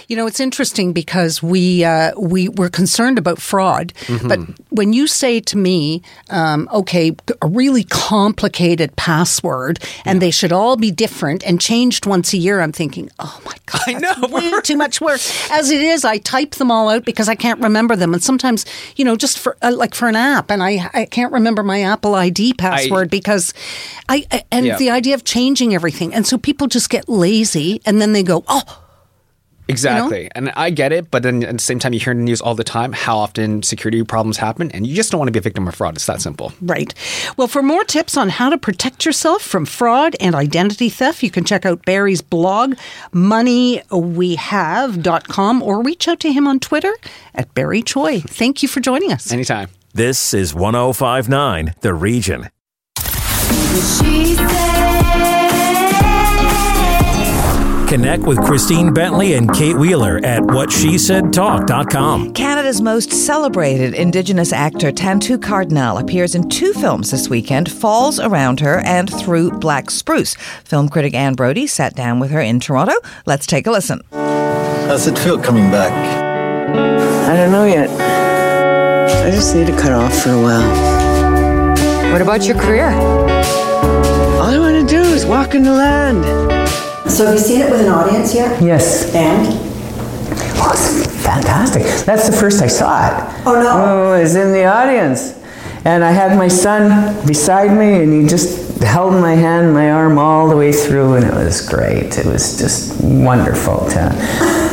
You 0.07 0.15
know, 0.17 0.27
it's 0.27 0.39
interesting 0.39 0.93
because 0.93 1.43
we 1.43 1.83
uh, 1.83 2.11
we 2.19 2.49
we're 2.49 2.69
concerned 2.69 3.17
about 3.17 3.39
fraud, 3.39 3.93
Mm-hmm. 4.07 4.27
but 4.27 4.39
when 4.69 4.93
you 4.93 5.07
say 5.07 5.39
to 5.41 5.57
me, 5.57 6.01
um, 6.29 6.67
"Okay, 6.73 7.15
a 7.41 7.47
really 7.47 7.83
complicated 8.21 8.95
password, 8.95 9.79
and 10.05 10.21
they 10.21 10.31
should 10.31 10.51
all 10.51 10.75
be 10.77 10.91
different 10.91 11.45
and 11.45 11.59
changed 11.61 12.05
once 12.05 12.33
a 12.33 12.37
year," 12.37 12.61
I'm 12.61 12.71
thinking, 12.71 13.09
"Oh 13.19 13.39
my 13.45 13.53
god, 13.65 13.81
I 13.87 13.93
know. 13.93 14.27
way 14.29 14.51
too 14.63 14.77
much 14.77 14.99
work." 15.01 15.19
As 15.51 15.69
it 15.71 15.81
is, 15.81 16.03
I 16.05 16.17
type 16.17 16.55
them 16.55 16.71
all 16.71 16.89
out 16.89 17.05
because 17.05 17.29
I 17.29 17.35
can't 17.35 17.59
remember 17.61 17.95
them, 17.95 18.13
and 18.13 18.23
sometimes, 18.23 18.65
you 18.95 19.05
know, 19.05 19.15
just 19.15 19.37
for 19.39 19.55
uh, 19.61 19.71
like 19.73 19.93
for 19.95 20.07
an 20.07 20.15
app, 20.15 20.49
and 20.49 20.63
I 20.63 20.89
I 20.93 21.05
can't 21.05 21.31
remember 21.33 21.63
my 21.63 21.81
Apple 21.81 22.15
ID 22.15 22.53
password 22.53 23.09
because 23.27 23.53
I, 24.07 24.25
I 24.31 24.43
and 24.53 24.65
Yeah. 24.65 24.77
the 24.77 24.89
idea 24.89 25.13
of 25.15 25.25
changing 25.25 25.75
everything, 25.75 26.13
and 26.13 26.25
so 26.25 26.37
people 26.37 26.67
just 26.67 26.89
get 26.89 27.09
lazy, 27.09 27.81
and 27.85 28.01
then 28.01 28.13
they 28.13 28.23
go, 28.23 28.45
"Oh." 28.47 28.83
Exactly. 29.69 30.29
And 30.33 30.49
I 30.55 30.69
get 30.69 30.93
it, 30.93 31.11
but 31.11 31.23
then 31.23 31.43
at 31.43 31.51
the 31.51 31.59
same 31.61 31.77
time, 31.77 31.91
you 31.91 31.99
hear 31.99 32.11
in 32.11 32.19
the 32.19 32.23
news 32.23 32.39
all 32.39 32.55
the 32.55 32.63
time 32.63 32.93
how 32.93 33.17
often 33.17 33.61
security 33.63 34.01
problems 34.01 34.37
happen, 34.37 34.71
and 34.71 34.87
you 34.87 34.95
just 34.95 35.11
don't 35.11 35.19
want 35.19 35.27
to 35.27 35.33
be 35.33 35.39
a 35.39 35.41
victim 35.41 35.67
of 35.67 35.75
fraud. 35.75 35.95
It's 35.97 36.05
that 36.05 36.21
simple. 36.21 36.53
Right. 36.61 36.93
Well, 37.35 37.49
for 37.49 37.61
more 37.61 37.83
tips 37.83 38.15
on 38.15 38.29
how 38.29 38.49
to 38.49 38.57
protect 38.57 39.05
yourself 39.05 39.41
from 39.41 39.65
fraud 39.65 40.15
and 40.21 40.35
identity 40.35 40.87
theft, 40.87 41.21
you 41.21 41.29
can 41.29 41.43
check 41.43 41.65
out 41.65 41.83
Barry's 41.83 42.21
blog, 42.21 42.75
moneywehave.com, 43.13 45.61
or 45.61 45.83
reach 45.83 46.07
out 46.07 46.21
to 46.21 46.31
him 46.31 46.47
on 46.47 46.61
Twitter 46.61 46.93
at 47.35 47.53
Barry 47.53 47.81
Choi. 47.81 48.21
Thank 48.21 48.63
you 48.63 48.69
for 48.69 48.79
joining 48.79 49.11
us. 49.11 49.33
Anytime. 49.33 49.67
This 49.93 50.33
is 50.33 50.55
1059 50.55 51.73
The 51.81 51.93
Region. 51.93 52.47
She 53.99 54.35
said. 54.35 54.77
Connect 57.87 58.23
with 58.23 58.37
Christine 58.43 58.93
Bentley 58.93 59.35
and 59.35 59.53
Kate 59.53 59.77
Wheeler 59.77 60.17
at 60.17 60.41
whatshesaidtalk.com. 60.41 62.33
Canada's 62.33 62.81
most 62.81 63.13
celebrated 63.13 63.93
Indigenous 63.93 64.51
actor 64.51 64.91
Tantoo 64.91 65.41
Cardinal 65.41 65.97
appears 65.97 66.35
in 66.35 66.49
two 66.49 66.73
films 66.73 67.11
this 67.11 67.29
weekend 67.29 67.71
Falls 67.71 68.19
Around 68.19 68.59
Her 68.59 68.81
and 68.81 69.09
Through 69.09 69.51
Black 69.59 69.89
Spruce. 69.89 70.35
Film 70.65 70.89
critic 70.89 71.13
Anne 71.13 71.35
Brodie 71.35 71.65
sat 71.65 71.95
down 71.95 72.19
with 72.19 72.29
her 72.31 72.41
in 72.41 72.59
Toronto. 72.59 72.95
Let's 73.25 73.47
take 73.47 73.65
a 73.67 73.71
listen. 73.71 74.01
How's 74.11 75.07
it 75.07 75.17
feel 75.17 75.39
coming 75.41 75.71
back? 75.71 75.93
I 77.29 77.37
don't 77.37 77.53
know 77.53 77.63
yet. 77.65 77.89
I 79.25 79.31
just 79.31 79.55
need 79.55 79.67
to 79.67 79.77
cut 79.77 79.93
off 79.93 80.13
for 80.13 80.31
a 80.31 80.41
while. 80.41 80.96
What 82.11 82.21
about 82.21 82.47
your 82.47 82.57
career? 82.57 82.89
All 82.89 84.49
I 84.49 84.57
want 84.57 84.75
to 84.81 84.87
do 84.87 85.01
is 85.01 85.25
walk 85.25 85.53
in 85.53 85.63
the 85.63 85.73
land. 85.73 86.23
So 87.09 87.25
have 87.25 87.35
you 87.35 87.39
seen 87.39 87.61
it 87.61 87.69
with 87.69 87.81
an 87.81 87.89
audience 87.89 88.33
yet? 88.33 88.61
Yes. 88.61 89.13
And? 89.13 89.47
Oh, 90.59 90.71
it's 90.71 91.23
fantastic. 91.23 91.83
That's 92.05 92.27
the 92.27 92.35
first 92.35 92.61
I 92.61 92.67
saw 92.67 93.07
it. 93.07 93.43
Oh, 93.45 93.53
no. 93.53 93.71
Oh, 93.73 94.13
it 94.13 94.21
was 94.21 94.35
in 94.35 94.51
the 94.51 94.65
audience. 94.65 95.33
And 95.85 96.03
I 96.03 96.11
had 96.11 96.37
my 96.37 96.47
son 96.47 97.25
beside 97.27 97.77
me, 97.77 98.01
and 98.01 98.11
he 98.11 98.27
just 98.27 98.81
held 98.81 99.13
my 99.13 99.35
hand, 99.35 99.73
my 99.73 99.91
arm 99.91 100.17
all 100.17 100.49
the 100.49 100.55
way 100.55 100.71
through, 100.71 101.15
and 101.15 101.25
it 101.25 101.33
was 101.33 101.67
great. 101.67 102.17
It 102.17 102.25
was 102.25 102.57
just 102.57 102.99
wonderful 103.01 103.87
to 103.89 103.99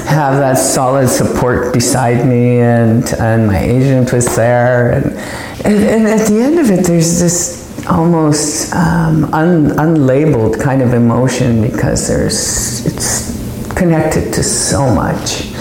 have 0.06 0.38
that 0.38 0.54
solid 0.54 1.08
support 1.08 1.72
beside 1.72 2.26
me, 2.26 2.60
and, 2.60 3.04
and 3.14 3.46
my 3.46 3.58
agent 3.58 4.12
was 4.12 4.34
there. 4.34 4.92
And, 4.92 5.53
and, 5.64 5.82
and 5.82 6.06
at 6.06 6.28
the 6.28 6.40
end 6.40 6.58
of 6.58 6.70
it, 6.70 6.84
there's 6.84 7.18
this 7.18 7.86
almost 7.86 8.72
um, 8.74 9.24
un, 9.32 9.70
unlabeled 9.70 10.60
kind 10.60 10.82
of 10.82 10.92
emotion 10.92 11.62
because 11.62 12.06
there's 12.06 12.84
it's 12.86 13.72
connected 13.74 14.32
to 14.34 14.42
so 14.42 14.94
much 14.94 15.54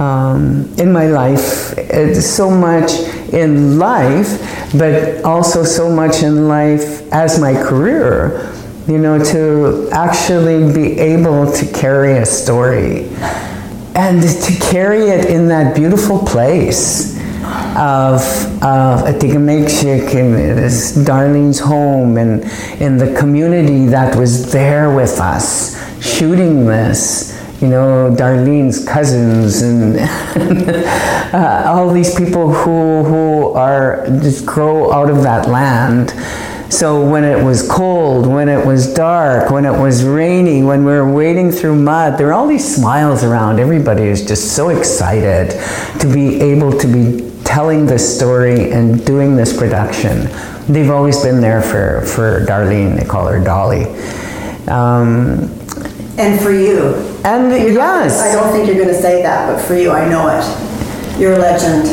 um, 0.00 0.68
in 0.78 0.92
my 0.92 1.06
life, 1.06 1.74
so 2.20 2.50
much 2.50 2.92
in 3.32 3.78
life, 3.78 4.40
but 4.76 5.24
also 5.24 5.62
so 5.62 5.90
much 5.90 6.22
in 6.22 6.48
life 6.48 7.10
as 7.12 7.40
my 7.40 7.54
career. 7.54 8.52
You 8.88 8.98
know, 8.98 9.18
to 9.32 9.88
actually 9.90 10.72
be 10.72 10.98
able 11.00 11.50
to 11.50 11.66
carry 11.72 12.18
a 12.18 12.26
story 12.26 13.08
and 13.96 14.22
to 14.22 14.52
carry 14.60 15.08
it 15.08 15.24
in 15.24 15.48
that 15.48 15.74
beautiful 15.74 16.20
place 16.20 17.15
of, 17.76 18.20
of 18.62 19.04
Atikameksheng 19.06 20.14
and 20.14 20.58
this 20.58 20.96
Darlene's 20.96 21.60
home 21.60 22.16
and 22.16 22.42
in 22.80 22.98
the 22.98 23.14
community 23.18 23.86
that 23.86 24.16
was 24.16 24.50
there 24.52 24.94
with 24.94 25.20
us 25.20 25.76
shooting 26.02 26.66
this 26.66 27.36
you 27.60 27.68
know, 27.68 28.14
Darlene's 28.14 28.84
cousins 28.84 29.62
and 29.62 29.96
uh, 31.34 31.64
all 31.66 31.90
these 31.90 32.14
people 32.14 32.52
who, 32.52 33.02
who 33.04 33.52
are 33.52 34.06
just 34.20 34.44
grow 34.44 34.92
out 34.92 35.08
of 35.08 35.22
that 35.22 35.48
land. 35.48 36.10
So 36.70 37.08
when 37.08 37.24
it 37.24 37.42
was 37.42 37.66
cold, 37.66 38.26
when 38.26 38.48
it 38.48 38.66
was 38.66 38.92
dark, 38.92 39.50
when 39.50 39.64
it 39.64 39.70
was 39.70 40.04
rainy, 40.04 40.62
when 40.62 40.84
we 40.84 40.92
were 40.92 41.10
wading 41.10 41.52
through 41.52 41.76
mud, 41.76 42.18
there 42.18 42.26
were 42.26 42.32
all 42.32 42.48
these 42.48 42.76
smiles 42.76 43.24
around. 43.24 43.60
Everybody 43.60 44.02
is 44.02 44.26
just 44.26 44.54
so 44.54 44.68
excited 44.68 45.50
to 46.00 46.12
be 46.12 46.40
able 46.40 46.76
to 46.78 46.86
be 46.86 47.35
telling 47.46 47.86
this 47.86 48.16
story 48.16 48.72
and 48.72 49.04
doing 49.06 49.36
this 49.36 49.56
production. 49.56 50.28
They've 50.68 50.90
always 50.90 51.22
been 51.22 51.40
there 51.40 51.62
for, 51.62 52.04
for 52.06 52.44
Darlene. 52.44 52.98
They 52.98 53.06
call 53.06 53.26
her 53.28 53.42
Dolly. 53.42 53.84
Um, 54.68 55.48
And 56.18 56.40
for 56.40 56.50
you. 56.50 56.94
And 57.24 57.50
yes. 57.52 58.20
I 58.20 58.32
don't 58.32 58.52
think 58.52 58.66
you're 58.66 58.76
going 58.76 58.88
to 58.94 59.00
say 59.00 59.22
that, 59.22 59.46
but 59.52 59.62
for 59.64 59.74
you, 59.74 59.90
I 59.92 60.08
know 60.08 60.28
it. 60.28 61.20
You're 61.20 61.34
a 61.34 61.38
legend. 61.38 61.86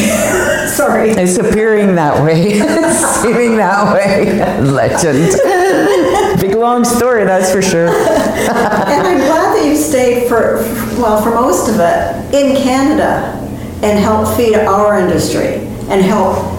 Sorry. 0.70 1.10
It's 1.10 1.38
appearing 1.38 1.94
that 1.94 2.22
way, 2.22 2.52
It's 2.54 3.22
seeming 3.22 3.56
that 3.56 3.94
way. 3.94 4.40
Legend. 4.62 6.40
Big 6.40 6.54
long 6.54 6.84
story, 6.84 7.24
that's 7.24 7.50
for 7.50 7.62
sure. 7.62 7.88
and 7.88 9.06
I'm 9.06 9.18
glad 9.18 9.56
that 9.56 9.64
you 9.64 9.76
stayed 9.76 10.28
for, 10.28 10.56
well, 11.00 11.22
for 11.22 11.30
most 11.30 11.68
of 11.70 11.76
it 11.78 12.34
in 12.34 12.56
Canada 12.62 13.45
and 13.82 13.98
help 13.98 14.36
feed 14.36 14.54
our 14.54 14.98
industry 14.98 15.66
and 15.88 16.02
help 16.02 16.56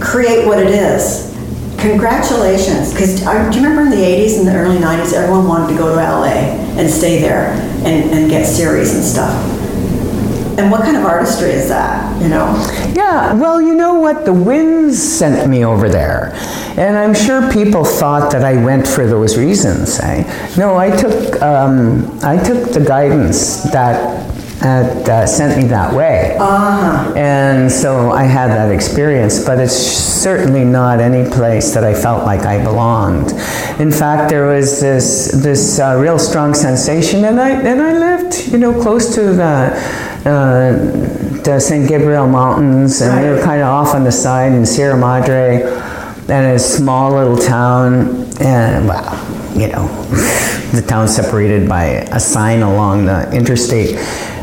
create 0.00 0.46
what 0.46 0.58
it 0.58 0.68
is. 0.68 1.28
Congratulations, 1.78 2.92
because 2.92 3.20
do 3.20 3.24
you 3.24 3.64
remember 3.64 3.82
in 3.82 3.90
the 3.90 4.04
80s 4.04 4.38
and 4.38 4.48
the 4.48 4.54
early 4.54 4.78
90s, 4.78 5.12
everyone 5.12 5.46
wanted 5.46 5.72
to 5.72 5.78
go 5.78 5.94
to 5.94 5.94
LA 5.94 6.58
and 6.76 6.90
stay 6.90 7.20
there 7.20 7.50
and, 7.84 8.10
and 8.10 8.30
get 8.30 8.46
series 8.46 8.94
and 8.94 9.04
stuff. 9.04 9.32
And 10.58 10.72
what 10.72 10.82
kind 10.82 10.96
of 10.96 11.04
artistry 11.04 11.50
is 11.50 11.68
that, 11.68 12.20
you 12.20 12.28
know? 12.28 12.46
Yeah, 12.92 13.32
well, 13.34 13.62
you 13.62 13.74
know 13.74 13.94
what? 13.94 14.24
The 14.24 14.32
winds 14.32 15.00
sent 15.00 15.48
me 15.48 15.64
over 15.64 15.88
there. 15.88 16.32
And 16.76 16.98
I'm 16.98 17.14
sure 17.14 17.48
people 17.52 17.84
thought 17.84 18.32
that 18.32 18.44
I 18.44 18.62
went 18.64 18.86
for 18.86 19.06
those 19.06 19.38
reasons. 19.38 20.00
Eh? 20.00 20.54
No, 20.56 20.76
I 20.76 20.90
took, 20.96 21.40
um, 21.40 22.18
I 22.24 22.42
took 22.42 22.72
the 22.72 22.84
guidance 22.84 23.62
that 23.70 24.28
that 24.60 25.08
uh, 25.08 25.26
sent 25.26 25.56
me 25.56 25.68
that 25.68 25.94
way. 25.94 26.36
Uh-huh. 26.38 27.12
And 27.14 27.70
so 27.70 28.10
I 28.10 28.24
had 28.24 28.48
that 28.48 28.72
experience, 28.72 29.44
but 29.44 29.58
it's 29.58 29.72
certainly 29.72 30.64
not 30.64 31.00
any 31.00 31.28
place 31.30 31.74
that 31.74 31.84
I 31.84 31.94
felt 31.94 32.24
like 32.24 32.40
I 32.40 32.62
belonged. 32.62 33.30
In 33.80 33.92
fact, 33.92 34.30
there 34.30 34.46
was 34.46 34.80
this 34.80 35.30
this 35.32 35.78
uh, 35.78 35.96
real 35.96 36.18
strong 36.18 36.54
sensation, 36.54 37.24
and 37.24 37.40
I 37.40 37.50
and 37.50 37.80
I 37.80 37.92
lived, 37.92 38.48
you 38.48 38.58
know, 38.58 38.80
close 38.80 39.14
to 39.14 39.32
the. 39.32 40.08
Uh, 40.26 41.28
the 41.44 41.58
St. 41.58 41.88
Gabriel 41.88 42.26
Mountains, 42.26 43.00
and 43.00 43.22
we 43.22 43.30
were 43.30 43.40
kind 43.42 43.62
of 43.62 43.68
off 43.68 43.94
on 43.94 44.04
the 44.04 44.12
side 44.12 44.52
in 44.52 44.66
Sierra 44.66 44.98
Madre, 44.98 45.62
and 46.28 46.54
a 46.54 46.58
small 46.58 47.12
little 47.12 47.38
town, 47.38 48.26
and 48.38 48.86
well, 48.86 49.56
you 49.56 49.68
know, 49.68 49.86
the 50.72 50.84
town 50.86 51.08
separated 51.08 51.66
by 51.66 51.84
a 51.84 52.20
sign 52.20 52.60
along 52.60 53.06
the 53.06 53.32
interstate 53.32 53.96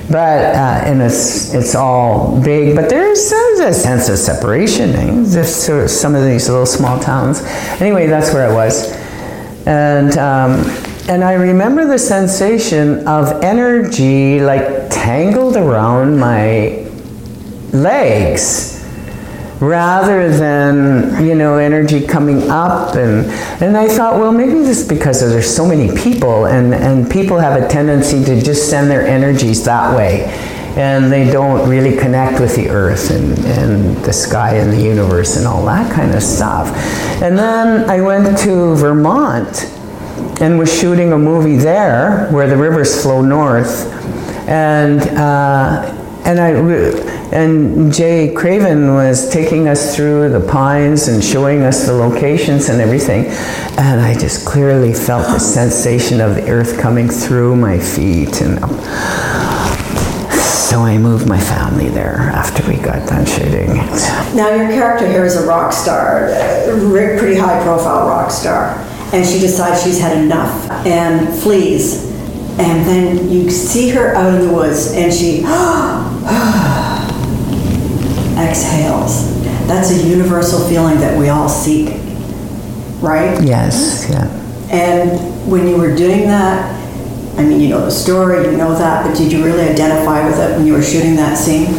but 0.10 0.56
uh, 0.56 0.82
and 0.86 1.02
it's 1.02 1.54
it's 1.54 1.76
all 1.76 2.40
big, 2.42 2.76
but 2.76 2.90
there's, 2.90 3.30
there's 3.30 3.60
a 3.60 3.74
sense 3.74 4.10
of 4.10 4.18
separation. 4.18 4.92
Eh? 4.92 5.24
There's 5.26 5.54
sort 5.54 5.86
of 5.86 5.90
some 5.90 6.16
of 6.16 6.24
these 6.24 6.48
little 6.48 6.66
small 6.66 7.00
towns. 7.00 7.42
Anyway, 7.82 8.08
that's 8.08 8.34
where 8.34 8.50
I 8.50 8.54
was, 8.54 8.92
and 9.66 10.18
um, 10.18 10.64
and 11.10 11.24
I 11.24 11.34
remember 11.34 11.86
the 11.86 12.00
sensation 12.00 13.08
of 13.08 13.44
energy 13.44 14.42
like 14.42 14.90
tangled 14.90 15.56
around 15.58 16.20
my 16.20 16.86
legs 17.74 18.75
rather 19.60 20.30
than 20.30 21.26
you 21.26 21.36
know 21.36 21.58
energy 21.58 22.06
coming 22.06 22.50
up. 22.50 22.96
And 22.96 23.26
and 23.62 23.78
I 23.78 23.88
thought 23.88 24.20
well 24.20 24.32
maybe 24.32 24.54
this 24.54 24.82
is 24.82 24.88
because 24.88 25.20
there's 25.20 25.54
so 25.54 25.66
many 25.66 25.96
people 25.96 26.46
and 26.46 26.74
and 26.74 27.10
people 27.10 27.40
have 27.40 27.62
a 27.62 27.68
tendency 27.68 28.24
to 28.26 28.42
just 28.42 28.70
send 28.70 28.90
their 28.90 29.06
energies 29.06 29.64
that 29.66 29.96
way. 29.96 30.26
And 30.78 31.10
they 31.10 31.32
don't 31.32 31.70
really 31.70 31.96
connect 31.96 32.42
with 32.42 32.54
the 32.58 32.68
earth 32.68 33.10
and, 33.10 33.40
and 33.46 33.96
the 34.04 34.12
sky 34.12 34.56
and 34.56 34.74
the 34.74 34.82
universe 34.82 35.38
and 35.38 35.48
all 35.48 35.66
that 35.68 35.90
kind 35.90 36.14
of 36.14 36.22
stuff. 36.22 36.68
And 37.22 37.38
then 37.38 37.90
I 37.90 38.02
went 38.02 38.38
to 38.40 38.76
Vermont 38.76 39.72
and 40.42 40.60
was 40.60 40.78
shooting 40.78 41.14
a 41.14 41.18
movie 41.18 41.56
there 41.56 42.28
where 42.30 42.50
the 42.50 42.58
rivers 42.58 43.02
flow 43.02 43.22
north. 43.22 43.90
And 44.50 45.02
uh, 45.18 45.95
and 46.26 46.40
I 46.40 46.50
and 47.36 47.94
Jay 47.94 48.34
Craven 48.34 48.94
was 48.94 49.30
taking 49.30 49.68
us 49.68 49.96
through 49.96 50.30
the 50.30 50.40
pines 50.40 51.08
and 51.08 51.24
showing 51.24 51.62
us 51.62 51.86
the 51.86 51.94
locations 51.94 52.70
and 52.70 52.82
everything, 52.82 53.26
and 53.78 54.02
I 54.02 54.18
just 54.18 54.46
clearly 54.46 54.94
felt 54.94 55.26
the 55.28 55.40
sensation 55.40 56.22
of 56.22 56.36
the 56.36 56.50
earth 56.50 56.80
coming 56.80 57.10
through 57.10 57.56
my 57.56 57.78
feet, 57.78 58.42
and 58.42 58.60
so 60.76 60.82
I 60.82 60.98
moved 60.98 61.28
my 61.28 61.40
family 61.40 61.90
there 61.90 62.18
after 62.18 62.68
we 62.68 62.78
got 62.78 63.08
done 63.08 63.26
shooting. 63.26 63.76
Now, 64.36 64.50
your 64.50 64.68
character 64.70 65.08
here 65.08 65.26
is 65.26 65.36
a 65.36 65.46
rock 65.48 65.72
star, 65.74 66.30
uh, 66.30 66.76
a 66.76 67.18
pretty 67.20 67.36
high 67.36 67.62
profile 67.64 68.08
rock 68.08 68.32
star, 68.32 68.76
and 69.14 69.24
she 69.26 69.40
decides 69.40 69.84
she's 69.84 70.00
had 70.00 70.18
enough 70.18 70.70
and 70.86 71.38
flees. 71.40 72.14
And 72.58 72.88
then 72.88 73.30
you 73.30 73.52
see 73.52 73.90
her 73.90 74.16
out 74.16 74.34
in 74.34 74.48
the 74.48 74.54
woods, 74.54 74.94
and 74.94 75.14
she 75.14 75.44
oh, 75.46 76.05
exhales. 78.38 79.42
That's 79.68 79.92
a 79.92 80.08
universal 80.08 80.68
feeling 80.68 81.00
that 81.00 81.18
we 81.18 81.30
all 81.30 81.50
seek, 81.50 81.90
right? 83.02 83.42
Yes, 83.44 84.08
yeah. 84.10 84.28
And 84.72 85.50
when 85.50 85.68
you 85.68 85.78
were 85.78 85.96
doing 85.96 86.22
that, 86.22 86.74
I 87.38 87.44
mean, 87.44 87.60
you 87.60 87.70
know 87.70 87.84
the 87.84 87.92
story, 87.92 88.46
you 88.46 88.58
know 88.58 88.74
that, 88.76 89.06
but 89.06 89.18
did 89.18 89.32
you 89.32 89.44
really 89.44 89.68
identify 89.68 90.26
with 90.26 90.40
it 90.40 90.58
when 90.58 90.66
you 90.66 90.74
were 90.74 90.84
shooting 90.84 91.16
that 91.16 91.38
scene? 91.38 91.74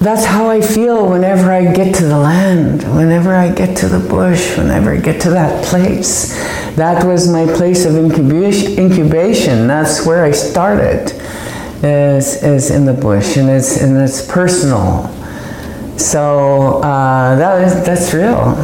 that's 0.00 0.24
how 0.24 0.48
I 0.48 0.62
feel 0.62 1.10
whenever 1.10 1.52
I 1.52 1.72
get 1.72 1.94
to 1.96 2.04
the 2.04 2.18
land, 2.18 2.82
whenever 2.96 3.34
I 3.34 3.52
get 3.52 3.76
to 3.78 3.88
the 3.88 3.98
bush, 3.98 4.56
whenever 4.56 4.92
I 4.92 4.96
get 4.96 5.20
to 5.22 5.30
that 5.30 5.62
place. 5.66 6.34
That 6.76 7.04
was 7.04 7.30
my 7.30 7.44
place 7.44 7.84
of 7.84 7.96
incubation. 7.96 8.78
incubation. 8.78 9.66
That's 9.66 10.06
where 10.06 10.24
I 10.24 10.30
started, 10.30 11.12
is, 11.82 12.42
is 12.42 12.70
in 12.70 12.84
the 12.84 12.92
bush, 12.94 13.36
and 13.36 13.48
it's, 13.48 13.80
and 13.80 13.96
it's 13.96 14.26
personal. 14.26 15.08
So 15.96 16.80
uh, 16.82 17.36
that 17.36 17.62
is, 17.62 17.84
that's 17.84 18.12
real. 18.14 18.56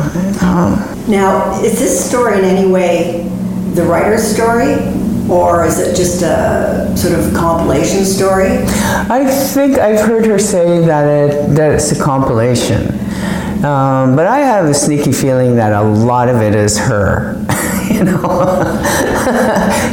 Um, 0.42 0.82
Now, 1.08 1.62
is 1.62 1.78
this 1.78 2.08
story 2.08 2.38
in 2.38 2.44
any 2.44 2.70
way 2.70 3.28
the 3.74 3.82
writer's 3.84 4.24
story, 4.24 4.74
or 5.30 5.64
is 5.66 5.78
it 5.78 5.94
just 5.94 6.22
a 6.22 6.92
sort 6.96 7.18
of 7.18 7.32
compilation 7.34 8.04
story? 8.04 8.58
I 9.10 9.24
think 9.26 9.78
I've 9.78 10.00
heard 10.00 10.24
her 10.26 10.38
say 10.38 10.80
that 10.86 11.06
it 11.06 11.54
that 11.56 11.72
it's 11.72 11.92
a 11.92 12.02
compilation, 12.02 12.88
um, 13.64 14.16
but 14.16 14.26
I 14.26 14.38
have 14.38 14.66
a 14.66 14.74
sneaky 14.74 15.12
feeling 15.12 15.56
that 15.56 15.72
a 15.72 15.82
lot 15.82 16.28
of 16.28 16.40
it 16.40 16.54
is 16.54 16.78
her, 16.78 17.36
you 17.90 18.04
know. 18.04 18.22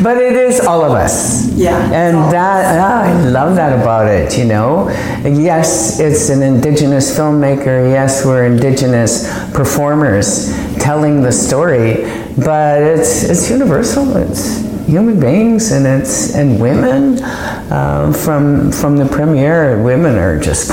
but 0.03 0.17
it 0.17 0.35
is 0.35 0.59
all 0.61 0.83
of 0.83 0.91
us. 0.91 1.49
Yeah. 1.53 1.77
And 1.91 2.15
that 2.31 2.79
ah, 2.79 3.03
I 3.03 3.29
love 3.29 3.55
that 3.55 3.79
about 3.79 4.07
it. 4.07 4.37
You 4.37 4.45
know, 4.45 4.89
yes, 5.23 5.99
it's 5.99 6.29
an 6.29 6.41
indigenous 6.41 7.15
filmmaker. 7.15 7.91
Yes, 7.91 8.25
we're 8.25 8.45
indigenous 8.45 9.29
performers 9.53 10.51
telling 10.79 11.21
the 11.21 11.31
story, 11.31 12.03
but 12.37 12.81
it's 12.81 13.23
it's 13.23 13.49
universal. 13.49 14.17
It's 14.17 14.63
human 14.85 15.19
beings 15.19 15.71
and 15.71 15.87
it's 15.87 16.35
and 16.35 16.59
women 16.59 17.17
uh, 17.71 18.11
from 18.11 18.71
from 18.71 18.97
the 18.97 19.05
premiere 19.05 19.81
women 19.81 20.15
are 20.17 20.37
just 20.37 20.69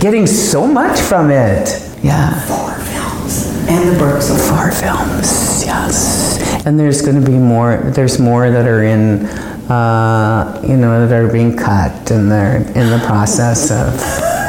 getting 0.00 0.26
so 0.26 0.66
much 0.66 0.98
from 1.00 1.30
it 1.30 1.80
yeah 2.02 2.34
and 3.70 3.88
the 3.88 3.98
Burks 3.98 4.30
of 4.30 4.40
four 4.40 4.70
films 4.70 5.64
yes 5.64 6.64
and 6.66 6.78
there's 6.78 7.02
going 7.02 7.18
to 7.20 7.26
be 7.26 7.38
more 7.38 7.78
there's 7.94 8.18
more 8.18 8.50
that 8.50 8.66
are 8.66 8.82
in 8.82 9.26
uh, 9.70 10.60
you 10.66 10.76
know 10.76 11.06
that 11.06 11.14
are 11.14 11.32
being 11.32 11.56
cut 11.56 12.10
and 12.10 12.30
they're 12.30 12.56
in 12.56 12.90
the 12.90 13.02
process 13.06 13.70
of 13.70 14.30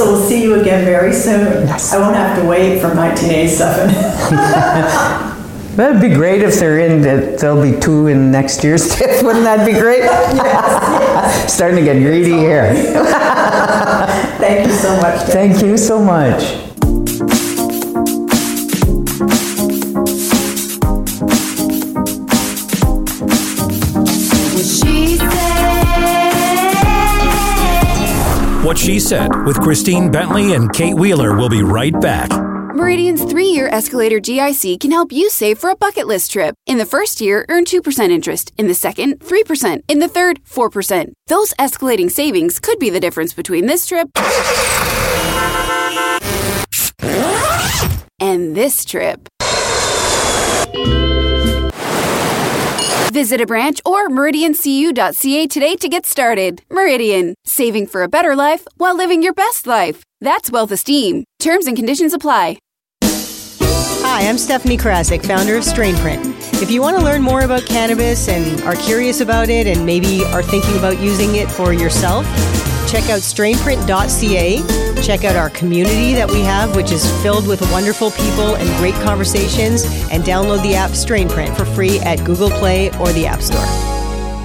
So 0.00 0.12
we'll 0.12 0.26
see 0.26 0.42
you 0.42 0.58
again 0.60 0.84
very 0.84 1.12
soon. 1.12 1.66
Yes. 1.66 1.92
I 1.92 1.98
won't 1.98 2.14
have 2.14 2.40
to 2.40 2.48
wait 2.48 2.80
for 2.80 2.94
1987. 2.94 3.88
That'd 5.76 6.00
be 6.00 6.08
great 6.14 6.42
if 6.42 6.54
they're 6.54 6.78
in. 6.78 7.02
That 7.02 7.38
There'll 7.38 7.60
be 7.60 7.78
two 7.78 8.06
in 8.06 8.30
next 8.30 8.64
year's 8.64 8.88
TIFF. 8.96 9.22
Wouldn't 9.22 9.44
that 9.44 9.66
be 9.66 9.72
great? 9.72 10.04
Starting 11.50 11.76
to 11.76 11.84
get 11.84 12.00
greedy 12.00 12.32
here. 12.32 12.72
Thank 14.38 14.68
you 14.68 14.72
so 14.74 14.96
much. 15.02 15.20
Thank 15.28 15.60
you 15.60 15.76
so 15.76 16.02
much. 16.02 16.69
What 28.70 28.78
She 28.78 29.00
Said 29.00 29.34
with 29.46 29.60
Christine 29.60 30.12
Bentley 30.12 30.54
and 30.54 30.72
Kate 30.72 30.94
Wheeler 30.94 31.36
will 31.36 31.48
be 31.48 31.60
right 31.60 32.00
back. 32.00 32.30
Meridian's 32.72 33.24
three 33.24 33.48
year 33.48 33.66
escalator 33.66 34.20
GIC 34.20 34.78
can 34.78 34.92
help 34.92 35.10
you 35.10 35.28
save 35.28 35.58
for 35.58 35.70
a 35.70 35.74
bucket 35.74 36.06
list 36.06 36.30
trip. 36.30 36.54
In 36.68 36.78
the 36.78 36.86
first 36.86 37.20
year, 37.20 37.44
earn 37.48 37.64
2% 37.64 38.10
interest. 38.10 38.52
In 38.56 38.68
the 38.68 38.74
second, 38.74 39.18
3%. 39.18 39.80
In 39.88 39.98
the 39.98 40.06
third, 40.06 40.40
4%. 40.44 41.12
Those 41.26 41.52
escalating 41.54 42.08
savings 42.12 42.60
could 42.60 42.78
be 42.78 42.90
the 42.90 43.00
difference 43.00 43.34
between 43.34 43.66
this 43.66 43.86
trip 43.86 44.08
and 48.20 48.54
this 48.54 48.84
trip. 48.84 49.28
Visit 53.10 53.40
a 53.40 53.46
branch 53.46 53.80
or 53.84 54.08
meridiancu.ca 54.08 55.46
today 55.48 55.74
to 55.74 55.88
get 55.88 56.06
started. 56.06 56.62
Meridian, 56.70 57.34
saving 57.44 57.88
for 57.88 58.04
a 58.04 58.08
better 58.08 58.36
life 58.36 58.68
while 58.76 58.96
living 58.96 59.20
your 59.20 59.32
best 59.32 59.66
life. 59.66 60.04
That's 60.20 60.48
wealth 60.48 60.70
esteem. 60.70 61.24
Terms 61.40 61.66
and 61.66 61.76
conditions 61.76 62.14
apply. 62.14 62.58
Hi, 63.02 64.28
I'm 64.28 64.38
Stephanie 64.38 64.76
Karasick, 64.76 65.26
founder 65.26 65.56
of 65.56 65.64
Strainprint. 65.64 66.62
If 66.62 66.70
you 66.70 66.82
want 66.82 66.98
to 66.98 67.04
learn 67.04 67.20
more 67.20 67.40
about 67.40 67.66
cannabis 67.66 68.28
and 68.28 68.60
are 68.62 68.76
curious 68.76 69.20
about 69.20 69.48
it 69.48 69.66
and 69.66 69.84
maybe 69.84 70.22
are 70.26 70.42
thinking 70.42 70.78
about 70.78 71.00
using 71.00 71.34
it 71.34 71.50
for 71.50 71.72
yourself, 71.72 72.24
check 72.88 73.08
out 73.10 73.20
strainprint.ca. 73.20 75.02
Check 75.02 75.24
out 75.24 75.36
our 75.36 75.50
community 75.50 76.14
that 76.14 76.30
we 76.30 76.40
have, 76.42 76.76
which 76.76 76.92
is 76.92 77.10
filled 77.22 77.46
with 77.46 77.60
wonderful 77.72 78.10
people 78.10 78.56
and 78.56 78.68
great 78.78 78.94
conversations, 79.02 79.84
and 80.10 80.22
download 80.24 80.62
the 80.62 80.74
app 80.74 80.90
Strainprint 80.90 81.56
for 81.56 81.64
free 81.64 81.98
at 82.00 82.24
Google 82.24 82.50
Play 82.50 82.90
or 82.98 83.12
the 83.12 83.26
App 83.26 83.40
Store. 83.40 83.64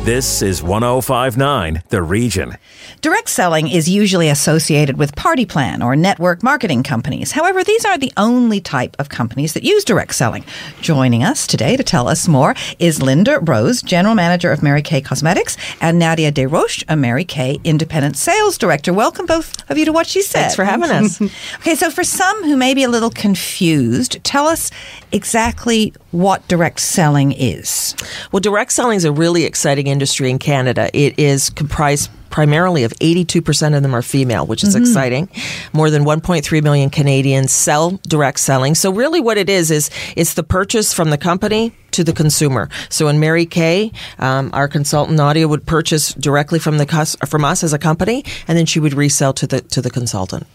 This 0.06 0.42
is 0.42 0.62
1059 0.62 1.82
The 1.90 2.04
Region. 2.04 2.58
Direct 3.06 3.30
selling 3.30 3.68
is 3.68 3.88
usually 3.88 4.30
associated 4.30 4.98
with 4.98 5.16
party 5.16 5.46
plan 5.46 5.84
or 5.84 5.96
network 5.96 6.42
marketing 6.42 6.82
companies. 6.82 7.34
However, 7.34 7.64
these 7.64 7.86
aren't 7.86 8.02
the 8.02 8.12
only 8.18 8.60
type 8.60 8.96
of 8.98 9.10
companies 9.10 9.54
that 9.54 9.62
use 9.62 9.84
direct 9.84 10.16
selling. 10.16 10.44
Joining 10.82 11.24
us 11.24 11.46
today 11.46 11.78
to 11.78 11.84
tell 11.84 12.08
us 12.08 12.28
more 12.28 12.56
is 12.80 12.98
Lynda 12.98 13.48
Rose, 13.48 13.84
General 13.84 14.16
Manager 14.16 14.52
of 14.52 14.64
Mary 14.64 14.82
Kay 14.82 15.02
Cosmetics, 15.02 15.56
and 15.80 16.00
Nadia 16.00 16.32
Desroches, 16.32 16.84
a 16.88 16.96
Mary 16.96 17.26
Kay 17.26 17.60
Independent 17.64 18.18
Sales 18.18 18.58
Director. 18.58 18.92
Welcome 18.92 19.28
both 19.28 19.54
of 19.70 19.78
you 19.78 19.86
to 19.86 19.94
What 19.94 20.08
She 20.08 20.24
Said. 20.24 20.40
Thanks 20.40 20.56
for 20.56 20.66
having 20.66 20.90
us. 20.90 21.22
okay, 21.58 21.76
so 21.76 21.92
for 21.92 22.04
some 22.04 22.44
who 22.46 22.58
may 22.58 22.74
be 22.74 22.82
a 22.82 22.90
little 22.90 23.12
confused, 23.12 24.18
tell 24.24 24.48
us 24.48 24.72
exactly 25.12 25.94
what 26.10 26.48
direct 26.48 26.80
selling 26.80 27.34
is. 27.34 27.96
Well, 28.32 28.40
direct 28.40 28.72
selling 28.72 28.98
is 28.98 29.06
a 29.06 29.12
really 29.12 29.44
exciting 29.44 29.86
industry 29.86 30.32
in 30.32 30.40
Canada. 30.40 30.90
It 30.92 31.20
is 31.20 31.52
comprised 31.52 32.10
primarily 32.30 32.84
of 32.84 32.94
82% 33.02 33.76
of 33.76 33.82
them 33.84 33.96
are 33.96 34.02
female, 34.02 34.46
which 34.46 34.64
is 34.64 34.76
Mhm. 34.76 34.82
exciting. 34.82 35.30
More 35.74 35.90
than 35.90 36.04
1.3 36.06 36.62
million 36.62 36.90
Canadians 36.90 37.52
sell 37.52 38.00
direct 38.08 38.40
selling. 38.40 38.76
So 38.76 38.92
really 38.92 39.20
what 39.22 39.38
it 39.38 39.50
is, 39.50 39.72
is 39.72 39.90
it's 40.16 40.34
the 40.34 40.44
purchase 40.44 40.94
from 40.94 41.10
the 41.10 41.18
company 41.18 41.72
to 41.92 42.04
the 42.04 42.14
consumer. 42.14 42.70
So 42.90 43.08
in 43.08 43.20
Mary 43.20 43.46
Kay, 43.46 43.92
um, 44.20 44.50
our 44.54 44.68
consultant 44.68 45.18
Nadia 45.18 45.48
would 45.48 45.66
purchase 45.66 46.14
directly 46.14 46.60
from 46.60 46.78
the 46.78 46.86
cus- 46.86 47.16
from 47.26 47.46
us 47.46 47.64
as 47.64 47.72
a 47.74 47.78
company, 47.80 48.24
and 48.48 48.58
then 48.58 48.66
she 48.66 48.80
would 48.80 48.94
resell 48.94 49.34
to 49.34 49.48
the 49.48 49.62
to 49.62 49.82
the 49.82 49.90
consultant. 49.90 50.46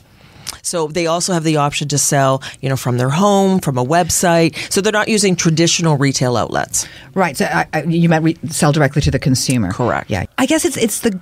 So 0.63 0.89
they 0.89 1.07
also 1.07 1.33
have 1.33 1.45
the 1.45 1.57
option 1.57 1.89
to 1.89 1.97
sell, 1.97 2.43
you 2.61 2.69
know, 2.69 2.77
from 2.77 2.99
their 2.99 3.09
home, 3.09 3.61
from 3.61 3.79
a 3.79 3.85
website. 3.85 4.55
So 4.69 4.81
they're 4.83 4.93
not 4.93 5.09
using 5.09 5.35
traditional 5.37 5.97
retail 5.97 6.37
outlets. 6.37 6.87
Right. 7.15 7.37
So 7.37 7.47
I, 7.47 7.67
I, 7.73 7.83
you 7.85 8.09
meant 8.11 8.25
re- 8.25 8.37
sell 8.51 8.73
directly 8.73 9.01
to 9.03 9.11
the 9.11 9.19
consumer. 9.19 9.73
Correct. 9.73 10.11
Yeah. 10.11 10.25
I 10.37 10.45
guess 10.45 10.65
it's 10.67 10.77
it's 10.77 11.01
the 11.01 11.19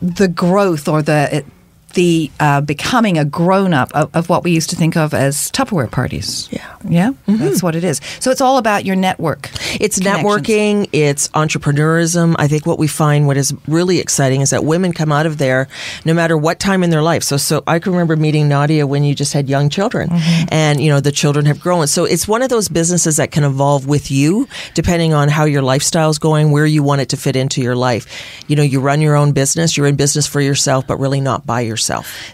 the 0.00 0.28
growth 0.28 0.88
or 0.88 1.02
the 1.02 1.44
the 1.94 2.30
uh, 2.38 2.60
becoming 2.60 3.18
a 3.18 3.24
grown 3.24 3.72
up 3.72 3.90
of, 3.94 4.14
of 4.14 4.28
what 4.28 4.44
we 4.44 4.50
used 4.50 4.70
to 4.70 4.76
think 4.76 4.96
of 4.96 5.14
as 5.14 5.50
Tupperware 5.50 5.90
parties. 5.90 6.48
Yeah. 6.50 6.76
Yeah. 6.88 7.10
That's 7.26 7.62
what 7.62 7.74
it 7.74 7.84
is. 7.84 8.00
So 8.20 8.30
it's 8.30 8.40
all 8.40 8.58
about 8.58 8.84
your 8.84 8.96
network. 8.96 9.50
It's 9.80 9.98
networking, 9.98 10.88
it's 10.92 11.28
entrepreneurism. 11.28 12.34
I 12.38 12.48
think 12.48 12.66
what 12.66 12.78
we 12.78 12.86
find 12.86 13.26
what 13.26 13.36
is 13.36 13.54
really 13.66 13.98
exciting 13.98 14.40
is 14.42 14.50
that 14.50 14.64
women 14.64 14.92
come 14.92 15.10
out 15.12 15.26
of 15.26 15.38
there 15.38 15.68
no 16.04 16.14
matter 16.14 16.36
what 16.36 16.60
time 16.60 16.82
in 16.82 16.90
their 16.90 17.02
life. 17.02 17.22
So 17.22 17.36
so 17.36 17.62
I 17.66 17.78
can 17.78 17.92
remember 17.92 18.16
meeting 18.16 18.48
Nadia 18.48 18.86
when 18.86 19.02
you 19.04 19.14
just 19.14 19.32
had 19.32 19.48
young 19.48 19.68
children 19.70 20.10
and 20.50 20.80
you 20.80 20.90
know 20.90 21.00
the 21.00 21.12
children 21.12 21.46
have 21.46 21.60
grown. 21.60 21.86
So 21.86 22.04
it's 22.04 22.28
one 22.28 22.42
of 22.42 22.48
those 22.48 22.68
businesses 22.68 23.16
that 23.16 23.30
can 23.30 23.44
evolve 23.44 23.86
with 23.86 24.10
you 24.10 24.46
depending 24.74 25.14
on 25.14 25.28
how 25.28 25.44
your 25.44 25.62
lifestyle's 25.62 26.18
going, 26.18 26.50
where 26.52 26.66
you 26.66 26.82
want 26.82 27.00
it 27.00 27.08
to 27.10 27.16
fit 27.16 27.34
into 27.36 27.60
your 27.60 27.76
life. 27.76 28.06
You 28.46 28.56
know, 28.56 28.62
you 28.62 28.80
run 28.80 29.00
your 29.00 29.16
own 29.16 29.32
business, 29.32 29.76
you're 29.76 29.86
in 29.86 29.96
business 29.96 30.26
for 30.26 30.40
yourself 30.40 30.86
but 30.86 30.98
really 30.98 31.20
not 31.20 31.46
by 31.46 31.60
yourself. 31.60 31.78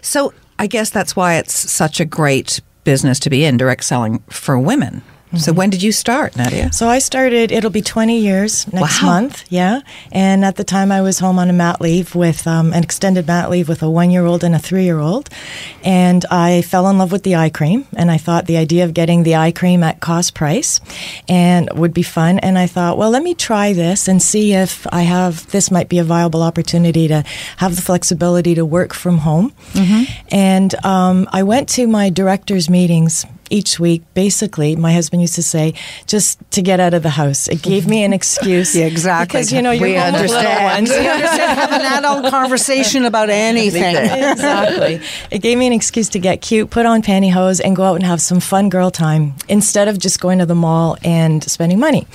So 0.01 0.33
I 0.59 0.67
guess 0.67 0.89
that's 0.89 1.15
why 1.15 1.35
it's 1.35 1.53
such 1.53 1.99
a 1.99 2.05
great 2.05 2.61
business 2.83 3.19
to 3.21 3.29
be 3.29 3.43
in, 3.43 3.57
direct 3.57 3.83
selling 3.83 4.19
for 4.29 4.57
women. 4.59 5.01
So 5.37 5.53
when 5.53 5.69
did 5.69 5.83
you 5.83 5.91
start, 5.91 6.35
Nadia? 6.35 6.71
So 6.73 6.87
I 6.87 6.99
started, 6.99 7.51
it'll 7.51 7.69
be 7.69 7.81
20 7.81 8.19
years 8.19 8.71
next 8.73 9.01
Wow. 9.01 9.07
month. 9.07 9.43
Yeah. 9.49 9.81
And 10.11 10.43
at 10.45 10.55
the 10.55 10.63
time 10.63 10.91
I 10.91 11.01
was 11.01 11.19
home 11.19 11.39
on 11.39 11.49
a 11.49 11.53
mat 11.53 11.81
leave 11.81 12.15
with 12.15 12.47
um, 12.47 12.73
an 12.73 12.83
extended 12.83 13.27
mat 13.27 13.49
leave 13.49 13.67
with 13.67 13.83
a 13.83 13.89
one 13.89 14.11
year 14.11 14.25
old 14.25 14.43
and 14.43 14.55
a 14.55 14.59
three 14.59 14.83
year 14.83 14.99
old. 14.99 15.29
And 15.83 16.25
I 16.31 16.61
fell 16.61 16.87
in 16.89 16.97
love 16.97 17.11
with 17.11 17.23
the 17.23 17.35
eye 17.35 17.49
cream. 17.49 17.85
And 17.95 18.09
I 18.11 18.17
thought 18.17 18.45
the 18.45 18.57
idea 18.57 18.83
of 18.85 18.93
getting 18.93 19.23
the 19.23 19.35
eye 19.35 19.51
cream 19.51 19.83
at 19.83 19.99
cost 19.99 20.33
price 20.33 20.79
and 21.27 21.69
would 21.73 21.93
be 21.93 22.03
fun. 22.03 22.39
And 22.39 22.57
I 22.57 22.67
thought, 22.67 22.97
well, 22.97 23.09
let 23.09 23.23
me 23.23 23.35
try 23.35 23.73
this 23.73 24.07
and 24.07 24.21
see 24.21 24.53
if 24.53 24.85
I 24.91 25.01
have, 25.03 25.49
this 25.51 25.69
might 25.71 25.89
be 25.89 25.99
a 25.99 26.03
viable 26.03 26.41
opportunity 26.43 27.07
to 27.07 27.23
have 27.57 27.75
the 27.75 27.81
flexibility 27.81 28.55
to 28.55 28.65
work 28.65 28.93
from 28.93 29.19
home. 29.19 29.53
And 30.31 30.73
um, 30.85 31.27
I 31.31 31.43
went 31.43 31.69
to 31.69 31.87
my 31.87 32.09
director's 32.09 32.69
meetings 32.69 33.25
each 33.49 33.79
week. 33.79 34.03
Basically, 34.13 34.75
my 34.75 34.93
husband 34.93 35.21
used 35.21 35.35
to 35.35 35.43
say, 35.43 35.73
just 36.07 36.39
to 36.51 36.61
get 36.61 36.79
out 36.79 36.93
of 36.93 37.03
the 37.03 37.09
house. 37.09 37.47
It 37.47 37.61
gave 37.61 37.87
me 37.87 38.03
an 38.03 38.13
excuse. 38.13 38.65
Yeah, 38.75 38.85
exactly. 38.87 39.39
Because 39.39 39.53
you 39.53 39.61
know 39.61 39.71
you're 39.71 39.87
We 39.87 39.93
with 39.93 40.03
little 40.03 40.19
understand. 40.21 40.63
ones. 40.75 40.89
We 40.89 41.07
understand. 41.07 41.59
Have 41.59 41.71
an 41.71 41.97
adult 41.99 42.31
conversation 42.31 43.05
about 43.05 43.29
anything. 43.29 43.95
exactly. 43.95 45.01
It 45.31 45.39
gave 45.39 45.57
me 45.57 45.67
an 45.67 45.73
excuse 45.73 46.09
to 46.09 46.19
get 46.19 46.41
cute, 46.41 46.69
put 46.69 46.85
on 46.85 47.01
pantyhose, 47.01 47.61
and 47.63 47.75
go 47.75 47.83
out 47.83 47.95
and 47.95 48.03
have 48.05 48.21
some 48.21 48.39
fun 48.39 48.69
girl 48.69 48.91
time 48.91 49.33
instead 49.47 49.87
of 49.87 49.97
just 49.99 50.19
going 50.19 50.39
to 50.39 50.45
the 50.45 50.55
mall 50.55 50.97
and 51.03 51.43
spending 51.43 51.79
money. 51.79 52.07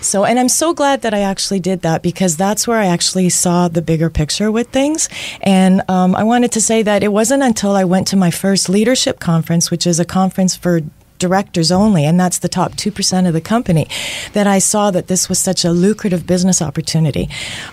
So, 0.00 0.24
and 0.24 0.38
I'm 0.38 0.48
so 0.48 0.74
glad 0.74 1.02
that 1.02 1.14
I 1.14 1.20
actually 1.20 1.60
did 1.60 1.82
that 1.82 2.02
because 2.02 2.36
that's 2.36 2.66
where 2.66 2.78
I 2.78 2.86
actually 2.86 3.28
saw 3.28 3.68
the 3.68 3.82
bigger 3.82 4.10
picture 4.10 4.50
with 4.50 4.68
things. 4.70 5.08
And 5.42 5.82
um, 5.88 6.14
I 6.16 6.24
wanted 6.24 6.52
to 6.52 6.60
say 6.60 6.82
that 6.82 7.02
it 7.02 7.12
wasn't 7.12 7.42
until 7.42 7.72
I 7.72 7.84
went 7.84 8.06
to 8.08 8.16
my 8.16 8.30
first 8.30 8.68
leadership 8.68 9.20
conference, 9.20 9.70
which 9.70 9.86
is 9.86 10.00
a 10.00 10.04
conference 10.04 10.56
for 10.56 10.77
directors 11.18 11.70
only, 11.70 12.04
and 12.04 12.18
that's 12.18 12.38
the 12.38 12.48
top 12.48 12.72
2% 12.72 13.26
of 13.26 13.32
the 13.32 13.40
company, 13.40 13.88
that 14.32 14.46
I 14.46 14.58
saw 14.58 14.90
that 14.90 15.08
this 15.08 15.28
was 15.28 15.38
such 15.38 15.64
a 15.64 15.70
lucrative 15.70 16.26
business 16.26 16.62
opportunity. 16.62 17.28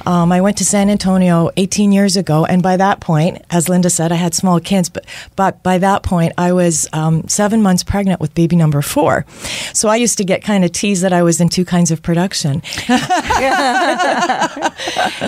Um, 0.05 0.31
I 0.31 0.41
went 0.41 0.57
to 0.57 0.65
San 0.65 0.89
Antonio 0.89 1.49
18 1.57 1.91
years 1.91 2.17
ago, 2.17 2.45
and 2.45 2.61
by 2.63 2.77
that 2.77 2.99
point, 2.99 3.43
as 3.49 3.67
Lynda 3.67 3.91
said, 3.91 4.11
I 4.11 4.15
had 4.15 4.33
small 4.33 4.59
kids, 4.59 4.89
but, 4.89 5.05
but 5.35 5.61
by 5.63 5.77
that 5.77 6.03
point, 6.03 6.33
I 6.37 6.53
was 6.53 6.87
um, 6.93 7.27
seven 7.27 7.61
months 7.61 7.83
pregnant 7.83 8.19
with 8.19 8.33
baby 8.33 8.55
number 8.55 8.81
four. 8.81 9.25
So 9.73 9.89
I 9.89 9.95
used 9.97 10.17
to 10.17 10.23
get 10.23 10.43
kind 10.43 10.63
of 10.65 10.71
teased 10.71 11.03
that 11.03 11.13
I 11.13 11.23
was 11.23 11.41
in 11.41 11.49
two 11.49 11.65
kinds 11.65 11.91
of 11.91 12.01
production. 12.01 12.61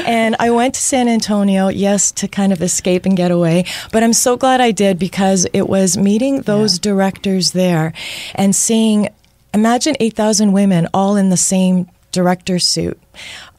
and 0.05 0.35
I 0.39 0.49
went 0.51 0.75
to 0.75 0.81
San 0.81 1.07
Antonio, 1.07 1.67
yes, 1.67 2.11
to 2.13 2.27
kind 2.27 2.53
of 2.53 2.61
escape 2.61 3.05
and 3.05 3.15
get 3.15 3.31
away. 3.31 3.65
But 3.91 4.03
I'm 4.03 4.13
so 4.13 4.37
glad 4.37 4.61
I 4.61 4.71
did 4.71 4.99
because 4.99 5.47
it 5.53 5.67
was 5.67 5.97
meeting 5.97 6.41
those 6.41 6.79
directors 6.79 7.51
there 7.51 7.93
and 8.35 8.55
seeing, 8.55 9.09
imagine 9.53 9.95
8,000 9.99 10.51
women 10.51 10.87
all 10.93 11.15
in 11.15 11.29
the 11.29 11.37
same 11.37 11.87
director 12.11 12.57
suit. 12.57 12.99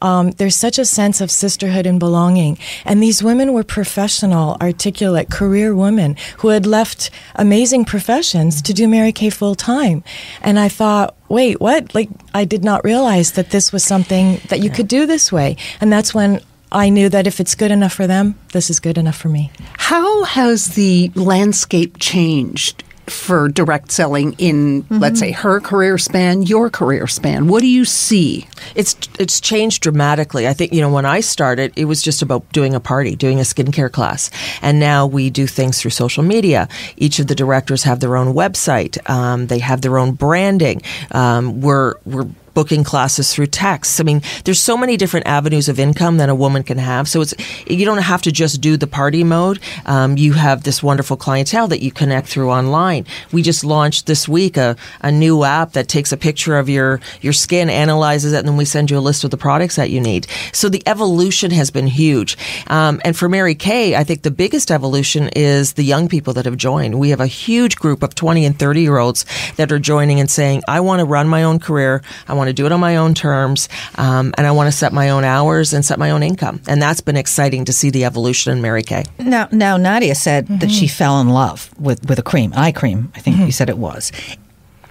Um, 0.01 0.31
there's 0.31 0.55
such 0.55 0.79
a 0.79 0.85
sense 0.85 1.21
of 1.21 1.31
sisterhood 1.31 1.85
and 1.85 1.99
belonging. 1.99 2.57
And 2.83 3.01
these 3.01 3.23
women 3.23 3.53
were 3.53 3.63
professional, 3.63 4.57
articulate, 4.61 5.29
career 5.29 5.75
women 5.75 6.17
who 6.39 6.49
had 6.49 6.65
left 6.65 7.09
amazing 7.35 7.85
professions 7.85 8.61
to 8.63 8.73
do 8.73 8.87
Mary 8.87 9.11
Kay 9.11 9.29
full 9.29 9.55
time. 9.55 10.03
And 10.41 10.59
I 10.59 10.67
thought, 10.67 11.15
wait, 11.29 11.61
what? 11.61 11.93
Like, 11.95 12.09
I 12.33 12.45
did 12.45 12.63
not 12.63 12.83
realize 12.83 13.33
that 13.33 13.51
this 13.51 13.71
was 13.71 13.83
something 13.83 14.41
that 14.49 14.59
you 14.59 14.69
could 14.69 14.87
do 14.87 15.05
this 15.05 15.31
way. 15.31 15.55
And 15.79 15.91
that's 15.91 16.13
when 16.13 16.41
I 16.71 16.89
knew 16.89 17.09
that 17.09 17.27
if 17.27 17.39
it's 17.39 17.55
good 17.55 17.71
enough 17.71 17.93
for 17.93 18.07
them, 18.07 18.35
this 18.53 18.69
is 18.69 18.79
good 18.79 18.97
enough 18.97 19.17
for 19.17 19.29
me. 19.29 19.51
How 19.77 20.23
has 20.23 20.75
the 20.75 21.11
landscape 21.15 21.97
changed 21.99 22.83
for 23.11 23.49
direct 23.49 23.91
selling 23.91 24.33
in, 24.37 24.85
let's 24.89 25.19
say, 25.19 25.31
her 25.31 25.59
career 25.59 25.97
span, 25.97 26.43
your 26.43 26.69
career 26.69 27.07
span? 27.07 27.47
What 27.47 27.61
do 27.61 27.67
you 27.67 27.85
see? 27.85 28.47
It's 28.75 28.95
it's 29.17 29.39
changed 29.39 29.81
dramatically. 29.83 30.47
I 30.47 30.53
think 30.53 30.73
you 30.73 30.81
know 30.81 30.91
when 30.91 31.05
I 31.05 31.21
started, 31.21 31.73
it 31.75 31.85
was 31.85 32.01
just 32.01 32.21
about 32.21 32.49
doing 32.51 32.75
a 32.75 32.79
party, 32.79 33.15
doing 33.15 33.39
a 33.39 33.43
skincare 33.43 33.91
class, 33.91 34.29
and 34.61 34.79
now 34.79 35.05
we 35.05 35.29
do 35.29 35.47
things 35.47 35.81
through 35.81 35.91
social 35.91 36.23
media. 36.23 36.67
Each 36.97 37.19
of 37.19 37.27
the 37.27 37.35
directors 37.35 37.83
have 37.83 37.99
their 37.99 38.15
own 38.15 38.33
website. 38.33 38.97
Um, 39.09 39.47
they 39.47 39.59
have 39.59 39.81
their 39.81 39.97
own 39.97 40.13
branding. 40.13 40.81
Um, 41.11 41.61
we're 41.61 41.95
we're 42.05 42.27
booking 42.53 42.83
classes 42.83 43.33
through 43.33 43.47
text. 43.47 43.99
I 43.99 44.03
mean, 44.03 44.21
there's 44.45 44.59
so 44.59 44.77
many 44.77 44.97
different 44.97 45.27
avenues 45.27 45.69
of 45.69 45.79
income 45.79 46.17
that 46.17 46.29
a 46.29 46.35
woman 46.35 46.63
can 46.63 46.77
have. 46.77 47.07
So 47.07 47.21
it's 47.21 47.33
you 47.67 47.85
don't 47.85 47.99
have 47.99 48.21
to 48.23 48.31
just 48.31 48.61
do 48.61 48.77
the 48.77 48.87
party 48.87 49.23
mode. 49.23 49.59
Um, 49.85 50.17
you 50.17 50.33
have 50.33 50.63
this 50.63 50.81
wonderful 50.83 51.17
clientele 51.17 51.67
that 51.67 51.81
you 51.81 51.91
connect 51.91 52.27
through 52.27 52.49
online. 52.49 53.05
We 53.31 53.41
just 53.41 53.63
launched 53.63 54.05
this 54.05 54.27
week 54.27 54.57
a, 54.57 54.75
a 55.01 55.11
new 55.11 55.43
app 55.43 55.73
that 55.73 55.87
takes 55.87 56.11
a 56.11 56.17
picture 56.17 56.57
of 56.57 56.69
your 56.69 56.99
your 57.21 57.33
skin, 57.33 57.69
analyzes 57.69 58.33
it, 58.33 58.39
and 58.39 58.47
then 58.47 58.57
we 58.57 58.65
send 58.65 58.91
you 58.91 58.97
a 58.97 58.99
list 58.99 59.23
of 59.23 59.31
the 59.31 59.37
products 59.37 59.75
that 59.75 59.89
you 59.89 60.01
need. 60.01 60.27
So 60.53 60.69
the 60.69 60.83
evolution 60.87 61.51
has 61.51 61.71
been 61.71 61.87
huge. 61.87 62.37
Um, 62.67 63.01
and 63.03 63.15
for 63.15 63.29
Mary 63.29 63.55
Kay, 63.55 63.95
I 63.95 64.03
think 64.03 64.23
the 64.23 64.31
biggest 64.31 64.71
evolution 64.71 65.29
is 65.35 65.73
the 65.73 65.83
young 65.83 66.07
people 66.07 66.33
that 66.33 66.45
have 66.45 66.57
joined. 66.57 66.99
We 66.99 67.09
have 67.09 67.19
a 67.19 67.27
huge 67.27 67.75
group 67.77 68.03
of 68.03 68.15
20 68.15 68.45
and 68.45 68.57
30 68.57 68.81
year 68.81 68.97
olds 68.97 69.25
that 69.57 69.71
are 69.71 69.79
joining 69.79 70.19
and 70.19 70.29
saying, 70.29 70.63
I 70.67 70.79
want 70.79 70.99
to 70.99 71.05
run 71.05 71.27
my 71.27 71.43
own 71.43 71.59
career. 71.59 72.01
I 72.27 72.33
want 72.39 72.47
to 72.47 72.53
do 72.53 72.65
it 72.65 72.71
on 72.71 72.79
my 72.79 72.95
own 72.95 73.13
terms. 73.13 73.69
Um, 73.95 74.33
and 74.37 74.47
I 74.47 74.51
want 74.51 74.67
to 74.67 74.71
set 74.71 74.93
my 74.93 75.11
own 75.11 75.23
hours 75.23 75.73
and 75.73 75.85
set 75.85 75.99
my 75.99 76.09
own 76.09 76.23
income. 76.23 76.61
And 76.67 76.81
that's 76.81 77.01
been 77.01 77.17
exciting 77.17 77.65
to 77.65 77.73
see 77.73 77.91
the 77.91 78.05
evolution 78.05 78.51
in 78.51 78.61
Mary 78.61 78.81
Kay. 78.81 79.03
Now, 79.19 79.47
now 79.51 79.77
Nadia 79.77 80.15
said 80.15 80.47
that 80.47 80.71
she 80.71 80.87
fell 80.87 81.21
in 81.21 81.29
love 81.29 81.69
with, 81.79 82.07
with 82.09 82.17
a 82.17 82.23
cream, 82.23 82.53
eye 82.55 82.71
cream, 82.71 83.11
I 83.15 83.19
think 83.19 83.37
you 83.37 83.51
said 83.51 83.69
it 83.69 83.77
was. 83.77 84.11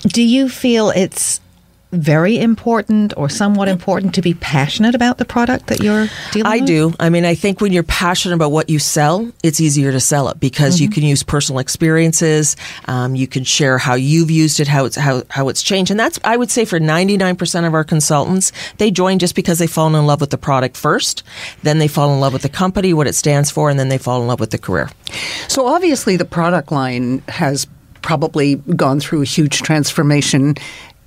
Do 0.07 0.23
you 0.23 0.49
feel 0.49 0.91
it's 0.91 1.41
very 1.93 2.39
important 2.39 3.15
or 3.17 3.29
somewhat 3.29 3.69
important 3.69 4.15
to 4.15 4.23
be 4.23 4.35
passionate 4.35 4.95
about 4.95 5.17
the 5.17 5.25
product 5.25 5.69
that 5.69 5.81
you're 5.81 6.07
dealing 6.33 6.47
I 6.47 6.59
with? 6.59 6.67
do. 6.67 6.95
I 7.01 7.09
mean, 7.09 7.25
I 7.25 7.35
think 7.35 7.61
when 7.61 7.73
you're 7.73 7.83
passionate 7.83 8.35
about 8.35 8.53
what 8.53 8.69
you 8.69 8.79
sell, 8.79 9.31
it's 9.43 9.61
easier 9.61 9.91
to 9.93 10.01
sell 10.01 10.29
it 10.29 10.39
because 10.39 10.81
you 10.81 10.91
can 10.91 11.03
use 11.03 11.23
personal 11.23 11.61
experiences. 11.61 12.57
Um, 12.87 13.15
you 13.15 13.27
can 13.27 13.45
share 13.45 13.79
how 13.79 13.95
you've 13.95 14.31
used 14.31 14.61
it, 14.61 14.69
how 14.69 14.85
it's 14.85 14.97
how, 14.97 15.23
how 15.31 15.49
it's 15.49 15.63
changed, 15.63 15.91
and 15.91 15.99
that's 15.99 16.19
I 16.25 16.37
would 16.37 16.51
say 16.51 16.65
for 16.65 16.79
99% 16.79 17.67
of 17.67 17.75
our 17.75 17.85
consultants, 17.85 18.53
they 18.77 18.91
join 18.91 19.19
just 19.19 19.35
because 19.35 19.59
they 19.59 19.67
fall 19.67 19.95
in 19.95 20.07
love 20.07 20.21
with 20.21 20.31
the 20.31 20.39
product 20.39 20.77
first, 20.77 21.23
then 21.63 21.79
they 21.79 21.89
fall 21.89 22.13
in 22.13 22.21
love 22.21 22.33
with 22.33 22.43
the 22.43 22.49
company, 22.49 22.93
what 22.93 23.07
it 23.07 23.15
stands 23.15 23.51
for, 23.51 23.71
and 23.71 23.79
then 23.79 23.89
they 23.89 23.99
fall 23.99 24.21
in 24.21 24.27
love 24.27 24.41
with 24.41 24.51
the 24.51 24.59
career. 24.59 24.91
So 25.49 25.67
obviously, 25.67 26.17
the 26.17 26.27
product 26.27 26.71
line 26.71 27.23
has 27.29 27.67
probably 28.03 28.57
gone 28.57 29.01
through 29.01 29.23
a 29.23 29.25
huge 29.27 29.63
transformation 29.63 30.55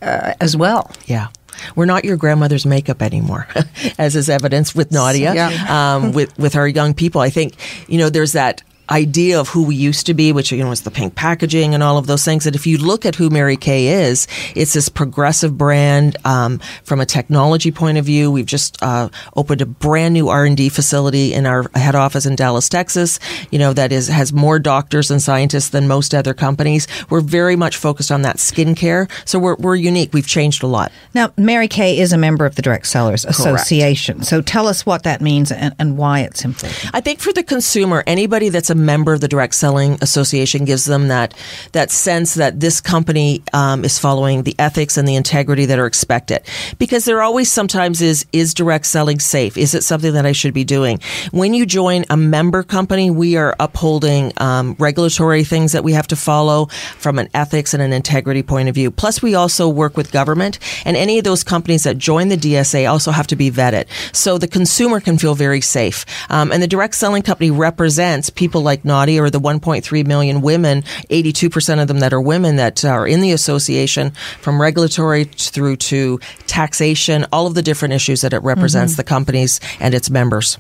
uh, 0.02 0.34
as 0.40 0.56
well. 0.58 0.92
Yeah. 1.06 1.28
We're 1.76 1.86
not 1.86 2.06
your 2.06 2.18
grandmother's 2.18 2.66
makeup 2.66 3.02
anymore, 3.02 3.48
as 4.00 4.16
is 4.16 4.30
evidenced 4.30 4.74
with 4.76 4.92
Nadia, 4.92 5.34
Yeah. 5.36 5.96
um, 5.96 6.12
with 6.14 6.36
with 6.40 6.56
our 6.56 6.68
young 6.68 6.94
people. 6.94 7.22
I 7.22 7.30
think 7.30 7.56
you 7.88 7.98
know 8.00 8.10
there's 8.10 8.32
that 8.32 8.64
idea 8.90 9.40
of 9.40 9.50
who 9.50 9.64
we 9.64 9.76
used 9.76 10.06
to 10.08 10.14
be, 10.14 10.32
which 10.32 10.52
you 10.52 10.64
know 10.64 10.70
was 10.70 10.82
the 10.82 10.92
pink 10.92 11.16
packaging 11.16 11.74
and 11.74 11.84
all 11.84 11.98
of 11.98 12.08
those 12.08 12.24
things. 12.24 12.44
That 12.44 12.56
if 12.56 12.68
you 12.68 12.78
look 12.78 13.06
at 13.06 13.16
who 13.16 13.30
Mary 13.30 13.58
Kay 13.58 13.88
is, 14.06 14.28
it's 14.56 14.74
this 14.74 14.90
progressive 14.90 15.58
brand 15.58 16.18
um, 16.26 16.60
from 16.84 17.00
a 17.00 17.06
technology 17.06 17.72
point 17.72 17.98
of 17.98 18.06
view. 18.06 18.32
We've 18.32 18.46
just 18.46 18.82
uh, 18.82 19.10
opened 19.36 19.62
a 19.62 19.66
brand 19.66 20.14
new 20.14 20.30
R 20.30 20.46
and 20.46 20.58
D 20.58 20.70
facility 20.70 21.34
in 21.34 21.46
our 21.46 21.70
head 21.76 21.96
office 21.96 22.26
in 22.26 22.36
Dallas, 22.36 22.70
Texas. 22.70 23.20
You 23.50 23.60
know 23.60 23.74
that 23.74 23.92
is 23.92 24.08
has 24.08 24.34
more 24.34 24.60
doctors 24.60 25.12
and 25.12 25.22
scientists 25.22 25.70
than 25.70 25.88
most 25.88 26.14
other 26.14 26.34
companies. 26.34 26.88
We're 27.10 27.22
very 27.22 27.56
much 27.56 27.78
focused 27.78 28.12
on 28.12 28.22
that 28.24 28.38
skincare, 28.38 29.10
so 29.26 29.40
we're 29.40 29.56
we're 29.56 29.76
unique. 29.76 30.14
We've 30.14 30.28
changed 30.28 30.64
a 30.64 30.68
lot. 30.68 30.92
Now, 31.14 31.34
Mary 31.38 31.68
Kay 31.68 32.00
is 32.00 32.14
a 32.14 32.18
member 32.18 32.46
of 32.46 32.56
the 32.56 32.62
Direct 32.62 32.88
Sellers 32.88 33.26
Association. 33.26 34.24
So 34.24 34.42
tell 34.42 34.68
us 34.68 34.86
what 34.86 35.04
that 35.04 35.22
means 35.22 35.52
and, 35.52 35.76
and 35.80 35.98
why 35.98 36.22
it's 36.22 36.44
important. 36.44 36.94
I 36.94 37.02
think 37.02 37.20
for 37.20 37.34
the 37.34 37.44
consumer, 37.44 38.04
anybody 38.08 38.50
that's 38.50 38.70
a 38.70 38.76
member 38.82 39.14
of 39.14 39.22
the 39.22 39.28
Direct 39.28 39.56
Selling 39.56 39.98
Association 40.02 40.66
gives 40.66 40.86
them 40.86 41.08
that 41.08 41.34
that 41.72 41.92
sense 41.92 42.34
that 42.36 42.60
this 42.60 42.82
company 42.82 43.44
um, 43.54 43.84
is 43.86 44.00
following 44.00 44.44
the 44.44 44.56
ethics 44.60 44.98
and 44.98 45.08
the 45.08 45.16
integrity 45.16 45.66
that 45.66 45.80
are 45.80 45.86
expected. 45.86 46.42
Because 46.78 47.06
there 47.06 47.22
always 47.22 47.52
sometimes 47.52 48.02
is 48.02 48.26
is 48.34 48.54
direct 48.54 48.86
selling 48.86 49.20
safe? 49.20 49.58
Is 49.58 49.74
it 49.74 49.84
something 49.84 50.14
that 50.14 50.26
I 50.26 50.32
should 50.32 50.54
be 50.54 50.64
doing? 50.64 51.00
When 51.32 51.54
you 51.54 51.66
join 51.66 52.06
a 52.10 52.18
member 52.18 52.64
company, 52.64 53.10
we 53.12 53.38
are 53.38 53.56
upholding 53.60 54.34
um, 54.38 54.76
regulatory 54.80 55.44
things 55.44 55.72
that 55.72 55.84
we 55.84 55.94
have 55.94 56.08
to 56.08 56.16
follow 56.16 56.68
from 56.98 57.20
an 57.20 57.30
ethics 57.34 57.74
and 57.74 57.82
an 57.82 57.94
integrity 57.94 58.44
point 58.44 58.70
of 58.70 58.76
view. 58.76 58.92
Plus, 58.92 59.22
we 59.22 59.36
also 59.36 59.70
work 59.70 59.98
with 59.98 60.12
government, 60.12 60.60
and 60.86 60.98
any 60.98 61.18
of 61.18 61.24
those 61.24 61.44
companies 61.44 61.84
that 61.84 61.98
join 61.98 62.30
the 62.30 62.38
DSA 62.38 62.90
also 62.90 63.12
have 63.12 63.28
to 63.28 63.36
be 63.36 63.52
vetted, 63.52 63.86
so 64.14 64.38
the 64.38 64.48
consumer 64.48 65.00
can 65.00 65.18
feel 65.18 65.36
very 65.36 65.62
safe. 65.62 66.06
Um, 66.30 66.52
and 66.52 66.62
the 66.62 66.68
direct 66.68 66.96
selling 66.96 67.22
company 67.22 67.52
represents 67.52 68.30
people 68.30 68.61
like 68.62 68.86
Nadia 68.86 69.22
or 69.22 69.30
the 69.30 69.40
1.3 69.40 70.06
million 70.06 70.42
women, 70.42 70.84
82% 71.10 71.82
of 71.82 71.88
them 71.88 72.00
that 72.00 72.14
are 72.14 72.22
women 72.22 72.56
that 72.58 72.84
are 72.86 73.08
in 73.08 73.22
the 73.22 73.32
association, 73.32 74.12
from 74.42 74.62
regulatory 74.62 75.26
through 75.26 75.78
to 75.78 76.20
taxation, 76.48 77.26
all 77.32 77.48
of 77.48 77.54
the 77.56 77.62
different 77.62 77.94
issues 77.94 78.22
that 78.22 78.34
it 78.34 78.44
represents 78.44 78.94
Mhm. 78.94 78.98
the 78.98 79.04
companies 79.04 79.60
and 79.80 79.94
its 79.94 80.10
members. 80.10 80.58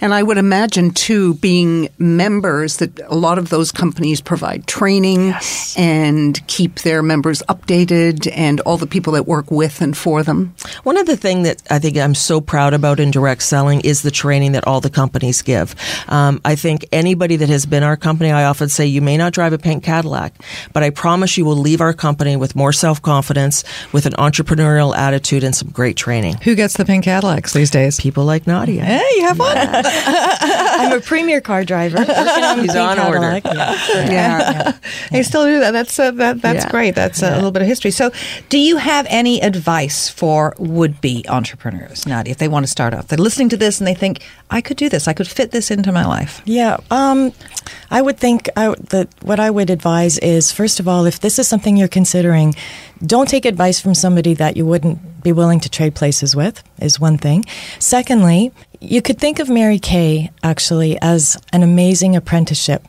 And 0.00 0.14
I 0.14 0.22
would 0.22 0.38
imagine, 0.38 0.90
too, 0.92 1.34
being 1.34 1.88
members, 1.98 2.78
that 2.78 2.98
a 3.06 3.14
lot 3.14 3.38
of 3.38 3.50
those 3.50 3.72
companies 3.72 4.20
provide 4.20 4.66
training 4.66 5.34
and 5.76 6.46
keep 6.46 6.80
their 6.80 7.02
members 7.02 7.42
updated 7.48 8.30
and 8.34 8.60
all 8.60 8.76
the 8.76 8.86
people 8.86 9.12
that 9.14 9.26
work 9.26 9.50
with 9.50 9.80
and 9.80 9.96
for 9.96 10.22
them. 10.22 10.54
One 10.84 10.96
of 10.96 11.06
the 11.06 11.16
things 11.16 11.46
that 11.46 11.62
I 11.70 11.78
think 11.78 11.96
I'm 11.96 12.14
so 12.14 12.40
proud 12.40 12.74
about 12.74 13.00
in 13.00 13.10
direct 13.10 13.42
selling 13.42 13.80
is 13.82 14.02
the 14.02 14.10
training 14.10 14.52
that 14.52 14.66
all 14.66 14.80
the 14.80 14.90
companies 14.90 15.42
give. 15.42 15.74
Um, 16.08 16.40
I 16.44 16.54
think 16.56 16.86
anybody 16.92 17.36
that 17.36 17.48
has 17.48 17.66
been 17.66 17.82
our 17.82 17.96
company, 17.96 18.30
I 18.30 18.44
often 18.44 18.68
say, 18.68 18.86
you 18.86 19.02
may 19.02 19.16
not 19.16 19.32
drive 19.32 19.52
a 19.52 19.58
pink 19.58 19.84
Cadillac, 19.84 20.34
but 20.72 20.82
I 20.82 20.90
promise 20.90 21.36
you 21.36 21.44
will 21.44 21.56
leave 21.56 21.80
our 21.80 21.92
company 21.92 22.36
with 22.36 22.56
more 22.56 22.72
self 22.72 23.02
confidence, 23.02 23.64
with 23.92 24.06
an 24.06 24.12
entrepreneurial 24.14 24.96
attitude, 24.96 25.44
and 25.44 25.54
some 25.54 25.70
great 25.70 25.96
training. 25.96 26.36
Who 26.42 26.54
gets 26.54 26.76
the 26.76 26.84
pink 26.84 27.04
Cadillacs 27.04 27.52
these 27.52 27.70
days? 27.70 28.00
People 28.00 28.24
like 28.24 28.46
Nadia. 28.46 28.84
Hey, 28.84 29.06
you 29.16 29.22
have 29.22 29.38
one? 29.38 29.49
I'm 30.80 30.92
a 30.96 31.00
premier 31.00 31.40
car 31.40 31.64
driver. 31.64 31.98
working 31.98 32.10
on 32.44 32.58
He's 32.60 32.72
pink 32.72 32.76
on 32.76 32.98
order. 32.98 33.40
Cadillac. 33.40 33.78
Yeah. 33.88 34.10
Yeah. 34.10 34.72
They 35.10 35.22
still 35.22 35.44
do 35.44 35.60
that. 35.60 35.72
That's 35.72 35.98
uh, 35.98 36.10
that, 36.12 36.40
that's 36.42 36.64
Yeah. 36.64 36.70
great. 36.70 36.94
That's 36.94 37.22
a 37.22 37.34
little 37.34 37.50
bit 37.50 37.62
of 37.62 37.68
history. 37.68 37.90
So, 37.90 38.10
do 38.48 38.58
you 38.58 38.76
have 38.78 39.06
any 39.08 39.40
advice 39.42 40.08
for 40.08 40.54
would-be 40.58 41.24
entrepreneurs, 41.28 42.06
Nadia, 42.06 42.30
if 42.32 42.38
they 42.38 42.48
want 42.48 42.64
to 42.64 42.70
start 42.70 42.94
off? 42.94 43.08
They're 43.08 43.18
listening 43.18 43.48
to 43.50 43.56
this 43.56 43.78
and 43.80 43.86
they 43.86 43.94
think, 43.94 44.22
I 44.50 44.60
could 44.60 44.76
do 44.76 44.88
this. 44.88 45.08
I 45.08 45.12
could 45.12 45.28
fit 45.28 45.50
this 45.50 45.70
into 45.70 45.92
my 45.92 46.04
life. 46.06 46.42
Yeah, 46.44 46.78
um, 46.90 47.32
I 47.90 48.02
would 48.02 48.18
think 48.18 48.48
I, 48.56 48.74
that 48.90 49.08
what 49.22 49.40
I 49.40 49.50
would 49.50 49.70
advise 49.70 50.18
is 50.18 50.52
first 50.52 50.80
of 50.80 50.88
all, 50.88 51.06
if 51.06 51.20
this 51.20 51.38
is 51.38 51.46
something 51.48 51.76
you're 51.76 51.88
considering, 51.88 52.54
don't 53.04 53.28
take 53.28 53.44
advice 53.44 53.80
from 53.80 53.94
somebody 53.94 54.34
that 54.34 54.56
you 54.56 54.66
wouldn't 54.66 54.98
be 55.22 55.32
willing 55.32 55.60
to 55.60 55.70
trade 55.70 55.94
places 55.94 56.34
with. 56.34 56.62
Is 56.80 56.98
one 56.98 57.18
thing. 57.18 57.44
Secondly, 57.78 58.52
you 58.80 59.02
could 59.02 59.18
think 59.18 59.38
of 59.38 59.48
Mary 59.48 59.78
Kay 59.78 60.30
actually 60.42 60.98
as 61.00 61.36
an 61.52 61.62
amazing 61.62 62.16
apprenticeship 62.16 62.86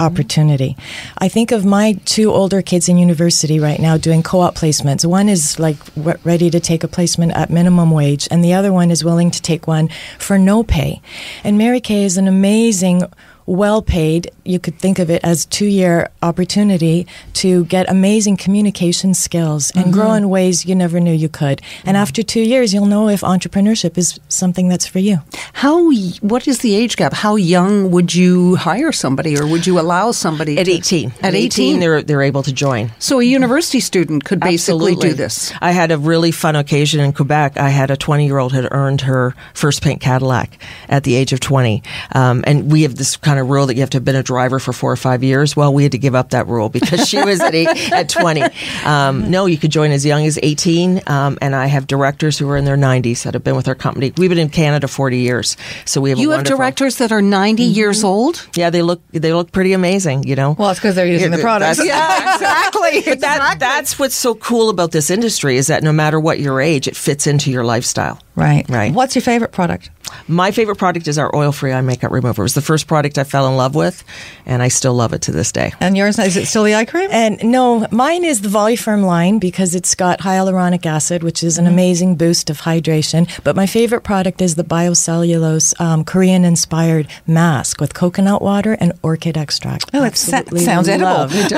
opportunity. 0.00 0.76
I 1.18 1.28
think 1.28 1.52
of 1.52 1.64
my 1.64 1.92
two 2.06 2.32
older 2.32 2.62
kids 2.62 2.88
in 2.88 2.96
university 2.96 3.60
right 3.60 3.78
now 3.78 3.98
doing 3.98 4.22
co-op 4.22 4.54
placements. 4.54 5.04
One 5.04 5.28
is 5.28 5.58
like 5.58 5.76
ready 6.24 6.50
to 6.50 6.58
take 6.58 6.82
a 6.82 6.88
placement 6.88 7.32
at 7.32 7.50
minimum 7.50 7.90
wage 7.90 8.26
and 8.30 8.42
the 8.42 8.54
other 8.54 8.72
one 8.72 8.90
is 8.90 9.04
willing 9.04 9.30
to 9.30 9.42
take 9.42 9.66
one 9.66 9.90
for 10.18 10.38
no 10.38 10.62
pay. 10.62 11.02
And 11.44 11.58
Mary 11.58 11.80
Kay 11.80 12.04
is 12.04 12.16
an 12.16 12.26
amazing 12.26 13.02
well 13.50 13.82
paid, 13.82 14.30
you 14.44 14.60
could 14.60 14.78
think 14.78 14.98
of 15.00 15.10
it 15.10 15.22
as 15.24 15.44
two 15.46 15.66
year 15.66 16.08
opportunity 16.22 17.06
to 17.34 17.64
get 17.64 17.90
amazing 17.90 18.36
communication 18.36 19.12
skills 19.12 19.72
and 19.74 19.92
grow 19.92 20.12
in 20.12 20.28
ways 20.28 20.64
you 20.64 20.74
never 20.74 21.00
knew 21.00 21.12
you 21.12 21.28
could. 21.28 21.60
And 21.84 21.96
after 21.96 22.22
two 22.22 22.42
years, 22.42 22.72
you'll 22.72 22.86
know 22.86 23.08
if 23.08 23.22
entrepreneurship 23.22 23.98
is 23.98 24.20
something 24.28 24.68
that's 24.68 24.86
for 24.86 25.00
you. 25.00 25.18
How? 25.52 25.90
What 26.20 26.46
is 26.46 26.60
the 26.60 26.74
age 26.74 26.96
gap? 26.96 27.12
How 27.12 27.34
young 27.36 27.90
would 27.90 28.14
you 28.14 28.54
hire 28.54 28.92
somebody, 28.92 29.36
or 29.36 29.46
would 29.46 29.66
you 29.66 29.80
allow 29.80 30.12
somebody 30.12 30.56
At 30.58 30.66
to- 30.66 30.72
18. 30.72 31.12
At 31.22 31.34
18, 31.34 31.80
they're, 31.80 32.02
they're 32.02 32.22
able 32.22 32.42
to 32.44 32.52
join. 32.52 32.92
So 32.98 33.18
a 33.20 33.24
university 33.24 33.80
student 33.80 34.24
could 34.24 34.38
basically 34.40 34.92
Absolutely. 34.92 35.10
do 35.10 35.14
this. 35.14 35.52
I 35.60 35.72
had 35.72 35.90
a 35.90 35.98
really 35.98 36.30
fun 36.30 36.54
occasion 36.54 37.00
in 37.00 37.12
Quebec. 37.12 37.56
I 37.56 37.70
had 37.70 37.90
a 37.90 37.96
20 37.96 38.26
year 38.26 38.38
old 38.38 38.52
had 38.52 38.68
earned 38.70 39.00
her 39.02 39.34
first 39.54 39.82
pink 39.82 40.00
Cadillac 40.00 40.56
at 40.88 41.02
the 41.04 41.14
age 41.16 41.32
of 41.32 41.40
20. 41.40 41.82
Um, 42.12 42.44
and 42.46 42.70
we 42.70 42.82
have 42.82 42.94
this 42.94 43.16
kind 43.16 43.39
of 43.39 43.39
rule 43.44 43.66
that 43.66 43.74
you 43.74 43.80
have 43.80 43.90
to 43.90 43.96
have 43.96 44.04
been 44.04 44.16
a 44.16 44.22
driver 44.22 44.58
for 44.58 44.72
four 44.72 44.92
or 44.92 44.96
five 44.96 45.22
years. 45.22 45.56
Well, 45.56 45.72
we 45.72 45.82
had 45.82 45.92
to 45.92 45.98
give 45.98 46.14
up 46.14 46.30
that 46.30 46.46
rule 46.46 46.68
because 46.68 47.08
she 47.08 47.22
was 47.22 47.40
at, 47.40 47.54
eight, 47.54 47.68
at 47.92 48.08
20. 48.08 48.42
Um, 48.84 49.30
no, 49.30 49.46
you 49.46 49.58
could 49.58 49.70
join 49.70 49.90
as 49.90 50.04
young 50.04 50.24
as 50.26 50.38
18. 50.42 51.02
Um, 51.06 51.38
and 51.40 51.54
I 51.54 51.66
have 51.66 51.86
directors 51.86 52.38
who 52.38 52.48
are 52.50 52.56
in 52.56 52.64
their 52.64 52.76
90s 52.76 53.24
that 53.24 53.34
have 53.34 53.44
been 53.44 53.56
with 53.56 53.68
our 53.68 53.74
company. 53.74 54.12
We've 54.16 54.30
been 54.30 54.38
in 54.38 54.48
Canada 54.50 54.88
40 54.88 55.18
years. 55.18 55.56
So 55.84 56.00
we 56.00 56.10
have 56.10 56.18
a 56.18 56.22
You 56.22 56.30
have 56.30 56.44
directors 56.44 56.96
that 56.96 57.12
are 57.12 57.22
90 57.22 57.62
years 57.62 58.04
old. 58.04 58.46
Yeah, 58.54 58.70
they 58.70 58.82
look 58.82 59.00
they 59.12 59.32
look 59.32 59.52
pretty 59.52 59.72
amazing, 59.72 60.24
you 60.24 60.36
know. 60.36 60.56
Well, 60.58 60.70
it's 60.70 60.80
because 60.80 60.94
they're 60.94 61.06
using 61.06 61.30
the 61.30 61.38
products. 61.38 61.80
Yeah, 61.90 62.34
exactly. 62.34 63.02
But 63.10 63.20
that, 63.20 63.56
that's 63.58 63.98
what's 63.98 64.14
so 64.14 64.34
cool 64.34 64.68
about 64.68 64.92
this 64.92 65.10
industry 65.10 65.56
is 65.56 65.66
that 65.68 65.82
no 65.82 65.92
matter 65.92 66.20
what 66.20 66.38
your 66.38 66.60
age, 66.60 66.86
it 66.86 66.96
fits 66.96 67.26
into 67.26 67.50
your 67.50 67.64
lifestyle. 67.64 68.20
Right. 68.36 68.68
Right. 68.68 68.92
What's 68.92 69.14
your 69.14 69.22
favorite 69.22 69.52
product? 69.52 69.90
My 70.28 70.50
favorite 70.50 70.76
product 70.76 71.08
is 71.08 71.18
our 71.18 71.34
oil-free 71.34 71.72
eye 71.72 71.80
makeup 71.82 72.10
remover. 72.10 72.42
It 72.42 72.46
was 72.46 72.54
the 72.54 72.62
first 72.62 72.86
product 72.86 73.18
I 73.20 73.24
fell 73.24 73.46
in 73.48 73.56
love 73.56 73.74
with, 73.74 74.02
and 74.46 74.62
I 74.62 74.68
still 74.68 74.94
love 74.94 75.12
it 75.12 75.22
to 75.22 75.32
this 75.32 75.52
day. 75.52 75.72
And 75.80 75.96
yours 75.96 76.18
is 76.18 76.36
it 76.36 76.46
still 76.46 76.64
the 76.64 76.74
eye 76.74 76.84
cream? 76.84 77.08
And 77.12 77.42
no, 77.44 77.86
mine 77.90 78.24
is 78.24 78.40
the 78.40 78.48
Volu-Firm 78.48 79.02
line 79.02 79.38
because 79.38 79.74
it's 79.74 79.94
got 79.94 80.20
hyaluronic 80.20 80.84
acid, 80.86 81.22
which 81.22 81.42
is 81.42 81.58
an 81.58 81.66
amazing 81.66 82.16
boost 82.16 82.50
of 82.50 82.60
hydration. 82.62 83.28
But 83.44 83.54
my 83.56 83.66
favorite 83.66 84.02
product 84.02 84.40
is 84.42 84.54
the 84.56 84.64
biocellulose 84.64 85.78
um, 85.80 86.04
Korean 86.04 86.44
inspired 86.44 87.06
mask 87.26 87.80
with 87.80 87.94
coconut 87.94 88.42
water 88.42 88.72
and 88.80 88.92
orchid 89.02 89.36
extract. 89.36 89.90
Oh, 89.94 90.04
it 90.04 90.16
sa- 90.16 90.38
Absolutely 90.38 90.64
sounds 90.64 90.88
edible. 90.88 91.10
love- 91.28 91.50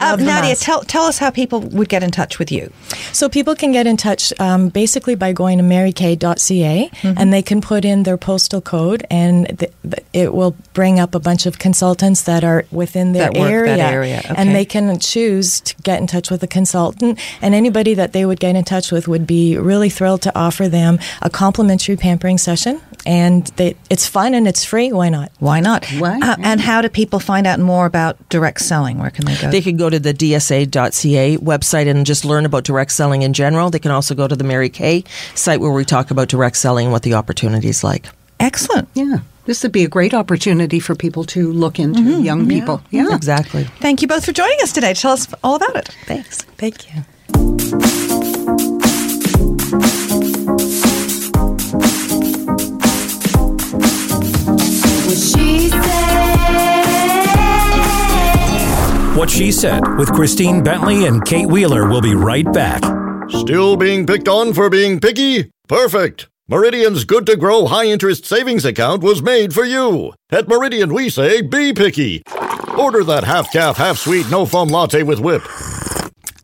Um, 0.00 0.24
Nadia, 0.24 0.54
tell 0.54 0.82
tell 0.82 1.04
us 1.04 1.18
how 1.18 1.30
people 1.30 1.60
would 1.60 1.88
get 1.88 2.02
in 2.02 2.10
touch 2.10 2.38
with 2.38 2.52
you. 2.52 2.70
So 3.12 3.28
people 3.28 3.54
can 3.56 3.72
get 3.72 3.86
in 3.86 3.96
touch 3.96 4.32
um, 4.38 4.68
basically 4.68 5.14
by 5.16 5.32
going 5.32 5.58
to 5.58 5.64
marykay.ca 5.64 6.90
Mm-hmm. 6.94 7.18
and 7.18 7.32
they 7.32 7.42
can 7.42 7.60
put 7.60 7.84
in 7.84 8.02
their 8.04 8.16
postal 8.16 8.60
code 8.60 9.04
and 9.10 9.46
th- 9.58 9.72
th- 9.82 10.04
it 10.12 10.34
will 10.34 10.43
bring 10.50 10.98
up 11.00 11.14
a 11.14 11.20
bunch 11.20 11.46
of 11.46 11.58
consultants 11.58 12.22
that 12.22 12.44
are 12.44 12.64
within 12.70 13.12
their 13.12 13.30
That 13.30 13.38
work 13.38 13.66
that 13.66 13.78
area. 13.78 13.84
area, 13.84 14.18
okay. 14.18 14.34
And 14.36 14.54
they 14.54 14.64
can 14.64 14.98
choose 14.98 15.60
to 15.62 15.74
get 15.82 16.00
in 16.00 16.06
touch 16.06 16.30
with 16.30 16.42
a 16.42 16.46
consultant 16.46 17.18
and 17.40 17.54
anybody 17.54 17.94
that 17.94 18.12
they 18.12 18.24
would 18.24 18.40
get 18.40 18.56
in 18.56 18.64
touch 18.64 18.90
with 18.92 19.08
would 19.08 19.26
be 19.26 19.56
really 19.56 19.88
thrilled 19.88 20.22
to 20.22 20.38
offer 20.38 20.68
them 20.68 20.98
a 21.22 21.30
complimentary 21.30 21.96
pampering 21.96 22.38
session 22.38 22.80
and 23.06 23.46
they, 23.56 23.76
it's 23.90 24.06
fun 24.06 24.34
and 24.34 24.48
it's 24.48 24.64
free. 24.64 24.90
Why 24.92 25.08
not? 25.10 25.30
Why 25.38 25.60
not? 25.60 25.84
Why? 25.98 26.18
Uh, 26.22 26.36
and 26.40 26.60
how 26.60 26.80
do 26.80 26.88
people 26.88 27.20
find 27.20 27.46
out 27.46 27.60
more 27.60 27.86
about 27.86 28.16
direct 28.30 28.60
selling? 28.60 28.98
Where 28.98 29.10
can 29.10 29.26
they 29.26 29.36
go? 29.36 29.50
They 29.50 29.60
could 29.60 29.78
go 29.78 29.90
to 29.90 29.98
the 29.98 30.14
dsa.ca 30.14 31.36
website 31.38 31.88
and 31.88 32.06
just 32.06 32.24
learn 32.24 32.46
about 32.46 32.64
direct 32.64 32.92
selling 32.92 33.22
in 33.22 33.32
general. 33.32 33.70
They 33.70 33.78
can 33.78 33.90
also 33.90 34.14
go 34.14 34.26
to 34.26 34.36
the 34.36 34.44
Mary 34.44 34.68
Kay 34.70 35.04
site 35.34 35.60
where 35.60 35.70
we 35.72 35.84
talk 35.84 36.10
about 36.10 36.28
direct 36.28 36.56
selling 36.56 36.86
and 36.86 36.92
what 36.92 37.02
the 37.02 37.14
opportunity 37.14 37.68
is 37.68 37.84
like. 37.84 38.08
Excellent. 38.40 38.88
Yeah. 38.94 39.18
This 39.46 39.62
would 39.62 39.72
be 39.72 39.84
a 39.84 39.88
great 39.88 40.14
opportunity 40.14 40.80
for 40.80 40.94
people 40.94 41.24
to 41.24 41.52
look 41.52 41.78
into 41.78 42.00
mm-hmm. 42.00 42.22
young 42.22 42.48
people. 42.48 42.82
Yeah. 42.90 43.14
Exactly. 43.14 43.64
Thank 43.80 44.00
you 44.00 44.08
both 44.08 44.24
for 44.24 44.32
joining 44.32 44.58
us 44.62 44.72
today. 44.72 44.94
Tell 44.94 45.12
us 45.12 45.28
all 45.42 45.56
about 45.56 45.76
it. 45.76 45.88
Thanks. 46.06 46.38
Thank 46.56 46.94
you. 46.94 47.02
She 55.14 55.68
said. 55.68 56.14
What 59.16 59.30
She 59.30 59.52
Said 59.52 59.96
with 59.96 60.12
Christine 60.12 60.62
Bentley 60.62 61.06
and 61.06 61.24
Kate 61.24 61.46
Wheeler 61.46 61.88
will 61.88 62.00
be 62.00 62.14
right 62.14 62.50
back. 62.52 62.82
Still 63.30 63.76
being 63.76 64.06
picked 64.06 64.28
on 64.28 64.52
for 64.52 64.68
being 64.68 65.00
picky? 65.00 65.50
Perfect. 65.68 66.28
Meridian's 66.46 67.04
good 67.04 67.24
to 67.24 67.36
grow 67.36 67.64
high 67.64 67.86
interest 67.86 68.26
savings 68.26 68.66
account 68.66 69.02
was 69.02 69.22
made 69.22 69.54
for 69.54 69.64
you. 69.64 70.12
At 70.30 70.46
Meridian, 70.46 70.92
we 70.92 71.08
say 71.08 71.40
be 71.40 71.72
picky. 71.72 72.22
Order 72.78 73.02
that 73.04 73.24
half 73.24 73.50
calf, 73.50 73.78
half 73.78 73.96
sweet, 73.96 74.30
no 74.30 74.44
foam 74.44 74.68
latte 74.68 75.02
with 75.04 75.20
whip. 75.20 75.40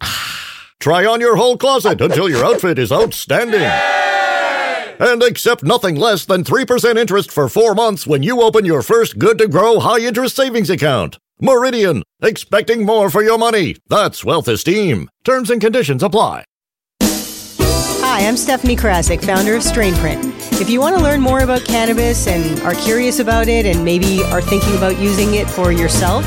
Try 0.81 1.05
on 1.05 1.21
your 1.21 1.37
whole 1.37 1.59
closet 1.59 2.01
until 2.01 2.31
your 2.31 2.43
outfit 2.43 2.79
is 2.79 2.91
outstanding. 2.91 3.61
And 3.61 5.23
accept 5.23 5.65
nothing 5.65 5.97
less 5.97 6.25
than 6.25 6.45
3% 6.45 6.97
interest 6.97 7.31
for 7.31 7.51
four 7.51 7.75
months 7.75 8.07
when 8.07 8.23
you 8.23 8.41
open 8.41 8.65
your 8.65 8.81
first 8.81 9.19
good 9.19 9.37
to 9.37 9.49
grow 9.49 9.81
high 9.81 10.01
interest 10.01 10.35
savings 10.35 10.71
account. 10.71 11.19
Meridian, 11.43 12.05
expecting 12.23 12.87
more 12.87 13.11
for 13.11 13.23
your 13.23 13.37
money. 13.37 13.77
That's 13.89 14.25
wealth 14.25 14.49
esteem. 14.49 15.11
Terms 15.25 15.51
and 15.51 15.61
conditions 15.61 16.03
apply. 16.03 16.45
Hi, 18.13 18.27
I'm 18.27 18.37
Stephanie 18.37 18.75
Karasick, 18.75 19.25
founder 19.25 19.55
of 19.55 19.63
StrainPrint. 19.63 20.61
If 20.61 20.69
you 20.69 20.81
want 20.81 20.97
to 20.97 21.01
learn 21.01 21.21
more 21.21 21.45
about 21.45 21.65
cannabis 21.65 22.27
and 22.27 22.59
are 22.63 22.75
curious 22.75 23.21
about 23.21 23.47
it 23.47 23.67
and 23.67 23.85
maybe 23.85 24.21
are 24.25 24.43
thinking 24.43 24.77
about 24.77 24.99
using 24.99 25.35
it 25.35 25.49
for 25.49 25.71
yourself, 25.71 26.25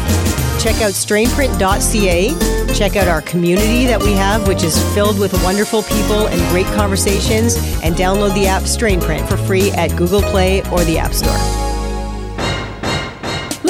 check 0.64 0.78
out 0.78 0.94
strainprint.ca. 0.94 2.74
Check 2.74 2.96
out 2.96 3.10
our 3.10 3.22
community 3.24 3.86
that 3.86 4.02
we 4.02 4.14
have, 4.14 4.48
which 4.48 4.64
is 4.64 4.82
filled 4.94 5.20
with 5.20 5.34
wonderful 5.44 5.84
people 5.84 6.28
and 6.28 6.40
great 6.52 6.68
conversations, 6.68 7.58
and 7.84 7.96
download 7.96 8.34
the 8.34 8.48
app 8.48 8.64
StrainPrint 8.64 9.28
for 9.28 9.36
free 9.36 9.70
at 9.72 9.94
Google 9.98 10.22
Play 10.22 10.62
or 10.72 10.86
the 10.86 10.98
App 10.98 11.14
Store. 11.14 11.73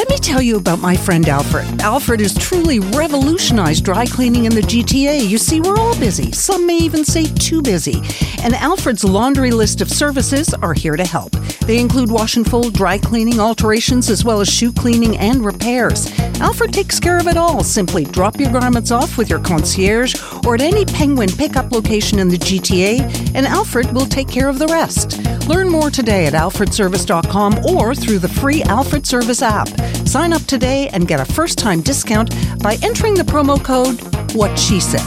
Let 0.04 0.10
me 0.10 0.18
tell 0.18 0.42
you 0.42 0.58
about 0.58 0.80
my 0.80 0.98
friend 0.98 1.30
Alfred. 1.30 1.80
Alfred 1.80 2.20
has 2.20 2.38
truly 2.38 2.82
revolutionized 2.82 3.86
dry 3.86 4.06
cleaning 4.06 4.44
in 4.44 4.54
the 4.54 4.60
GTA. 4.60 5.26
You 5.26 5.38
see, 5.38 5.62
we're 5.62 5.78
all 5.78 5.98
busy. 5.98 6.30
Some 6.34 6.68
may 6.68 6.78
even 6.80 7.06
say 7.06 7.28
too 7.28 7.62
busy. 7.62 8.02
And 8.44 8.54
Alfred's 8.54 9.06
laundry 9.06 9.52
list 9.52 9.80
of 9.80 9.90
services 9.90 10.54
are 10.56 10.74
here 10.74 10.98
to 10.98 11.06
help. 11.06 11.32
They 11.68 11.80
include 11.80 12.12
wash 12.12 12.36
and 12.36 12.46
fold, 12.46 12.74
dry 12.74 12.98
cleaning, 12.98 13.40
alterations, 13.40 14.10
as 14.10 14.26
well 14.26 14.42
as 14.42 14.50
shoe 14.50 14.74
cleaning 14.74 15.16
and 15.20 15.46
repairs. 15.46 16.12
Alfred 16.42 16.74
takes 16.74 17.00
care 17.00 17.18
of 17.18 17.28
it 17.28 17.38
all. 17.38 17.64
Simply 17.64 18.04
drop 18.04 18.38
your 18.38 18.52
garments 18.52 18.92
off 18.92 19.18
with 19.18 19.30
your 19.30 19.40
concierge 19.40 20.16
or 20.46 20.56
at 20.56 20.62
any 20.62 20.84
Penguin 20.84 21.30
pickup 21.30 21.72
location 21.72 22.20
in 22.20 22.28
the 22.28 22.38
GTA, 22.38 23.00
and 23.36 23.48
Alfred 23.48 23.94
will 23.94 24.06
take 24.06 24.28
care 24.28 24.50
of 24.50 24.60
the 24.60 24.68
rest. 24.68 25.26
Learn 25.48 25.70
more 25.70 25.90
today 25.90 26.26
at 26.26 26.34
alfredservice.com 26.34 27.66
or 27.66 27.96
through 27.96 28.20
the 28.20 28.28
free 28.28 28.64
Alfred 28.64 29.06
Service 29.06 29.42
app. 29.42 29.70
Sign 30.06 30.34
up 30.34 30.42
today 30.44 30.90
and 30.90 31.08
get 31.08 31.20
a 31.20 31.26
first 31.26 31.58
time 31.58 31.82
discount 31.82 32.30
by 32.62 32.78
entering 32.84 33.16
the 33.16 33.24
promo 33.24 33.64
code 33.64 34.00
What 34.36 34.58
She 34.58 34.80
Said. 34.80 35.02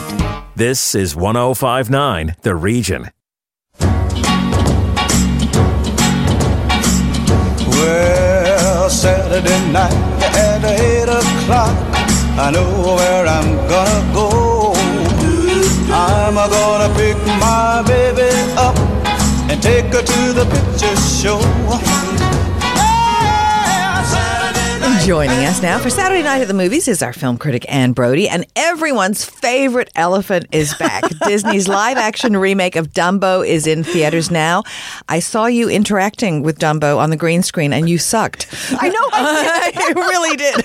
This 0.57 0.95
is 0.95 1.15
1059 1.15 2.37
The 2.43 2.55
Region. 2.55 3.11
Well, 7.69 8.91
Saturday 8.91 9.73
night 9.73 9.93
at 10.23 10.65
eight 10.65 11.09
o'clock, 11.09 11.77
I 12.39 12.51
know 12.53 12.97
where 12.97 13.27
I'm 13.27 13.57
gonna 13.69 14.15
go. 14.15 14.73
I'm 15.93 16.35
gonna 16.35 16.95
pick 16.95 17.17
my 17.39 17.83
baby 17.87 18.31
up 18.57 18.77
and 19.51 19.63
take 19.63 19.87
her 19.93 20.03
to 20.03 20.33
the 20.33 20.45
picture 20.47 20.97
show. 20.97 21.39
Yeah, 25.07 25.23
Saturday 25.23 25.29
night. 25.29 25.31
Joining 25.31 25.47
us 25.47 25.63
now 25.63 25.79
for 25.79 25.91
Saturday 25.91 26.23
Night 26.23 26.43
at 26.43 26.49
the 26.49 26.55
Movies 26.55 26.89
is 26.89 27.03
our 27.03 27.13
film 27.13 27.39
critic 27.39 27.65
Anne 27.69 27.93
Brodie, 27.93 28.29
and 28.29 28.45
everyone's 28.57 29.25
favorite 29.25 29.91
elephant 29.95 30.47
is 30.51 30.75
back. 30.75 31.05
Disney's 31.27 31.69
live 31.69 31.97
action 31.97 32.37
remake 32.37 32.77
of 32.77 32.93
Dumbo 32.93 33.47
is 33.47 33.67
in 33.67 33.85
theaters 33.85 34.31
now. 34.31 34.65
I 35.09 35.21
saw 35.21 35.47
you 35.47 35.69
interacting 35.69 36.43
with 36.43 36.59
Dumbo 36.59 36.99
on 36.99 37.11
the 37.11 37.17
green 37.17 37.43
screen, 37.43 37.73
and 37.73 37.89
you 37.89 37.99
sucked. 37.99 38.49
I 38.81 38.89
know. 38.89 39.09
I 39.13 39.73
you 39.89 39.95
really 39.95 40.37
did. 40.37 40.65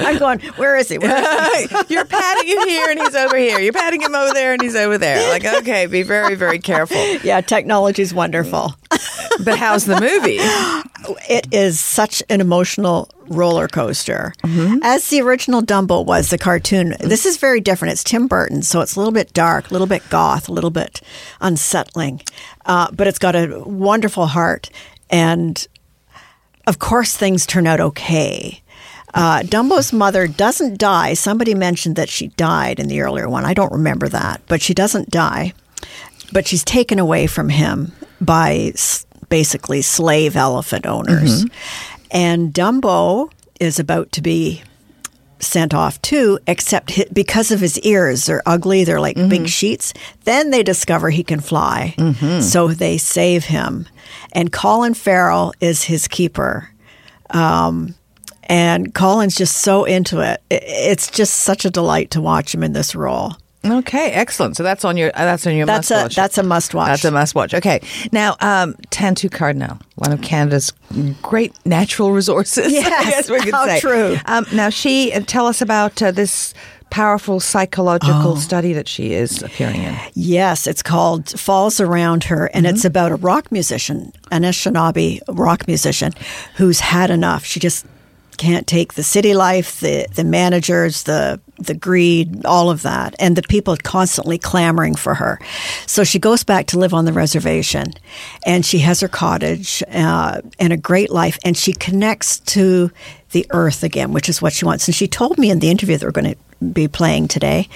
I'm 0.06 0.18
going, 0.18 0.40
where 0.56 0.76
is 0.76 0.88
he? 0.88 0.98
Where 0.98 1.16
is 1.56 1.70
he? 1.70 1.94
You're 1.94 2.04
patting 2.04 2.48
him 2.48 2.68
here, 2.68 2.90
and 2.90 2.98
he's 2.98 3.14
over 3.14 3.36
here. 3.36 3.60
You're 3.60 3.72
patting 3.72 4.00
him 4.00 4.14
over 4.14 4.32
there, 4.34 4.52
and 4.52 4.62
he's 4.62 4.76
over 4.76 4.98
there. 4.98 5.30
Like, 5.30 5.44
okay, 5.44 5.86
be 5.86 6.02
very, 6.02 6.34
very 6.34 6.58
careful. 6.58 7.16
Yeah, 7.18 7.40
technology's 7.40 8.12
wonderful. 8.12 8.74
But 9.44 9.58
how's 9.58 9.84
the 9.86 10.00
movie? 10.00 10.38
It 11.30 11.46
is 11.50 11.80
such 11.80 12.22
an 12.28 12.40
emotional 12.42 13.08
roller 13.28 13.68
coaster. 13.68 14.34
As 14.82 15.08
the 15.08 15.22
original 15.22 15.62
Dumbo 15.62 16.04
was, 16.04 16.28
the 16.28 16.36
cartoon, 16.36 16.94
this 17.00 17.24
is 17.24 17.38
very 17.38 17.60
different. 17.60 17.92
It's 17.92 18.04
Tim 18.04 18.26
Burton, 18.26 18.60
so 18.62 18.80
it's 18.82 18.96
a 18.96 18.98
little 19.00 19.12
bit 19.12 19.32
dark, 19.32 19.70
a 19.70 19.72
little 19.72 19.86
bit 19.86 20.02
goth, 20.10 20.48
a 20.48 20.52
little 20.52 20.70
bit 20.70 21.00
unsettling. 21.40 22.20
Uh, 22.66 22.90
but 22.92 23.06
it's 23.06 23.18
got 23.18 23.34
a 23.34 23.62
wonderful 23.64 24.26
heart. 24.26 24.68
And 25.08 25.66
of 26.66 26.78
course, 26.78 27.16
things 27.16 27.46
turn 27.46 27.66
out 27.66 27.80
okay. 27.80 28.60
Uh, 29.14 29.40
Dumbo's 29.40 29.92
mother 29.94 30.26
doesn't 30.28 30.78
die. 30.78 31.14
Somebody 31.14 31.54
mentioned 31.54 31.96
that 31.96 32.10
she 32.10 32.28
died 32.28 32.78
in 32.78 32.88
the 32.88 33.00
earlier 33.00 33.28
one. 33.28 33.46
I 33.46 33.54
don't 33.54 33.72
remember 33.72 34.06
that, 34.08 34.42
but 34.48 34.60
she 34.60 34.74
doesn't 34.74 35.08
die. 35.10 35.54
But 36.32 36.46
she's 36.46 36.62
taken 36.62 36.98
away 36.98 37.26
from 37.26 37.48
him 37.48 37.92
by 38.20 38.72
s- 38.74 39.06
basically 39.30 39.80
slave 39.80 40.36
elephant 40.36 40.86
owners. 40.86 41.44
Mm-hmm. 41.44 42.06
And 42.10 42.52
Dumbo 42.52 43.32
is 43.58 43.78
about 43.78 44.12
to 44.12 44.20
be 44.20 44.62
sent 45.38 45.72
off 45.72 46.00
too, 46.02 46.38
except 46.46 47.14
because 47.14 47.50
of 47.50 47.60
his 47.60 47.78
ears. 47.80 48.26
They're 48.26 48.42
ugly, 48.44 48.84
they're 48.84 49.00
like 49.00 49.16
big 49.16 49.30
mm-hmm. 49.30 49.44
sheets. 49.46 49.94
Then 50.24 50.50
they 50.50 50.62
discover 50.62 51.08
he 51.08 51.24
can 51.24 51.40
fly. 51.40 51.94
Mm-hmm. 51.96 52.40
So 52.40 52.68
they 52.68 52.98
save 52.98 53.44
him. 53.44 53.86
And 54.32 54.52
Colin 54.52 54.94
Farrell 54.94 55.54
is 55.60 55.84
his 55.84 56.06
keeper. 56.06 56.70
Um, 57.30 57.94
and 58.44 58.92
Colin's 58.94 59.36
just 59.36 59.58
so 59.58 59.84
into 59.84 60.20
it. 60.20 60.42
It's 60.50 61.10
just 61.10 61.34
such 61.34 61.64
a 61.64 61.70
delight 61.70 62.10
to 62.12 62.20
watch 62.20 62.54
him 62.54 62.62
in 62.62 62.72
this 62.72 62.94
role. 62.94 63.36
Okay, 63.64 64.10
excellent. 64.12 64.56
So 64.56 64.62
that's 64.62 64.84
on 64.86 64.96
your 64.96 65.08
uh, 65.14 65.24
that's 65.26 65.46
on 65.46 65.54
your 65.54 65.66
That's 65.66 65.90
must 65.90 66.00
a 66.00 66.04
watch. 66.04 66.16
that's 66.16 66.38
a 66.38 66.42
must 66.42 66.74
watch. 66.74 66.88
That's 66.88 67.04
a 67.04 67.10
must 67.10 67.34
watch. 67.34 67.52
Okay. 67.54 67.80
Now, 68.10 68.36
um, 68.40 68.74
Tantoo 68.90 69.30
Cardinal, 69.30 69.78
one 69.96 70.12
of 70.12 70.22
Canada's 70.22 70.72
great 71.20 71.52
natural 71.66 72.12
resources. 72.12 72.72
Yes, 72.72 73.28
we 73.30 73.38
could 73.40 73.52
how 73.52 73.66
say. 73.66 73.80
true. 73.80 74.16
Um, 74.24 74.46
now, 74.54 74.70
she 74.70 75.12
uh, 75.12 75.20
tell 75.26 75.46
us 75.46 75.60
about 75.60 76.00
uh, 76.02 76.10
this 76.10 76.54
powerful 76.88 77.38
psychological 77.38 78.32
Oh. 78.32 78.36
study 78.36 78.72
that 78.72 78.88
she 78.88 79.12
is 79.12 79.42
appearing 79.42 79.82
in. 79.82 79.94
Yes, 80.14 80.66
it's 80.66 80.82
called 80.82 81.28
Falls 81.38 81.80
Around 81.80 82.24
Her, 82.24 82.46
and 82.54 82.66
it's 82.66 82.84
about 82.84 83.12
a 83.12 83.16
rock 83.16 83.52
musician, 83.52 84.12
an 84.32 84.42
Anishinaabe 84.42 85.20
rock 85.28 85.66
musician, 85.68 86.12
who's 86.56 86.80
had 86.80 87.10
enough. 87.10 87.44
She 87.44 87.60
just 87.60 87.84
can't 88.40 88.66
take 88.66 88.94
the 88.94 89.02
city 89.02 89.34
life, 89.34 89.80
the 89.80 90.06
the 90.14 90.24
managers, 90.24 91.02
the 91.02 91.38
the 91.58 91.74
greed, 91.74 92.46
all 92.46 92.70
of 92.70 92.80
that, 92.82 93.14
and 93.18 93.36
the 93.36 93.42
people 93.42 93.76
constantly 93.76 94.38
clamoring 94.38 94.94
for 94.94 95.14
her. 95.14 95.38
So 95.86 96.04
she 96.04 96.18
goes 96.18 96.42
back 96.42 96.66
to 96.68 96.78
live 96.78 96.94
on 96.94 97.04
the 97.04 97.12
reservation, 97.12 97.92
and 98.46 98.64
she 98.64 98.78
has 98.78 99.00
her 99.00 99.08
cottage 99.08 99.82
uh, 99.92 100.40
and 100.58 100.72
a 100.72 100.78
great 100.78 101.10
life, 101.10 101.38
and 101.44 101.54
she 101.54 101.74
connects 101.74 102.40
to 102.54 102.90
the 103.32 103.46
earth 103.50 103.82
again, 103.82 104.14
which 104.14 104.30
is 104.30 104.40
what 104.40 104.54
she 104.54 104.64
wants. 104.64 104.88
And 104.88 104.94
she 104.94 105.06
told 105.06 105.36
me 105.36 105.50
in 105.50 105.58
the 105.58 105.68
interview 105.68 105.98
that 105.98 106.06
we're 106.06 106.22
going 106.22 106.34
to 106.34 106.64
be 106.64 106.88
playing 106.88 107.28
today 107.28 107.68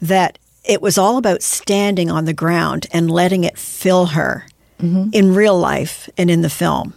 that 0.00 0.38
it 0.64 0.80
was 0.80 0.98
all 0.98 1.16
about 1.16 1.42
standing 1.42 2.12
on 2.12 2.26
the 2.26 2.32
ground 2.32 2.86
and 2.92 3.10
letting 3.10 3.42
it 3.42 3.58
fill 3.58 4.06
her 4.06 4.46
in 5.12 5.34
real 5.34 5.58
life 5.58 6.08
and 6.16 6.30
in 6.30 6.42
the 6.42 6.50
film. 6.50 6.94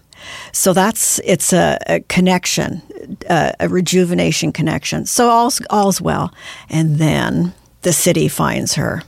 So 0.51 0.73
that's 0.73 1.19
it's 1.19 1.53
a, 1.53 1.77
a 1.87 1.99
connection, 2.01 2.81
a, 3.29 3.53
a 3.59 3.69
rejuvenation 3.69 4.51
connection. 4.51 5.05
So 5.05 5.29
all's 5.29 5.61
all's 5.69 6.01
well, 6.01 6.33
and 6.69 6.97
then 6.97 7.53
the 7.81 7.93
city 7.93 8.27
finds 8.27 8.75
her. 8.75 9.03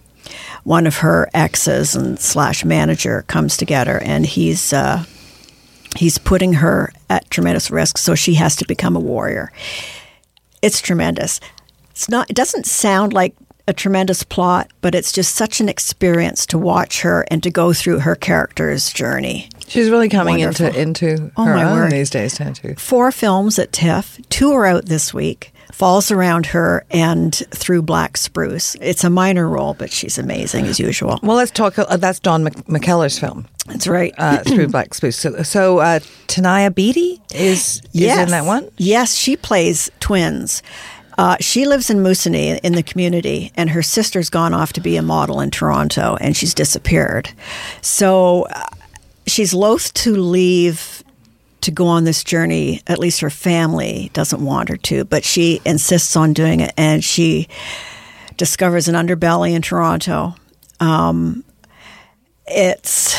One 0.64 0.86
of 0.86 0.98
her 0.98 1.30
exes 1.34 1.96
and 1.96 2.20
slash 2.20 2.66
manager 2.66 3.24
comes 3.28 3.58
together, 3.58 4.00
and 4.04 4.26
he's 4.26 4.74
uh, 4.74 5.06
he's 5.96 6.18
putting 6.18 6.54
her 6.54 6.92
at 7.10 7.30
tremendous 7.30 7.72
risk. 7.72 7.98
So 7.98 8.16
she 8.16 8.36
has 8.36 8.56
to 8.58 8.66
become 8.66 8.96
a 8.96 9.00
warrior. 9.00 9.52
It's 10.62 10.82
tremendous. 10.82 11.40
It's 11.92 12.10
not. 12.10 12.30
It 12.30 12.36
doesn't 12.36 12.66
sound 12.66 13.14
like 13.14 13.36
a 13.68 13.74
tremendous 13.74 14.24
plot, 14.24 14.72
but 14.82 14.96
it's 14.96 15.12
just 15.12 15.36
such 15.36 15.60
an 15.60 15.68
experience 15.70 16.46
to 16.48 16.58
watch 16.58 17.02
her 17.02 17.26
and 17.30 17.44
to 17.44 17.52
go 17.52 17.74
through 17.74 18.00
her 18.00 18.16
character's 18.16 18.92
journey. 18.92 19.50
She's 19.68 19.90
really 19.90 20.10
coming 20.10 20.40
Wonderful. 20.40 20.68
into 20.68 20.80
into 21.12 21.32
Oh, 21.36 21.44
her 21.46 21.56
own 21.58 21.74
word. 21.80 21.92
these 21.92 22.10
days, 22.10 22.38
Tantoo. 22.38 22.80
Four 22.80 23.12
films 23.12 23.60
at 23.60 23.74
TIFF. 23.74 24.20
Two 24.30 24.52
are 24.54 24.66
out 24.66 24.86
this 24.86 25.14
week. 25.14 25.54
Falls 25.74 26.10
around 26.12 26.48
her 26.48 26.86
and 26.90 27.36
through 27.52 27.82
Black 27.84 28.16
Spruce. 28.18 28.76
It's 28.82 29.04
a 29.04 29.10
minor 29.12 29.48
role, 29.48 29.74
but 29.76 29.92
she's 29.92 30.18
amazing 30.18 30.66
as 30.66 30.80
usual. 30.80 31.20
Well, 31.22 31.36
let's 31.38 31.52
talk. 31.52 31.78
Uh, 31.78 31.98
that's 31.98 32.20
Don 32.20 32.44
Mc- 32.46 32.66
McKellar's 32.66 33.20
film. 33.20 33.46
That's 33.68 33.86
right. 33.86 34.12
Uh, 34.18 34.38
through 34.48 34.70
Black 34.70 34.94
Spruce. 34.94 35.18
So, 35.18 35.44
so 35.44 35.80
uh, 35.80 36.00
Tanaya 36.28 36.74
Beatty 36.74 37.22
is 37.36 37.82
is 37.94 38.18
in 38.18 38.30
that 38.30 38.46
one. 38.46 38.70
Yes, 38.78 39.14
she 39.14 39.36
plays 39.36 39.92
twins. 40.00 40.64
Uh, 41.18 41.36
she 41.40 41.66
lives 41.66 41.90
in 41.90 41.98
Moosonee 41.98 42.60
in 42.62 42.74
the 42.74 42.84
community, 42.84 43.52
and 43.56 43.72
her 43.72 43.82
sister's 43.82 44.30
gone 44.30 44.54
off 44.54 44.74
to 44.74 44.82
be 44.82 44.98
a 44.98 45.02
model 45.02 45.42
in 45.42 45.50
Toronto, 45.50 46.16
and 46.22 46.38
she's 46.38 46.54
disappeared. 46.54 47.32
So 47.82 48.44
uh, 48.50 48.66
she's 49.26 49.54
loath 49.54 49.94
to 49.96 50.16
leave 50.16 51.04
to 51.62 51.72
go 51.72 51.88
on 51.88 52.04
this 52.04 52.24
journey. 52.24 52.82
At 52.86 53.00
least 53.00 53.22
her 53.22 53.32
family 53.32 54.12
doesn't 54.14 54.46
want 54.46 54.70
her 54.70 54.78
to, 54.78 55.06
but 55.06 55.24
she 55.24 55.60
insists 55.66 56.16
on 56.16 56.34
doing 56.34 56.60
it, 56.60 56.74
and 56.78 57.04
she 57.04 57.48
discovers 58.38 58.88
an 58.88 58.94
underbelly 58.96 59.54
in 59.54 59.64
Toronto. 59.64 60.36
Um, 60.80 61.44
it's 62.46 63.16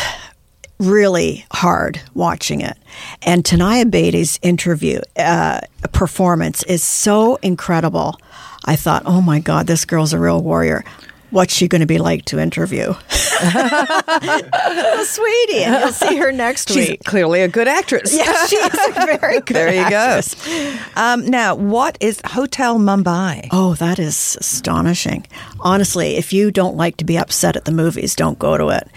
really 0.78 1.44
hard 1.52 2.00
watching 2.14 2.60
it. 2.60 2.76
And 3.22 3.44
Tanaya 3.44 3.90
Beatty's 3.90 4.38
interview 4.42 5.00
uh, 5.16 5.60
performance 5.92 6.62
is 6.64 6.82
so 6.82 7.36
incredible. 7.36 8.18
I 8.64 8.76
thought, 8.76 9.02
oh 9.06 9.20
my 9.20 9.40
God, 9.40 9.66
this 9.66 9.84
girl's 9.84 10.12
a 10.12 10.18
real 10.18 10.42
warrior. 10.42 10.84
What's 11.30 11.54
she 11.54 11.68
going 11.68 11.80
to 11.80 11.86
be 11.86 11.98
like 11.98 12.24
to 12.26 12.38
interview? 12.38 12.94
oh, 13.40 15.04
sweetie, 15.06 15.62
and 15.62 15.80
you'll 15.80 15.92
see 15.92 16.16
her 16.16 16.32
next 16.32 16.70
week. 16.70 16.78
She's 16.78 16.88
week. 16.90 17.04
clearly 17.04 17.42
a 17.42 17.48
good 17.48 17.68
actress. 17.68 18.16
Yeah, 18.16 18.46
she 18.46 18.56
is 18.56 18.74
a 18.74 18.92
very 19.18 19.40
good 19.40 19.56
actress. 19.56 19.56
there 19.56 19.74
you 19.74 19.80
actress. 19.80 20.34
go. 20.34 21.00
Um, 21.00 21.26
now, 21.26 21.54
what 21.54 21.98
is 22.00 22.20
Hotel 22.24 22.78
Mumbai? 22.78 23.48
Oh, 23.52 23.74
that 23.74 23.98
is 23.98 24.36
astonishing. 24.40 25.26
Honestly, 25.60 26.16
if 26.16 26.32
you 26.32 26.50
don't 26.50 26.76
like 26.76 26.96
to 26.96 27.04
be 27.04 27.18
upset 27.18 27.56
at 27.56 27.64
the 27.64 27.72
movies, 27.72 28.14
don't 28.16 28.38
go 28.38 28.56
to 28.56 28.68
it. 28.68 28.88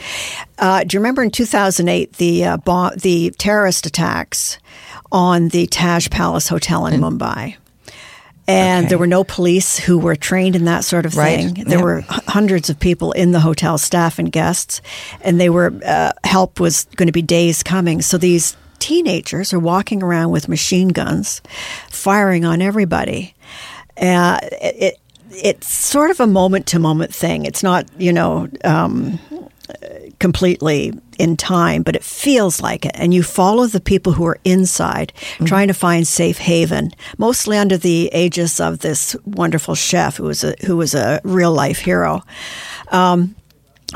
Uh, 0.57 0.83
do 0.83 0.95
you 0.95 0.99
remember 1.01 1.21
in 1.23 1.31
2008 1.31 2.13
the 2.13 2.45
uh, 2.45 2.57
bomb, 2.57 2.93
the 2.97 3.31
terrorist 3.37 3.85
attacks 3.85 4.57
on 5.11 5.49
the 5.49 5.67
Taj 5.67 6.09
Palace 6.09 6.47
Hotel 6.47 6.85
in 6.85 7.01
Mumbai? 7.01 7.57
And 8.51 8.89
there 8.89 8.97
were 8.97 9.07
no 9.07 9.23
police 9.23 9.77
who 9.77 9.97
were 9.97 10.15
trained 10.15 10.55
in 10.55 10.65
that 10.65 10.83
sort 10.83 11.05
of 11.05 11.15
Right. 11.17 11.37
thing. 11.53 11.63
There 11.65 11.77
Yep. 11.79 11.83
were 11.83 12.03
hundreds 12.27 12.69
of 12.69 12.79
people 12.79 13.11
in 13.13 13.31
the 13.31 13.39
hotel, 13.39 13.77
staff 13.77 14.19
and 14.19 14.31
guests, 14.31 14.81
and 15.21 15.39
they 15.39 15.49
were 15.49 15.73
uh, 15.85 16.11
help 16.23 16.59
was 16.59 16.85
going 16.95 17.07
to 17.07 17.11
be 17.13 17.21
days 17.21 17.63
coming. 17.63 18.01
So 18.01 18.17
these 18.17 18.55
teenagers 18.79 19.53
are 19.53 19.59
walking 19.59 20.01
around 20.03 20.31
with 20.31 20.47
machine 20.47 20.89
guns, 20.89 21.41
firing 21.89 22.45
on 22.45 22.61
everybody. 22.61 23.33
Uh, 24.01 24.39
it, 24.61 24.75
it 24.83 24.97
it's 25.33 25.67
sort 25.73 26.11
of 26.11 26.19
a 26.19 26.27
moment 26.27 26.65
to 26.67 26.79
moment 26.79 27.13
thing. 27.15 27.45
It's 27.45 27.63
not 27.63 27.85
you 27.97 28.11
know. 28.13 28.47
Um, 28.63 29.19
completely 30.19 30.93
in 31.17 31.37
time, 31.37 31.83
but 31.83 31.95
it 31.95 32.03
feels 32.03 32.61
like 32.61 32.85
it. 32.85 32.91
And 32.95 33.13
you 33.13 33.23
follow 33.23 33.67
the 33.67 33.81
people 33.81 34.13
who 34.13 34.25
are 34.25 34.39
inside 34.43 35.13
trying 35.45 35.67
to 35.67 35.73
find 35.73 36.07
safe 36.07 36.37
haven, 36.37 36.91
mostly 37.17 37.57
under 37.57 37.77
the 37.77 38.09
aegis 38.13 38.59
of 38.59 38.79
this 38.79 39.15
wonderful 39.25 39.75
chef 39.75 40.17
who 40.17 40.23
was 40.23 40.43
a, 40.43 40.55
who 40.65 40.77
was 40.77 40.93
a 40.93 41.21
real 41.23 41.51
life 41.51 41.79
hero. 41.79 42.23
Um, 42.89 43.35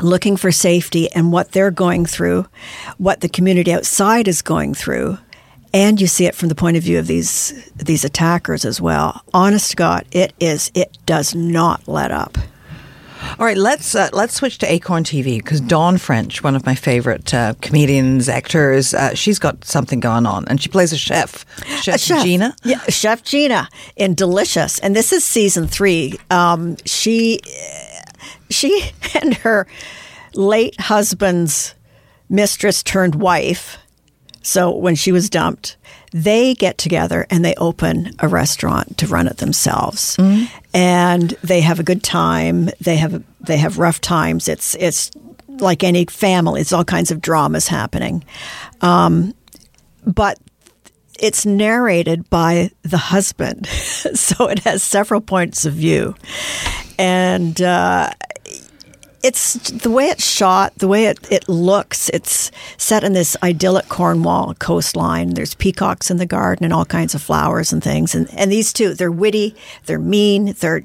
looking 0.02 0.36
for 0.36 0.52
safety 0.52 1.10
and 1.12 1.32
what 1.32 1.52
they're 1.52 1.70
going 1.70 2.06
through, 2.06 2.46
what 2.98 3.20
the 3.20 3.28
community 3.28 3.72
outside 3.72 4.28
is 4.28 4.42
going 4.42 4.74
through. 4.74 5.18
And 5.72 6.00
you 6.00 6.06
see 6.06 6.26
it 6.26 6.34
from 6.34 6.48
the 6.48 6.54
point 6.54 6.76
of 6.76 6.82
view 6.82 6.98
of 6.98 7.06
these 7.06 7.70
these 7.74 8.04
attackers 8.04 8.64
as 8.64 8.80
well. 8.80 9.22
Honest 9.34 9.70
to 9.70 9.76
God, 9.76 10.06
it 10.10 10.32
is 10.40 10.70
it 10.74 10.96
does 11.06 11.34
not 11.34 11.86
let 11.86 12.10
up. 12.10 12.38
All 13.38 13.44
right, 13.44 13.56
let's 13.56 13.94
uh, 13.94 14.08
let's 14.12 14.34
switch 14.34 14.58
to 14.58 14.72
Acorn 14.72 15.04
TV 15.04 15.36
because 15.38 15.60
Dawn 15.60 15.98
French, 15.98 16.42
one 16.42 16.56
of 16.56 16.64
my 16.64 16.74
favorite 16.74 17.34
uh, 17.34 17.54
comedians, 17.60 18.28
actors, 18.28 18.94
uh, 18.94 19.14
she's 19.14 19.38
got 19.38 19.64
something 19.64 20.00
going 20.00 20.24
on, 20.24 20.48
and 20.48 20.60
she 20.60 20.68
plays 20.70 20.92
a 20.92 20.96
chef, 20.96 21.44
Chef, 21.82 21.96
A 21.96 21.98
chef. 21.98 22.22
Gina. 22.24 22.56
Yeah, 22.64 22.80
Chef 22.88 23.22
Gina 23.22 23.68
in 23.96 24.14
Delicious, 24.14 24.78
and 24.78 24.96
this 24.96 25.12
is 25.12 25.22
season 25.24 25.66
three. 25.66 26.18
Um, 26.30 26.76
she, 26.86 27.40
she 28.48 28.90
and 29.20 29.34
her 29.34 29.66
late 30.34 30.80
husband's 30.80 31.74
mistress 32.30 32.82
turned 32.82 33.16
wife. 33.16 33.76
So 34.42 34.70
when 34.70 34.94
she 34.94 35.12
was 35.12 35.28
dumped, 35.28 35.76
they 36.16 36.54
get 36.54 36.78
together 36.78 37.26
and 37.28 37.44
they 37.44 37.54
open 37.56 38.10
a 38.20 38.26
restaurant 38.26 38.96
to 38.96 39.06
run 39.06 39.26
it 39.26 39.36
themselves, 39.36 40.16
and 40.72 41.30
they 41.42 41.60
have 41.60 41.78
a 41.78 41.82
good 41.82 42.02
time. 42.02 42.70
They 42.80 42.96
have 42.96 43.22
they 43.40 43.58
have 43.58 43.78
rough 43.78 44.00
times. 44.00 44.48
It's 44.48 44.74
it's 44.76 45.10
like 45.46 45.84
any 45.84 46.06
family. 46.06 46.62
It's 46.62 46.72
all 46.72 46.84
kinds 46.84 47.10
of 47.10 47.20
dramas 47.20 47.68
happening, 47.68 48.24
um, 48.80 49.34
but 50.06 50.38
it's 51.20 51.44
narrated 51.44 52.30
by 52.30 52.70
the 52.80 52.96
husband, 52.98 53.66
so 54.14 54.46
it 54.46 54.60
has 54.60 54.82
several 54.82 55.20
points 55.20 55.66
of 55.66 55.74
view, 55.74 56.14
and 56.98 57.60
uh, 57.60 58.10
it's 59.22 59.54
the 59.70 59.90
way 59.90 60.06
it's 60.06 60.24
shot, 60.26 60.74
the 60.76 60.88
way 60.88 61.06
it, 61.06 61.18
it 61.30 61.48
looks. 61.48 62.08
It's 62.10 62.50
set 62.76 63.04
in 63.04 63.12
this 63.12 63.36
idyllic 63.42 63.88
Cornwall 63.88 64.54
coastline. 64.54 65.34
There's 65.34 65.54
peacocks 65.54 66.10
in 66.10 66.16
the 66.18 66.26
garden 66.26 66.64
and 66.64 66.72
all 66.72 66.84
kinds 66.84 67.14
of 67.14 67.22
flowers 67.22 67.72
and 67.72 67.82
things. 67.82 68.14
And 68.14 68.28
and 68.34 68.50
these 68.50 68.72
two, 68.72 68.94
they're 68.94 69.10
witty, 69.10 69.54
they're 69.86 69.98
mean, 69.98 70.54
they're 70.60 70.80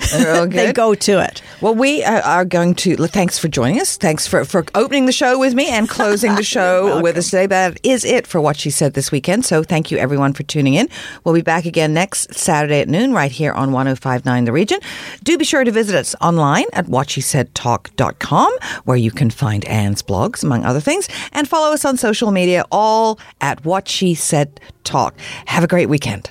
they 0.48 0.72
go 0.72 0.94
to 0.94 1.22
it. 1.22 1.42
Well, 1.60 1.74
we 1.74 2.02
uh, 2.02 2.22
are 2.22 2.44
going 2.44 2.74
to. 2.76 2.96
Thanks 2.96 3.38
for 3.38 3.48
joining 3.48 3.80
us. 3.80 3.96
Thanks 3.96 4.26
for, 4.26 4.44
for 4.44 4.64
opening 4.74 5.06
the 5.06 5.12
show 5.12 5.38
with 5.38 5.54
me 5.54 5.68
and 5.68 5.88
closing 5.88 6.34
the 6.34 6.42
show 6.56 7.00
with 7.00 7.16
us 7.16 7.26
today. 7.26 7.46
That 7.46 7.78
is 7.82 8.04
it 8.04 8.26
for 8.26 8.40
what 8.40 8.56
she 8.56 8.70
said 8.70 8.94
this 8.94 9.12
weekend. 9.12 9.44
So 9.44 9.62
thank 9.62 9.90
you 9.90 9.98
everyone 9.98 10.32
for 10.32 10.42
tuning 10.42 10.74
in. 10.74 10.88
We'll 11.24 11.34
be 11.34 11.42
back 11.42 11.66
again 11.66 11.92
next 11.94 12.34
Saturday 12.34 12.80
at 12.80 12.88
noon 12.88 13.12
right 13.12 13.30
here 13.30 13.52
on 13.52 13.72
1059 13.72 14.44
The 14.44 14.52
Region. 14.52 14.80
Do 15.22 15.36
be 15.36 15.44
sure 15.44 15.64
to 15.64 15.70
visit 15.70 15.94
us 15.94 16.14
online 16.20 16.66
at 16.72 16.86
whatshesaidtalk.com 16.86 18.52
where 18.84 18.96
you 18.96 19.10
can 19.10 19.30
find 19.30 19.64
Anne's 19.66 20.02
blogs, 20.02 20.42
among 20.42 20.64
other 20.64 20.80
things, 20.80 21.08
and 21.32 21.48
follow 21.48 21.72
us 21.72 21.84
on 21.84 21.96
social 21.96 22.30
media, 22.30 22.64
all 22.70 23.18
at 23.40 23.64
What 23.64 23.88
She 23.88 24.14
Said 24.14 24.60
Talk. 24.84 25.14
Have 25.46 25.64
a 25.64 25.68
great 25.68 25.88
weekend. 25.88 26.30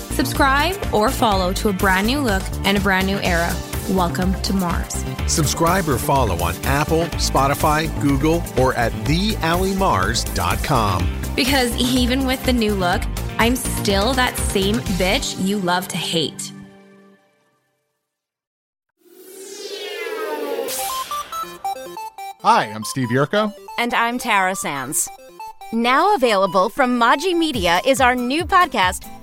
Subscribe 0.11 0.75
or 0.93 1.09
follow 1.09 1.53
to 1.53 1.69
a 1.69 1.73
brand 1.73 2.05
new 2.05 2.19
look 2.19 2.43
and 2.65 2.77
a 2.77 2.81
brand 2.81 3.07
new 3.07 3.17
era. 3.19 3.49
Welcome 3.91 4.33
to 4.41 4.53
Mars. 4.53 5.05
Subscribe 5.25 5.87
or 5.87 5.97
follow 5.97 6.35
on 6.43 6.53
Apple, 6.63 7.03
Spotify, 7.15 7.87
Google, 8.01 8.43
or 8.59 8.73
at 8.75 8.91
theallymars.com. 9.05 11.21
Because 11.35 11.73
even 11.77 12.25
with 12.27 12.43
the 12.45 12.51
new 12.51 12.75
look, 12.75 13.01
I'm 13.39 13.55
still 13.55 14.13
that 14.13 14.35
same 14.37 14.75
bitch 14.99 15.41
you 15.43 15.57
love 15.59 15.87
to 15.87 15.97
hate. 15.97 16.51
Hi, 22.43 22.65
I'm 22.65 22.83
Steve 22.83 23.09
Yurko. 23.09 23.53
And 23.77 23.93
I'm 23.93 24.17
Tara 24.17 24.55
Sands. 24.55 25.07
Now 25.71 26.15
available 26.15 26.69
from 26.69 26.99
Maji 26.99 27.37
Media 27.37 27.79
is 27.85 28.01
our 28.01 28.15
new 28.15 28.45
podcast, 28.45 29.05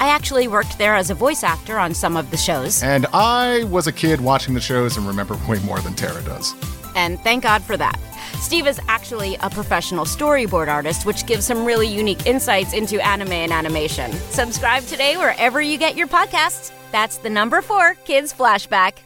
I 0.00 0.08
actually 0.08 0.46
worked 0.48 0.78
there 0.78 0.94
as 0.94 1.10
a 1.10 1.14
voice 1.14 1.42
actor 1.42 1.78
on 1.78 1.92
some 1.94 2.16
of 2.16 2.30
the 2.30 2.36
shows, 2.36 2.82
And 2.82 3.06
I 3.12 3.64
was 3.64 3.86
a 3.86 3.92
kid 3.92 4.20
watching 4.20 4.54
the 4.54 4.60
shows 4.60 4.96
and 4.96 5.06
remember 5.06 5.34
way 5.48 5.58
more 5.60 5.80
than 5.80 5.94
Tara 5.94 6.22
does. 6.22 6.54
and 6.94 7.18
thank 7.20 7.42
God 7.42 7.62
for 7.62 7.76
that. 7.76 7.98
Steve 8.40 8.66
is 8.68 8.80
actually 8.88 9.36
a 9.40 9.50
professional 9.50 10.04
storyboard 10.04 10.68
artist, 10.68 11.04
which 11.06 11.26
gives 11.26 11.44
some 11.44 11.64
really 11.64 11.88
unique 11.88 12.26
insights 12.26 12.72
into 12.72 13.04
anime 13.04 13.32
and 13.32 13.52
animation. 13.52 14.12
Subscribe 14.30 14.84
today 14.84 15.16
wherever 15.16 15.60
you 15.60 15.76
get 15.78 15.96
your 15.96 16.06
podcasts. 16.06 16.70
That's 16.92 17.18
the 17.18 17.30
number 17.30 17.60
four 17.62 17.94
Kids 18.04 18.32
Flashback. 18.32 18.98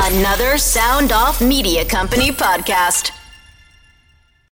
Another 0.00 0.58
Sound 0.58 1.12
Off 1.12 1.40
Media 1.40 1.84
Company 1.84 2.30
podcast. 2.30 3.10